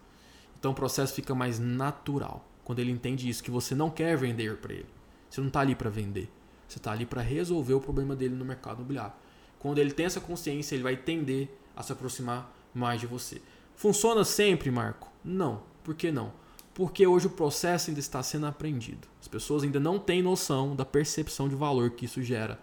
Então 0.58 0.70
o 0.70 0.74
processo 0.74 1.12
fica 1.12 1.34
mais 1.34 1.58
natural 1.58 2.44
quando 2.68 2.80
ele 2.80 2.90
entende 2.90 3.26
isso, 3.26 3.42
que 3.42 3.50
você 3.50 3.74
não 3.74 3.88
quer 3.88 4.14
vender 4.14 4.58
para 4.58 4.74
ele. 4.74 4.90
Você 5.30 5.40
não 5.40 5.48
está 5.48 5.60
ali 5.60 5.74
para 5.74 5.88
vender. 5.88 6.30
Você 6.68 6.76
está 6.76 6.92
ali 6.92 7.06
para 7.06 7.22
resolver 7.22 7.72
o 7.72 7.80
problema 7.80 8.14
dele 8.14 8.34
no 8.34 8.44
mercado 8.44 8.76
imobiliário. 8.76 9.14
Quando 9.58 9.78
ele 9.78 9.90
tem 9.90 10.04
essa 10.04 10.20
consciência, 10.20 10.74
ele 10.74 10.82
vai 10.82 10.94
tender 10.94 11.48
a 11.74 11.82
se 11.82 11.92
aproximar 11.92 12.54
mais 12.74 13.00
de 13.00 13.06
você. 13.06 13.40
Funciona 13.74 14.22
sempre, 14.22 14.70
Marco? 14.70 15.10
Não. 15.24 15.62
Por 15.82 15.94
que 15.94 16.12
não? 16.12 16.30
Porque 16.74 17.06
hoje 17.06 17.26
o 17.26 17.30
processo 17.30 17.88
ainda 17.88 18.00
está 18.00 18.22
sendo 18.22 18.44
aprendido. 18.44 19.08
As 19.18 19.28
pessoas 19.28 19.62
ainda 19.62 19.80
não 19.80 19.98
têm 19.98 20.20
noção 20.20 20.76
da 20.76 20.84
percepção 20.84 21.48
de 21.48 21.54
valor 21.54 21.92
que 21.92 22.04
isso 22.04 22.22
gera. 22.22 22.60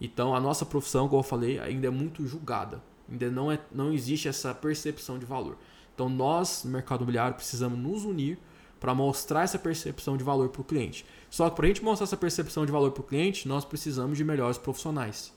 Então 0.00 0.34
a 0.34 0.40
nossa 0.40 0.66
profissão, 0.66 1.06
como 1.06 1.20
eu 1.20 1.24
falei, 1.24 1.60
ainda 1.60 1.86
é 1.86 1.90
muito 1.90 2.26
julgada. 2.26 2.82
Ainda 3.08 3.30
não, 3.30 3.52
é, 3.52 3.60
não 3.70 3.92
existe 3.92 4.26
essa 4.26 4.52
percepção 4.52 5.20
de 5.20 5.24
valor. 5.24 5.56
Então 5.94 6.08
nós, 6.08 6.64
no 6.64 6.72
mercado 6.72 7.02
imobiliário, 7.02 7.36
precisamos 7.36 7.78
nos 7.78 8.04
unir 8.04 8.36
para 8.78 8.94
mostrar 8.94 9.42
essa 9.42 9.58
percepção 9.58 10.16
de 10.16 10.24
valor 10.24 10.48
para 10.50 10.60
o 10.60 10.64
cliente. 10.64 11.04
Só 11.30 11.48
que 11.48 11.56
para 11.56 11.64
a 11.64 11.68
gente 11.68 11.82
mostrar 11.82 12.04
essa 12.04 12.16
percepção 12.16 12.66
de 12.66 12.72
valor 12.72 12.92
para 12.92 13.00
o 13.00 13.06
cliente, 13.06 13.48
nós 13.48 13.64
precisamos 13.64 14.16
de 14.18 14.24
melhores 14.24 14.58
profissionais. 14.58 15.32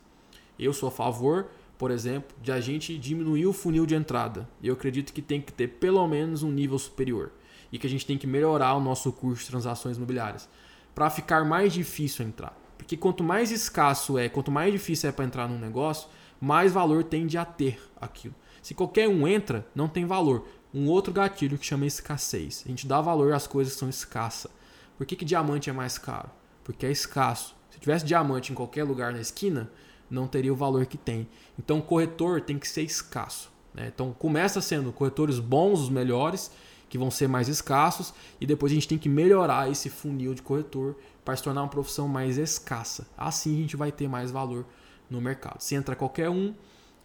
Eu 0.58 0.74
sou 0.74 0.90
a 0.90 0.92
favor, 0.92 1.48
por 1.78 1.92
exemplo, 1.92 2.36
de 2.42 2.52
a 2.52 2.60
gente 2.60 2.98
diminuir 2.98 3.48
o 3.48 3.54
funil 3.54 3.86
de 3.86 3.96
entrada. 3.96 4.48
Eu 4.62 4.74
acredito 4.74 5.14
que 5.14 5.22
tem 5.22 5.42
que 5.42 5.54
ter 5.54 5.68
pelo 5.68 6.06
menos 6.08 6.44
um 6.44 6.52
nível 6.52 6.78
superior 6.78 7.32
e 7.72 7.80
que 7.80 7.88
a 7.88 7.90
gente 7.90 8.06
tem 8.06 8.18
que 8.18 8.28
melhorar 8.28 8.76
o 8.76 8.82
nosso 8.82 9.12
curso 9.12 9.44
de 9.44 9.50
transações 9.50 9.98
imobiliárias 9.98 10.50
para 10.94 11.10
ficar 11.10 11.46
mais 11.46 11.72
difícil 11.72 12.26
entrar. 12.26 12.58
Porque 12.78 12.98
quanto 12.98 13.24
mais 13.24 13.52
escasso 13.52 14.18
é, 14.18 14.28
quanto 14.28 14.52
mais 14.52 14.72
difícil 14.72 15.10
é 15.10 15.12
para 15.12 15.24
entrar 15.24 15.48
num 15.48 15.60
negócio, 15.60 16.10
mais 16.42 16.72
valor 16.72 17.04
tende 17.04 17.38
a 17.38 17.46
ter 17.46 17.80
aquilo. 18.00 18.36
Se 18.62 18.74
qualquer 18.74 19.08
um 19.08 19.28
entra, 19.28 19.66
não 19.74 19.88
tem 19.88 20.06
valor 20.06 20.46
um 20.74 20.88
outro 20.88 21.12
gatilho 21.12 21.58
que 21.58 21.66
chama 21.66 21.86
escassez. 21.86 22.64
A 22.66 22.70
gente 22.70 22.88
dá 22.88 23.02
valor 23.02 23.34
às 23.34 23.48
coisas 23.48 23.74
que 23.74 23.80
são 23.80 23.90
escassas. 23.90 24.52
Por 24.98 25.06
que, 25.06 25.16
que 25.16 25.26
diamante 25.26 25.70
é 25.70 25.74
mais 25.74 25.98
caro? 25.98 26.30
Porque 26.64 26.86
é 26.86 26.92
escasso. 26.92 27.56
Se 27.72 27.80
tivesse 27.80 28.06
diamante 28.06 28.52
em 28.52 28.56
qualquer 28.56 28.84
lugar 28.84 29.14
na 29.14 29.20
esquina, 29.20 29.72
não 30.10 30.28
teria 30.28 30.54
o 30.54 30.56
valor 30.56 30.86
que 30.86 30.98
tem. 30.98 31.28
Então, 31.58 31.82
corretor 31.82 32.42
tem 32.42 32.60
que 32.60 32.68
ser 32.68 32.84
escasso. 32.84 33.52
Né? 33.74 33.92
Então, 33.94 34.14
começa 34.14 34.62
sendo 34.62 34.92
corretores 34.92 35.40
bons, 35.40 35.80
os 35.82 35.90
melhores, 35.90 36.52
que 36.90 36.98
vão 36.98 37.12
ser 37.12 37.28
mais 37.28 37.48
escassos, 37.48 38.14
e 38.42 38.46
depois 38.46 38.72
a 38.72 38.76
gente 38.76 38.88
tem 38.88 38.98
que 38.98 39.08
melhorar 39.08 39.72
esse 39.72 39.90
funil 39.90 40.34
de 40.34 40.42
corretor 40.42 40.96
para 41.24 41.36
se 41.36 41.44
tornar 41.44 41.62
uma 41.62 41.70
profissão 41.70 42.08
mais 42.08 42.38
escassa. 42.38 43.08
Assim 43.18 43.58
a 43.58 43.62
gente 43.62 43.78
vai 43.78 43.92
ter 43.92 44.08
mais 44.08 44.32
valor 44.32 44.66
no 45.10 45.22
mercado. 45.22 45.62
Se 45.62 45.76
entra 45.76 45.96
qualquer 45.96 46.30
um, 46.30 46.54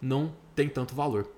não 0.00 0.34
tem 0.54 0.68
tanto 0.68 0.94
valor. 0.94 1.28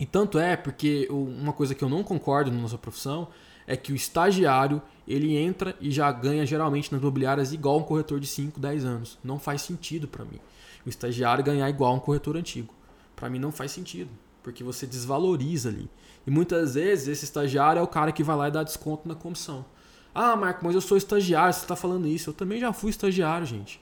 E 0.00 0.06
tanto 0.06 0.38
é 0.38 0.56
porque 0.56 1.06
uma 1.10 1.52
coisa 1.52 1.74
que 1.74 1.84
eu 1.84 1.88
não 1.88 2.02
concordo 2.02 2.50
na 2.50 2.58
nossa 2.58 2.78
profissão 2.78 3.28
é 3.66 3.76
que 3.76 3.92
o 3.92 3.94
estagiário 3.94 4.80
ele 5.06 5.36
entra 5.36 5.76
e 5.78 5.90
já 5.90 6.10
ganha 6.10 6.46
geralmente 6.46 6.90
nas 6.90 7.02
imobiliárias 7.02 7.52
igual 7.52 7.78
um 7.78 7.82
corretor 7.82 8.18
de 8.18 8.26
5, 8.26 8.58
10 8.58 8.84
anos. 8.86 9.18
Não 9.22 9.38
faz 9.38 9.60
sentido 9.60 10.08
para 10.08 10.24
mim. 10.24 10.40
O 10.86 10.88
estagiário 10.88 11.44
ganhar 11.44 11.68
igual 11.68 11.94
um 11.94 12.00
corretor 12.00 12.34
antigo. 12.34 12.74
Para 13.14 13.28
mim 13.28 13.38
não 13.38 13.52
faz 13.52 13.72
sentido, 13.72 14.10
porque 14.42 14.64
você 14.64 14.86
desvaloriza 14.86 15.68
ali. 15.68 15.90
E 16.26 16.30
muitas 16.30 16.74
vezes 16.74 17.08
esse 17.08 17.26
estagiário 17.26 17.80
é 17.80 17.82
o 17.82 17.86
cara 17.86 18.10
que 18.10 18.24
vai 18.24 18.36
lá 18.36 18.48
e 18.48 18.52
dá 18.52 18.62
desconto 18.62 19.06
na 19.06 19.14
comissão. 19.14 19.66
Ah, 20.14 20.34
Marco, 20.34 20.64
mas 20.64 20.74
eu 20.74 20.80
sou 20.80 20.96
estagiário, 20.96 21.52
você 21.52 21.60
está 21.60 21.76
falando 21.76 22.08
isso. 22.08 22.30
Eu 22.30 22.34
também 22.34 22.58
já 22.58 22.72
fui 22.72 22.88
estagiário, 22.90 23.46
gente. 23.46 23.78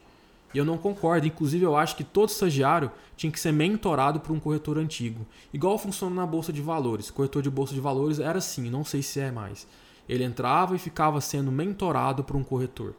E 0.54 0.58
eu 0.58 0.64
não 0.64 0.78
concordo. 0.78 1.26
Inclusive, 1.26 1.64
eu 1.64 1.76
acho 1.76 1.96
que 1.96 2.04
todo 2.04 2.30
estagiário 2.30 2.90
tinha 3.16 3.30
que 3.30 3.40
ser 3.40 3.52
mentorado 3.52 4.20
por 4.20 4.32
um 4.32 4.40
corretor 4.40 4.78
antigo. 4.78 5.26
Igual 5.52 5.78
funciona 5.78 6.14
na 6.14 6.26
Bolsa 6.26 6.52
de 6.52 6.62
Valores. 6.62 7.10
Corretor 7.10 7.42
de 7.42 7.50
Bolsa 7.50 7.74
de 7.74 7.80
Valores 7.80 8.18
era 8.18 8.38
assim, 8.38 8.70
não 8.70 8.84
sei 8.84 9.02
se 9.02 9.20
é 9.20 9.30
mais. 9.30 9.66
Ele 10.08 10.24
entrava 10.24 10.74
e 10.74 10.78
ficava 10.78 11.20
sendo 11.20 11.52
mentorado 11.52 12.24
por 12.24 12.36
um 12.36 12.42
corretor. 12.42 12.94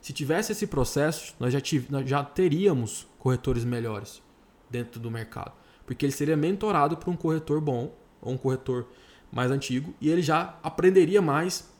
Se 0.00 0.12
tivesse 0.12 0.52
esse 0.52 0.66
processo, 0.66 1.34
nós 1.38 1.52
já, 1.52 1.60
tive, 1.60 1.90
nós 1.90 2.08
já 2.08 2.22
teríamos 2.22 3.06
corretores 3.18 3.64
melhores 3.64 4.22
dentro 4.70 5.00
do 5.00 5.10
mercado. 5.10 5.52
Porque 5.86 6.04
ele 6.04 6.12
seria 6.12 6.36
mentorado 6.36 6.96
por 6.96 7.10
um 7.10 7.16
corretor 7.16 7.60
bom, 7.60 7.94
ou 8.20 8.32
um 8.32 8.38
corretor 8.38 8.86
mais 9.30 9.50
antigo, 9.50 9.94
e 10.00 10.08
ele 10.08 10.22
já 10.22 10.58
aprenderia 10.62 11.20
mais 11.20 11.73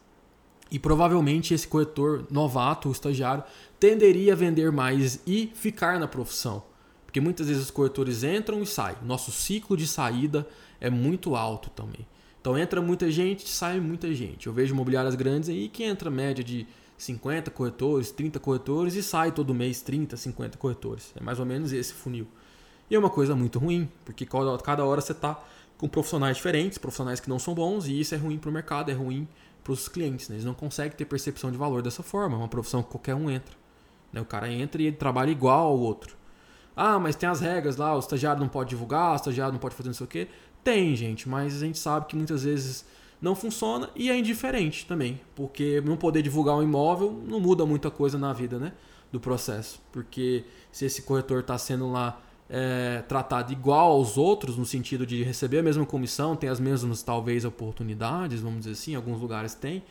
e 0.71 0.79
provavelmente 0.79 1.55
esse 1.55 1.69
corretor 1.69 2.27
novato, 2.31 2.89
o 2.89 2.93
estagiário, 2.93 3.45
tenderia 3.79 4.33
a 4.33 4.37
vender 4.37 4.73
mais 4.73 5.21
e 5.27 5.51
ficar 5.55 6.01
na 6.01 6.09
profissão. 6.09 6.63
Porque 7.05 7.21
muitas 7.21 7.47
vezes 7.47 7.65
os 7.65 7.71
corretores 7.71 8.25
entram 8.25 8.63
e 8.63 8.67
saem. 8.67 8.97
Nosso 9.03 9.31
ciclo 9.31 9.77
de 9.77 9.87
saída 9.87 10.47
é 10.81 10.91
muito 10.91 11.37
alto 11.37 11.71
também. 11.71 12.07
Então 12.41 12.59
entra 12.59 12.83
muita 12.83 13.11
gente, 13.11 13.49
sai 13.49 13.81
muita 13.81 14.13
gente. 14.13 14.47
Eu 14.47 14.53
vejo 14.53 14.75
imobiliárias 14.75 15.15
grandes 15.15 15.49
aí 15.49 15.69
que 15.69 15.85
entra 15.85 16.11
média 16.11 16.43
de 16.43 16.67
50 16.99 17.51
corretores, 17.51 18.11
30 18.11 18.39
corretores 18.41 18.95
e 18.95 19.03
sai 19.03 19.33
todo 19.33 19.55
mês 19.55 19.81
30, 19.81 20.17
50 20.17 20.59
corretores. 20.59 21.13
É 21.17 21.23
mais 21.23 21.39
ou 21.39 21.47
menos 21.47 21.73
esse 21.73 21.93
funil. 21.93 22.27
E 22.91 22.95
é 22.95 22.99
uma 22.99 23.11
coisa 23.11 23.35
muito 23.35 23.59
ruim, 23.59 23.89
porque 24.05 24.27
cada 24.27 24.85
hora 24.85 25.01
você 25.01 25.13
está 25.13 25.43
com 25.79 25.89
profissionais 25.89 26.37
diferentes, 26.37 26.79
profissionais 26.79 27.19
que 27.19 27.29
não 27.29 27.39
são 27.39 27.55
bons, 27.55 27.87
e 27.87 27.99
isso 27.99 28.15
é 28.15 28.19
ruim 28.19 28.39
para 28.39 28.51
o 28.51 28.53
mercado, 28.53 28.91
é 28.91 28.95
ruim 28.95 29.27
para 29.65 29.73
os 29.73 29.89
clientes. 29.89 30.29
Né? 30.29 30.37
Eles 30.37 30.45
não 30.45 30.55
conseguem 30.55 30.97
ter 30.97 31.07
percepção 31.07 31.51
de 31.51 31.57
valor 31.57 31.83
dessa 31.83 32.03
forma. 32.03 32.37
É 32.37 32.39
uma 32.39 32.49
profissão 32.49 32.83
que 32.83 32.91
qualquer 32.91 33.15
um 33.15 33.31
entra. 33.31 33.57
Né? 34.13 34.21
O 34.21 34.25
cara 34.25 34.53
entra 34.53 34.81
e 34.81 34.87
ele 34.87 34.97
trabalha 34.97 35.31
igual 35.31 35.69
ao 35.69 35.79
outro. 35.79 36.17
Ah, 36.77 36.99
mas 36.99 37.17
tem 37.17 37.29
as 37.29 37.41
regras 37.41 37.77
lá, 37.77 37.95
o 37.95 37.99
estagiário 37.99 38.41
não 38.41 38.49
pode 38.49 38.71
divulgar, 38.71 39.13
o 39.13 39.17
estagiário 39.17 39.53
não 39.53 39.61
pode 39.61 39.75
fazer 39.75 39.89
não 39.89 39.95
sei 39.95 40.05
o 40.05 40.09
quê. 40.09 40.29
Tem, 40.63 40.95
gente, 40.95 41.29
mas 41.29 41.57
a 41.57 41.67
gente 41.67 41.79
sabe 41.79 42.07
que 42.07 42.17
muitas 42.17 42.45
vezes 42.45 42.85
não 43.21 43.35
funciona 43.35 43.89
e 43.95 44.11
é 44.11 44.19
indiferente 44.19 44.87
também. 44.87 45.21
Porque 45.35 45.81
não 45.85 45.97
poder 45.97 46.21
divulgar 46.21 46.57
um 46.57 46.63
imóvel 46.63 47.23
não 47.27 47.41
muda 47.41 47.65
muita 47.65 47.91
coisa 47.91 48.19
na 48.19 48.33
vida 48.33 48.59
né? 48.59 48.73
do 49.11 49.21
processo. 49.21 49.81
Porque 49.93 50.45
se 50.71 50.85
esse 50.85 51.03
corretor 51.03 51.41
está 51.41 51.57
sendo 51.57 51.91
lá 51.91 52.21
é, 52.49 53.03
tratado 53.09 53.53
igual 53.53 53.93
aos 53.93 54.19
outros, 54.19 54.57
no 54.57 54.67
sentido 54.67 55.07
de 55.07 55.23
receber 55.23 55.59
a 55.59 55.63
mesma 55.63 55.87
comissão, 55.87 56.37
tem 56.37 56.49
as 56.51 56.61
mesmas, 56.61 57.03
talvez, 57.03 57.45
oportunidades, 57.45 58.41
vamos 58.41 58.61
dizer 58.61 58.73
assim, 58.73 58.95
alguns 58.95 59.21
lugares 59.21 59.55
tem, 59.55 59.83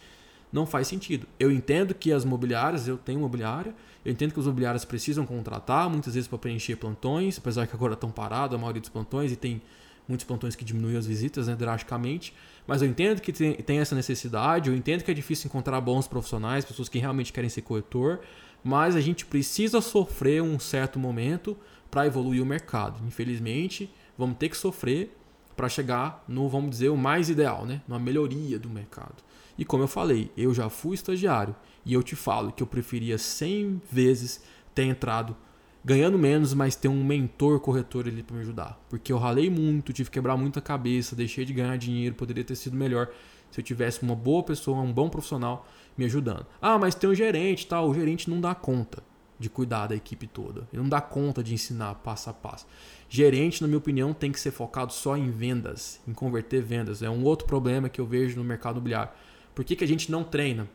não 0.52 0.66
faz 0.66 0.88
sentido. 0.88 1.28
Eu 1.40 1.52
entendo 1.52 1.96
que 1.96 2.12
as 2.12 2.24
mobiliárias, 2.24 2.88
eu 2.88 2.98
tenho 2.98 3.20
mobiliária, 3.20 3.74
eu 4.06 4.12
entendo 4.12 4.34
que 4.34 4.40
os 4.40 4.46
mobiliários 4.46 4.86
precisam 4.86 5.26
contratar, 5.26 5.90
muitas 5.90 6.14
vezes 6.14 6.28
para 6.28 6.38
preencher 6.38 6.76
plantões, 6.76 7.38
apesar 7.38 7.66
que 7.66 7.76
agora 7.76 7.94
estão 7.94 8.12
parados 8.12 8.56
a 8.56 8.60
maioria 8.60 8.82
dos 8.82 8.90
plantões 8.90 9.32
e 9.32 9.36
tem 9.36 9.62
muitos 10.08 10.26
plantões 10.26 10.56
que 10.56 10.66
diminuem 10.66 10.98
as 10.98 11.06
visitas 11.06 11.48
né, 11.48 11.56
drasticamente, 11.56 12.34
mas 12.68 12.82
eu 12.82 12.88
entendo 12.88 13.22
que 13.22 13.32
tem, 13.32 13.54
tem 13.56 13.80
essa 13.80 13.96
necessidade, 13.96 14.70
eu 14.70 14.76
entendo 14.76 15.04
que 15.04 15.10
é 15.10 15.14
difícil 15.14 15.48
encontrar 15.48 15.80
bons 15.82 16.08
profissionais, 16.08 16.66
pessoas 16.66 16.90
que 16.90 17.00
realmente 17.00 17.32
querem 17.32 17.50
ser 17.50 17.62
corretor, 17.62 18.20
mas 18.64 18.96
a 18.96 19.02
gente 19.02 19.26
precisa 19.26 19.82
sofrer 19.82 20.42
um 20.42 20.60
certo 20.60 21.00
momento 21.00 21.58
para 21.94 22.08
evoluir 22.08 22.42
o 22.42 22.46
mercado. 22.46 23.00
Infelizmente, 23.06 23.88
vamos 24.18 24.38
ter 24.38 24.50
que 24.50 24.58
sofrer 24.58 25.16
para 25.56 25.70
chegar 25.70 26.26
no, 26.28 26.50
vamos 26.50 26.72
dizer, 26.72 26.90
o 26.90 26.98
mais 26.98 27.30
ideal, 27.30 27.68
né? 27.68 27.84
Numa 27.88 28.00
melhoria 28.00 28.58
do 28.58 28.68
mercado. 28.68 29.24
E 29.56 29.64
como 29.64 29.84
eu 29.84 29.88
falei, 29.88 30.32
eu 30.36 30.56
já 30.56 30.70
fui 30.70 30.96
estagiário 30.96 31.56
e 31.86 31.94
eu 31.94 32.02
te 32.02 32.16
falo 32.16 32.52
que 32.52 32.64
eu 32.64 32.68
preferia 32.68 33.20
100 33.20 33.80
vezes 33.92 34.44
ter 34.74 34.86
entrado 34.86 35.38
ganhando 35.86 36.18
menos, 36.18 36.56
mas 36.56 36.76
ter 36.76 36.88
um 36.88 37.04
mentor 37.04 37.60
corretor 37.60 38.08
ali 38.08 38.24
para 38.24 38.38
me 38.38 38.42
ajudar. 38.42 38.84
Porque 38.90 39.14
eu 39.14 39.20
ralei 39.20 39.48
muito, 39.48 39.94
tive 39.94 40.10
que 40.10 40.16
quebrar 40.16 40.36
muita 40.36 40.60
cabeça, 40.60 41.16
deixei 41.16 41.46
de 41.46 41.54
ganhar 41.54 41.78
dinheiro, 41.78 42.16
poderia 42.16 42.44
ter 42.44 42.56
sido 42.56 42.76
melhor 42.76 43.10
se 43.52 43.62
eu 43.62 43.64
tivesse 43.64 44.02
uma 44.02 44.16
boa 44.16 44.42
pessoa, 44.42 44.82
um 44.82 44.92
bom 44.92 45.10
profissional 45.10 45.68
me 45.96 46.06
ajudando. 46.06 46.48
Ah, 46.60 46.80
mas 46.80 46.96
tem 46.96 47.08
um 47.08 47.14
gerente, 47.14 47.68
tal, 47.68 47.88
o 47.88 47.94
gerente 47.94 48.32
não 48.32 48.42
dá 48.42 48.56
conta 48.56 49.13
de 49.40 49.50
cuidar 49.50 49.88
da 49.88 49.96
equipe 49.96 50.28
toda. 50.28 50.68
Ele 50.72 50.82
não 50.82 50.90
dá 50.90 51.02
conta 51.02 51.44
de 51.44 51.54
ensinar 51.54 51.96
passo 51.96 52.30
a 52.30 52.34
passo. 52.34 52.66
Gerente, 53.10 53.62
na 53.62 53.68
minha 53.68 53.78
opinião, 53.78 54.14
tem 54.14 54.32
que 54.32 54.40
ser 54.40 54.52
focado 54.52 54.94
só 54.94 55.18
em 55.18 55.30
vendas, 55.30 56.00
em 56.08 56.14
converter 56.14 56.62
vendas. 56.62 57.02
É 57.02 57.10
um 57.10 57.24
outro 57.24 57.48
problema 57.48 57.90
que 57.90 58.00
eu 58.00 58.06
vejo 58.06 58.38
no 58.38 58.44
mercado 58.44 58.76
imobiliário. 58.76 59.12
Por 59.54 59.64
que, 59.64 59.76
que 59.76 59.84
a 59.84 59.88
gente 59.88 60.12
não 60.12 60.24
treina? 60.24 60.68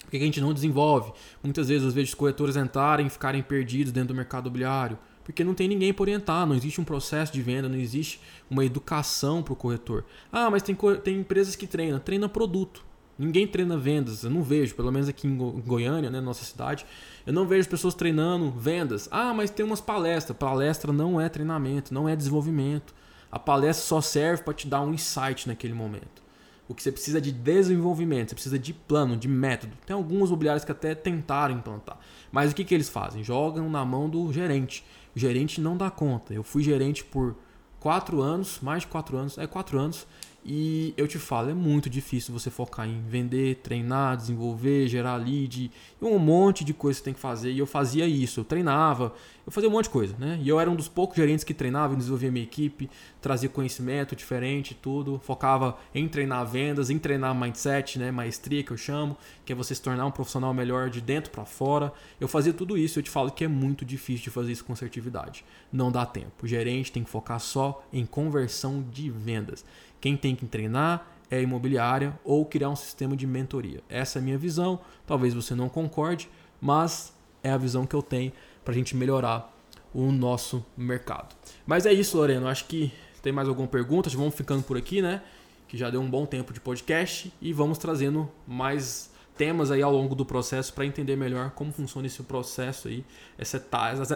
Por 0.00 0.10
que, 0.10 0.18
que 0.18 0.22
a 0.22 0.26
gente 0.26 0.40
não 0.40 0.52
desenvolve? 0.52 1.12
Muitas 1.42 1.68
vezes 1.68 1.84
eu 1.84 1.90
vejo 1.90 2.08
os 2.08 2.14
corretores 2.14 2.56
entrarem 2.56 3.06
e 3.06 3.10
ficarem 3.10 3.42
perdidos 3.42 3.92
dentro 3.92 4.08
do 4.08 4.14
mercado 4.14 4.46
imobiliário. 4.46 4.98
Porque 5.24 5.42
não 5.42 5.54
tem 5.54 5.66
ninguém 5.66 5.92
para 5.92 6.02
orientar, 6.02 6.46
não 6.46 6.54
existe 6.54 6.80
um 6.80 6.84
processo 6.84 7.32
de 7.32 7.40
venda, 7.40 7.68
não 7.68 7.78
existe 7.78 8.20
uma 8.50 8.64
educação 8.64 9.42
para 9.42 9.54
o 9.54 9.56
corretor. 9.56 10.04
Ah, 10.30 10.50
mas 10.50 10.62
tem, 10.62 10.76
tem 11.02 11.18
empresas 11.18 11.56
que 11.56 11.66
treinam, 11.66 11.98
treina 11.98 12.28
produto. 12.28 12.84
Ninguém 13.18 13.46
treina 13.46 13.76
vendas, 13.76 14.24
eu 14.24 14.30
não 14.30 14.42
vejo, 14.42 14.74
pelo 14.74 14.90
menos 14.90 15.08
aqui 15.08 15.26
em 15.26 15.36
Goiânia, 15.36 16.10
né, 16.10 16.20
nossa 16.20 16.44
cidade, 16.44 16.84
eu 17.24 17.32
não 17.32 17.46
vejo 17.46 17.68
pessoas 17.68 17.94
treinando 17.94 18.50
vendas. 18.50 19.08
Ah, 19.10 19.32
mas 19.32 19.50
tem 19.50 19.64
umas 19.64 19.80
palestras. 19.80 20.36
Palestra 20.36 20.92
não 20.92 21.20
é 21.20 21.28
treinamento, 21.28 21.94
não 21.94 22.08
é 22.08 22.16
desenvolvimento. 22.16 22.94
A 23.30 23.38
palestra 23.38 23.86
só 23.86 24.00
serve 24.00 24.42
para 24.42 24.54
te 24.54 24.66
dar 24.66 24.80
um 24.80 24.92
insight 24.92 25.46
naquele 25.46 25.74
momento. 25.74 26.24
O 26.66 26.74
que 26.74 26.82
você 26.82 26.90
precisa 26.90 27.18
é 27.18 27.20
de 27.20 27.30
desenvolvimento, 27.30 28.30
você 28.30 28.34
precisa 28.34 28.58
de 28.58 28.72
plano, 28.72 29.16
de 29.16 29.28
método. 29.28 29.76
Tem 29.84 29.94
alguns 29.94 30.30
mobiliários 30.30 30.64
que 30.64 30.72
até 30.72 30.94
tentaram 30.94 31.54
implantar. 31.54 31.98
Mas 32.32 32.52
o 32.52 32.54
que, 32.54 32.64
que 32.64 32.74
eles 32.74 32.88
fazem? 32.88 33.22
Jogam 33.22 33.68
na 33.68 33.84
mão 33.84 34.08
do 34.08 34.32
gerente. 34.32 34.84
O 35.14 35.18
gerente 35.18 35.60
não 35.60 35.76
dá 35.76 35.90
conta. 35.90 36.32
Eu 36.32 36.42
fui 36.42 36.62
gerente 36.62 37.04
por 37.04 37.36
quatro 37.78 38.22
anos, 38.22 38.60
mais 38.62 38.82
de 38.82 38.86
quatro 38.86 39.16
anos, 39.16 39.36
é 39.36 39.46
quatro 39.46 39.78
anos, 39.78 40.06
e 40.44 40.92
eu 40.96 41.08
te 41.08 41.18
falo, 41.18 41.48
é 41.48 41.54
muito 41.54 41.88
difícil 41.88 42.34
você 42.34 42.50
focar 42.50 42.86
em 42.86 43.00
vender, 43.08 43.56
treinar, 43.62 44.14
desenvolver, 44.14 44.86
gerar 44.86 45.16
lead, 45.16 45.70
um 46.02 46.18
monte 46.18 46.62
de 46.64 46.74
coisa 46.74 46.98
que 46.98 47.00
você 47.00 47.04
tem 47.04 47.14
que 47.14 47.20
fazer. 47.20 47.50
E 47.50 47.58
eu 47.58 47.66
fazia 47.66 48.06
isso, 48.06 48.40
eu 48.40 48.44
treinava, 48.44 49.14
eu 49.46 49.50
fazia 49.50 49.70
um 49.70 49.72
monte 49.72 49.84
de 49.84 49.90
coisa, 49.90 50.14
né? 50.18 50.38
E 50.42 50.48
eu 50.48 50.60
era 50.60 50.70
um 50.70 50.76
dos 50.76 50.86
poucos 50.86 51.16
gerentes 51.16 51.44
que 51.44 51.54
treinava, 51.54 51.96
desenvolvia 51.96 52.30
minha 52.30 52.44
equipe, 52.44 52.90
trazia 53.22 53.48
conhecimento 53.48 54.14
diferente, 54.14 54.74
tudo, 54.74 55.18
focava 55.24 55.78
em 55.94 56.06
treinar 56.06 56.46
vendas, 56.46 56.90
em 56.90 56.98
treinar 56.98 57.34
mindset, 57.34 57.98
né, 57.98 58.10
maestria 58.10 58.62
que 58.62 58.70
eu 58.70 58.76
chamo, 58.76 59.16
que 59.46 59.52
é 59.52 59.56
você 59.56 59.74
se 59.74 59.80
tornar 59.80 60.04
um 60.04 60.10
profissional 60.10 60.52
melhor 60.52 60.90
de 60.90 61.00
dentro 61.00 61.30
para 61.30 61.46
fora. 61.46 61.90
Eu 62.20 62.28
fazia 62.28 62.52
tudo 62.52 62.76
isso, 62.76 62.98
eu 62.98 63.02
te 63.02 63.10
falo 63.10 63.30
que 63.30 63.44
é 63.44 63.48
muito 63.48 63.82
difícil 63.82 64.24
de 64.24 64.30
fazer 64.30 64.52
isso 64.52 64.64
com 64.64 64.74
assertividade. 64.74 65.42
Não 65.72 65.90
dá 65.90 66.04
tempo. 66.04 66.44
O 66.44 66.46
gerente 66.46 66.92
tem 66.92 67.02
que 67.02 67.10
focar 67.10 67.40
só 67.40 67.82
em 67.90 68.04
conversão 68.04 68.84
de 68.90 69.10
vendas. 69.10 69.64
Quem 70.04 70.18
tem 70.18 70.36
que 70.36 70.44
treinar 70.44 71.06
é 71.30 71.38
a 71.38 71.40
imobiliária 71.40 72.12
ou 72.22 72.44
criar 72.44 72.68
um 72.68 72.76
sistema 72.76 73.16
de 73.16 73.26
mentoria. 73.26 73.80
Essa 73.88 74.18
é 74.18 74.20
a 74.20 74.22
minha 74.22 74.36
visão. 74.36 74.78
Talvez 75.06 75.32
você 75.32 75.54
não 75.54 75.66
concorde, 75.66 76.28
mas 76.60 77.16
é 77.42 77.50
a 77.50 77.56
visão 77.56 77.86
que 77.86 77.96
eu 77.96 78.02
tenho 78.02 78.30
para 78.62 78.74
a 78.74 78.76
gente 78.76 78.94
melhorar 78.94 79.50
o 79.94 80.12
nosso 80.12 80.62
mercado. 80.76 81.34
Mas 81.66 81.86
é 81.86 81.92
isso, 81.94 82.18
Lorena. 82.18 82.50
Acho 82.50 82.66
que 82.66 82.92
tem 83.22 83.32
mais 83.32 83.48
alguma 83.48 83.66
pergunta? 83.66 84.10
Vamos 84.10 84.34
ficando 84.34 84.62
por 84.62 84.76
aqui, 84.76 85.00
né? 85.00 85.22
Que 85.66 85.78
já 85.78 85.88
deu 85.88 86.02
um 86.02 86.10
bom 86.10 86.26
tempo 86.26 86.52
de 86.52 86.60
podcast 86.60 87.32
e 87.40 87.54
vamos 87.54 87.78
trazendo 87.78 88.30
mais 88.46 89.10
temas 89.38 89.70
aí 89.70 89.80
ao 89.80 89.90
longo 89.90 90.14
do 90.14 90.26
processo 90.26 90.74
para 90.74 90.84
entender 90.84 91.16
melhor 91.16 91.52
como 91.52 91.72
funciona 91.72 92.06
esse 92.06 92.22
processo 92.24 92.88
aí, 92.88 93.02
essa, 93.38 93.66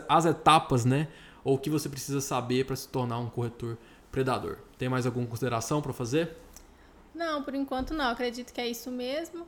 as 0.07 0.27
etapas, 0.27 0.85
né? 0.85 1.09
Ou 1.43 1.55
o 1.55 1.59
que 1.59 1.71
você 1.71 1.89
precisa 1.89 2.21
saber 2.21 2.67
para 2.67 2.77
se 2.77 2.87
tornar 2.89 3.19
um 3.21 3.31
corretor 3.31 3.79
predador. 4.19 4.59
Tem 4.77 4.89
mais 4.89 5.07
alguma 5.07 5.27
consideração 5.27 5.81
para 5.81 5.93
fazer? 5.93 6.35
Não, 7.15 7.43
por 7.43 7.55
enquanto 7.55 7.95
não. 7.95 8.11
Acredito 8.11 8.53
que 8.53 8.61
é 8.61 8.67
isso 8.67 8.91
mesmo. 8.91 9.47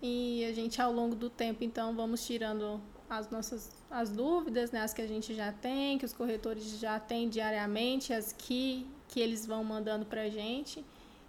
E 0.00 0.44
a 0.44 0.52
gente, 0.52 0.80
ao 0.80 0.92
longo 0.92 1.16
do 1.16 1.28
tempo, 1.28 1.64
então, 1.64 1.94
vamos 1.94 2.24
tirando 2.24 2.80
as 3.10 3.28
nossas 3.30 3.70
as 3.90 4.10
dúvidas, 4.10 4.70
né, 4.70 4.80
as 4.80 4.94
que 4.94 5.02
a 5.02 5.06
gente 5.06 5.34
já 5.34 5.52
tem, 5.52 5.98
que 5.98 6.06
os 6.06 6.14
corretores 6.14 6.78
já 6.78 6.98
têm 6.98 7.28
diariamente, 7.28 8.10
as 8.12 8.32
que, 8.32 8.86
que 9.06 9.20
eles 9.20 9.44
vão 9.44 9.62
mandando 9.62 10.06
para 10.06 10.22
a 10.22 10.28
gente. 10.30 10.82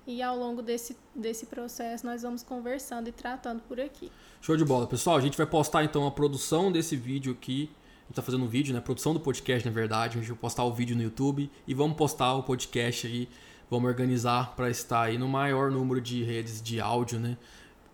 E 0.08 0.22
ao 0.22 0.38
longo 0.38 0.62
desse, 0.62 0.96
desse 1.14 1.46
processo 1.46 2.06
nós 2.06 2.22
vamos 2.22 2.42
conversando 2.42 3.10
e 3.10 3.12
tratando 3.12 3.62
por 3.64 3.82
aqui. 3.82 4.10
Show 4.40 4.56
de 4.56 4.64
bola, 4.64 4.88
pessoal. 4.88 5.18
A 5.18 5.22
gente 5.22 5.38
vai 5.38 5.46
postar 5.46 5.84
então 5.84 6.08
a 6.08 6.12
produção 6.12 6.72
desse 6.72 6.96
vídeo 6.96 7.34
aqui 7.34 7.70
gente 8.08 8.16
tá 8.16 8.22
fazendo 8.22 8.44
um 8.44 8.48
vídeo, 8.48 8.74
né? 8.74 8.82
Produção 8.82 9.14
do 9.14 9.20
podcast, 9.20 9.68
na 9.68 9.74
verdade. 9.74 10.18
A 10.18 10.22
gente 10.22 10.30
vai 10.30 10.38
postar 10.38 10.64
o 10.64 10.74
vídeo 10.74 10.96
no 10.96 11.04
YouTube 11.04 11.50
e 11.68 11.74
vamos 11.74 11.98
postar 11.98 12.34
o 12.34 12.44
podcast 12.44 13.08
aí. 13.08 13.28
Vamos 13.70 13.90
organizar 13.90 14.56
para 14.56 14.70
estar 14.70 15.02
aí 15.02 15.18
no 15.18 15.28
maior 15.28 15.72
número 15.72 16.00
de 16.00 16.24
redes 16.24 16.62
de 16.62 16.80
áudio, 16.80 17.20
né? 17.20 17.38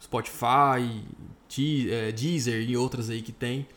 Spotify, 0.01 1.03
é, 1.89 2.11
Deezer 2.11 2.69
e 2.69 2.75
outras 2.75 3.09
aí 3.09 3.21
que 3.21 3.31
tem. 3.31 3.67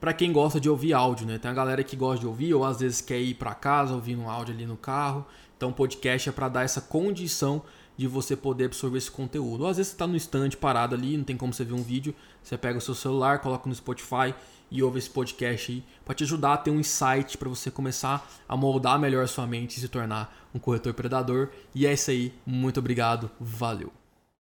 Para 0.00 0.12
quem 0.12 0.32
gosta 0.32 0.60
de 0.60 0.68
ouvir 0.68 0.92
áudio, 0.92 1.26
né? 1.26 1.38
Tem 1.38 1.50
a 1.50 1.54
galera 1.54 1.82
que 1.82 1.96
gosta 1.96 2.20
de 2.20 2.26
ouvir 2.26 2.52
ou 2.52 2.64
às 2.64 2.80
vezes 2.80 3.00
quer 3.00 3.20
ir 3.20 3.34
para 3.34 3.54
casa 3.54 3.94
ouvindo 3.94 4.22
um 4.22 4.30
áudio 4.30 4.54
ali 4.54 4.66
no 4.66 4.76
carro. 4.76 5.24
Então, 5.56 5.72
podcast 5.72 6.28
é 6.28 6.32
para 6.32 6.48
dar 6.48 6.64
essa 6.64 6.82
condição 6.82 7.62
de 7.96 8.06
você 8.06 8.36
poder 8.36 8.66
absorver 8.66 8.98
esse 8.98 9.10
conteúdo. 9.10 9.62
Ou 9.62 9.70
às 9.70 9.78
vezes 9.78 9.90
você 9.90 9.94
está 9.94 10.06
no 10.06 10.16
stand 10.16 10.50
parado 10.60 10.94
ali, 10.94 11.16
não 11.16 11.24
tem 11.24 11.36
como 11.36 11.54
você 11.54 11.64
ver 11.64 11.72
um 11.72 11.82
vídeo, 11.82 12.14
você 12.42 12.58
pega 12.58 12.76
o 12.76 12.80
seu 12.80 12.94
celular, 12.94 13.38
coloca 13.38 13.66
no 13.68 13.74
Spotify 13.74 14.34
e 14.70 14.82
ouve 14.82 14.98
esse 14.98 15.10
podcast 15.10 15.72
aí 15.72 15.84
para 16.04 16.14
te 16.14 16.24
ajudar 16.24 16.54
a 16.54 16.56
ter 16.56 16.70
um 16.70 16.80
insight 16.80 17.36
para 17.38 17.48
você 17.48 17.70
começar 17.70 18.28
a 18.48 18.56
moldar 18.56 18.98
melhor 18.98 19.24
a 19.24 19.28
sua 19.28 19.46
mente 19.46 19.76
e 19.76 19.80
se 19.80 19.88
tornar 19.88 20.48
um 20.54 20.58
corretor 20.58 20.94
predador. 20.94 21.50
E 21.74 21.86
é 21.86 21.92
isso 21.92 22.10
aí. 22.10 22.32
Muito 22.44 22.80
obrigado. 22.80 23.30
Valeu. 23.40 24.05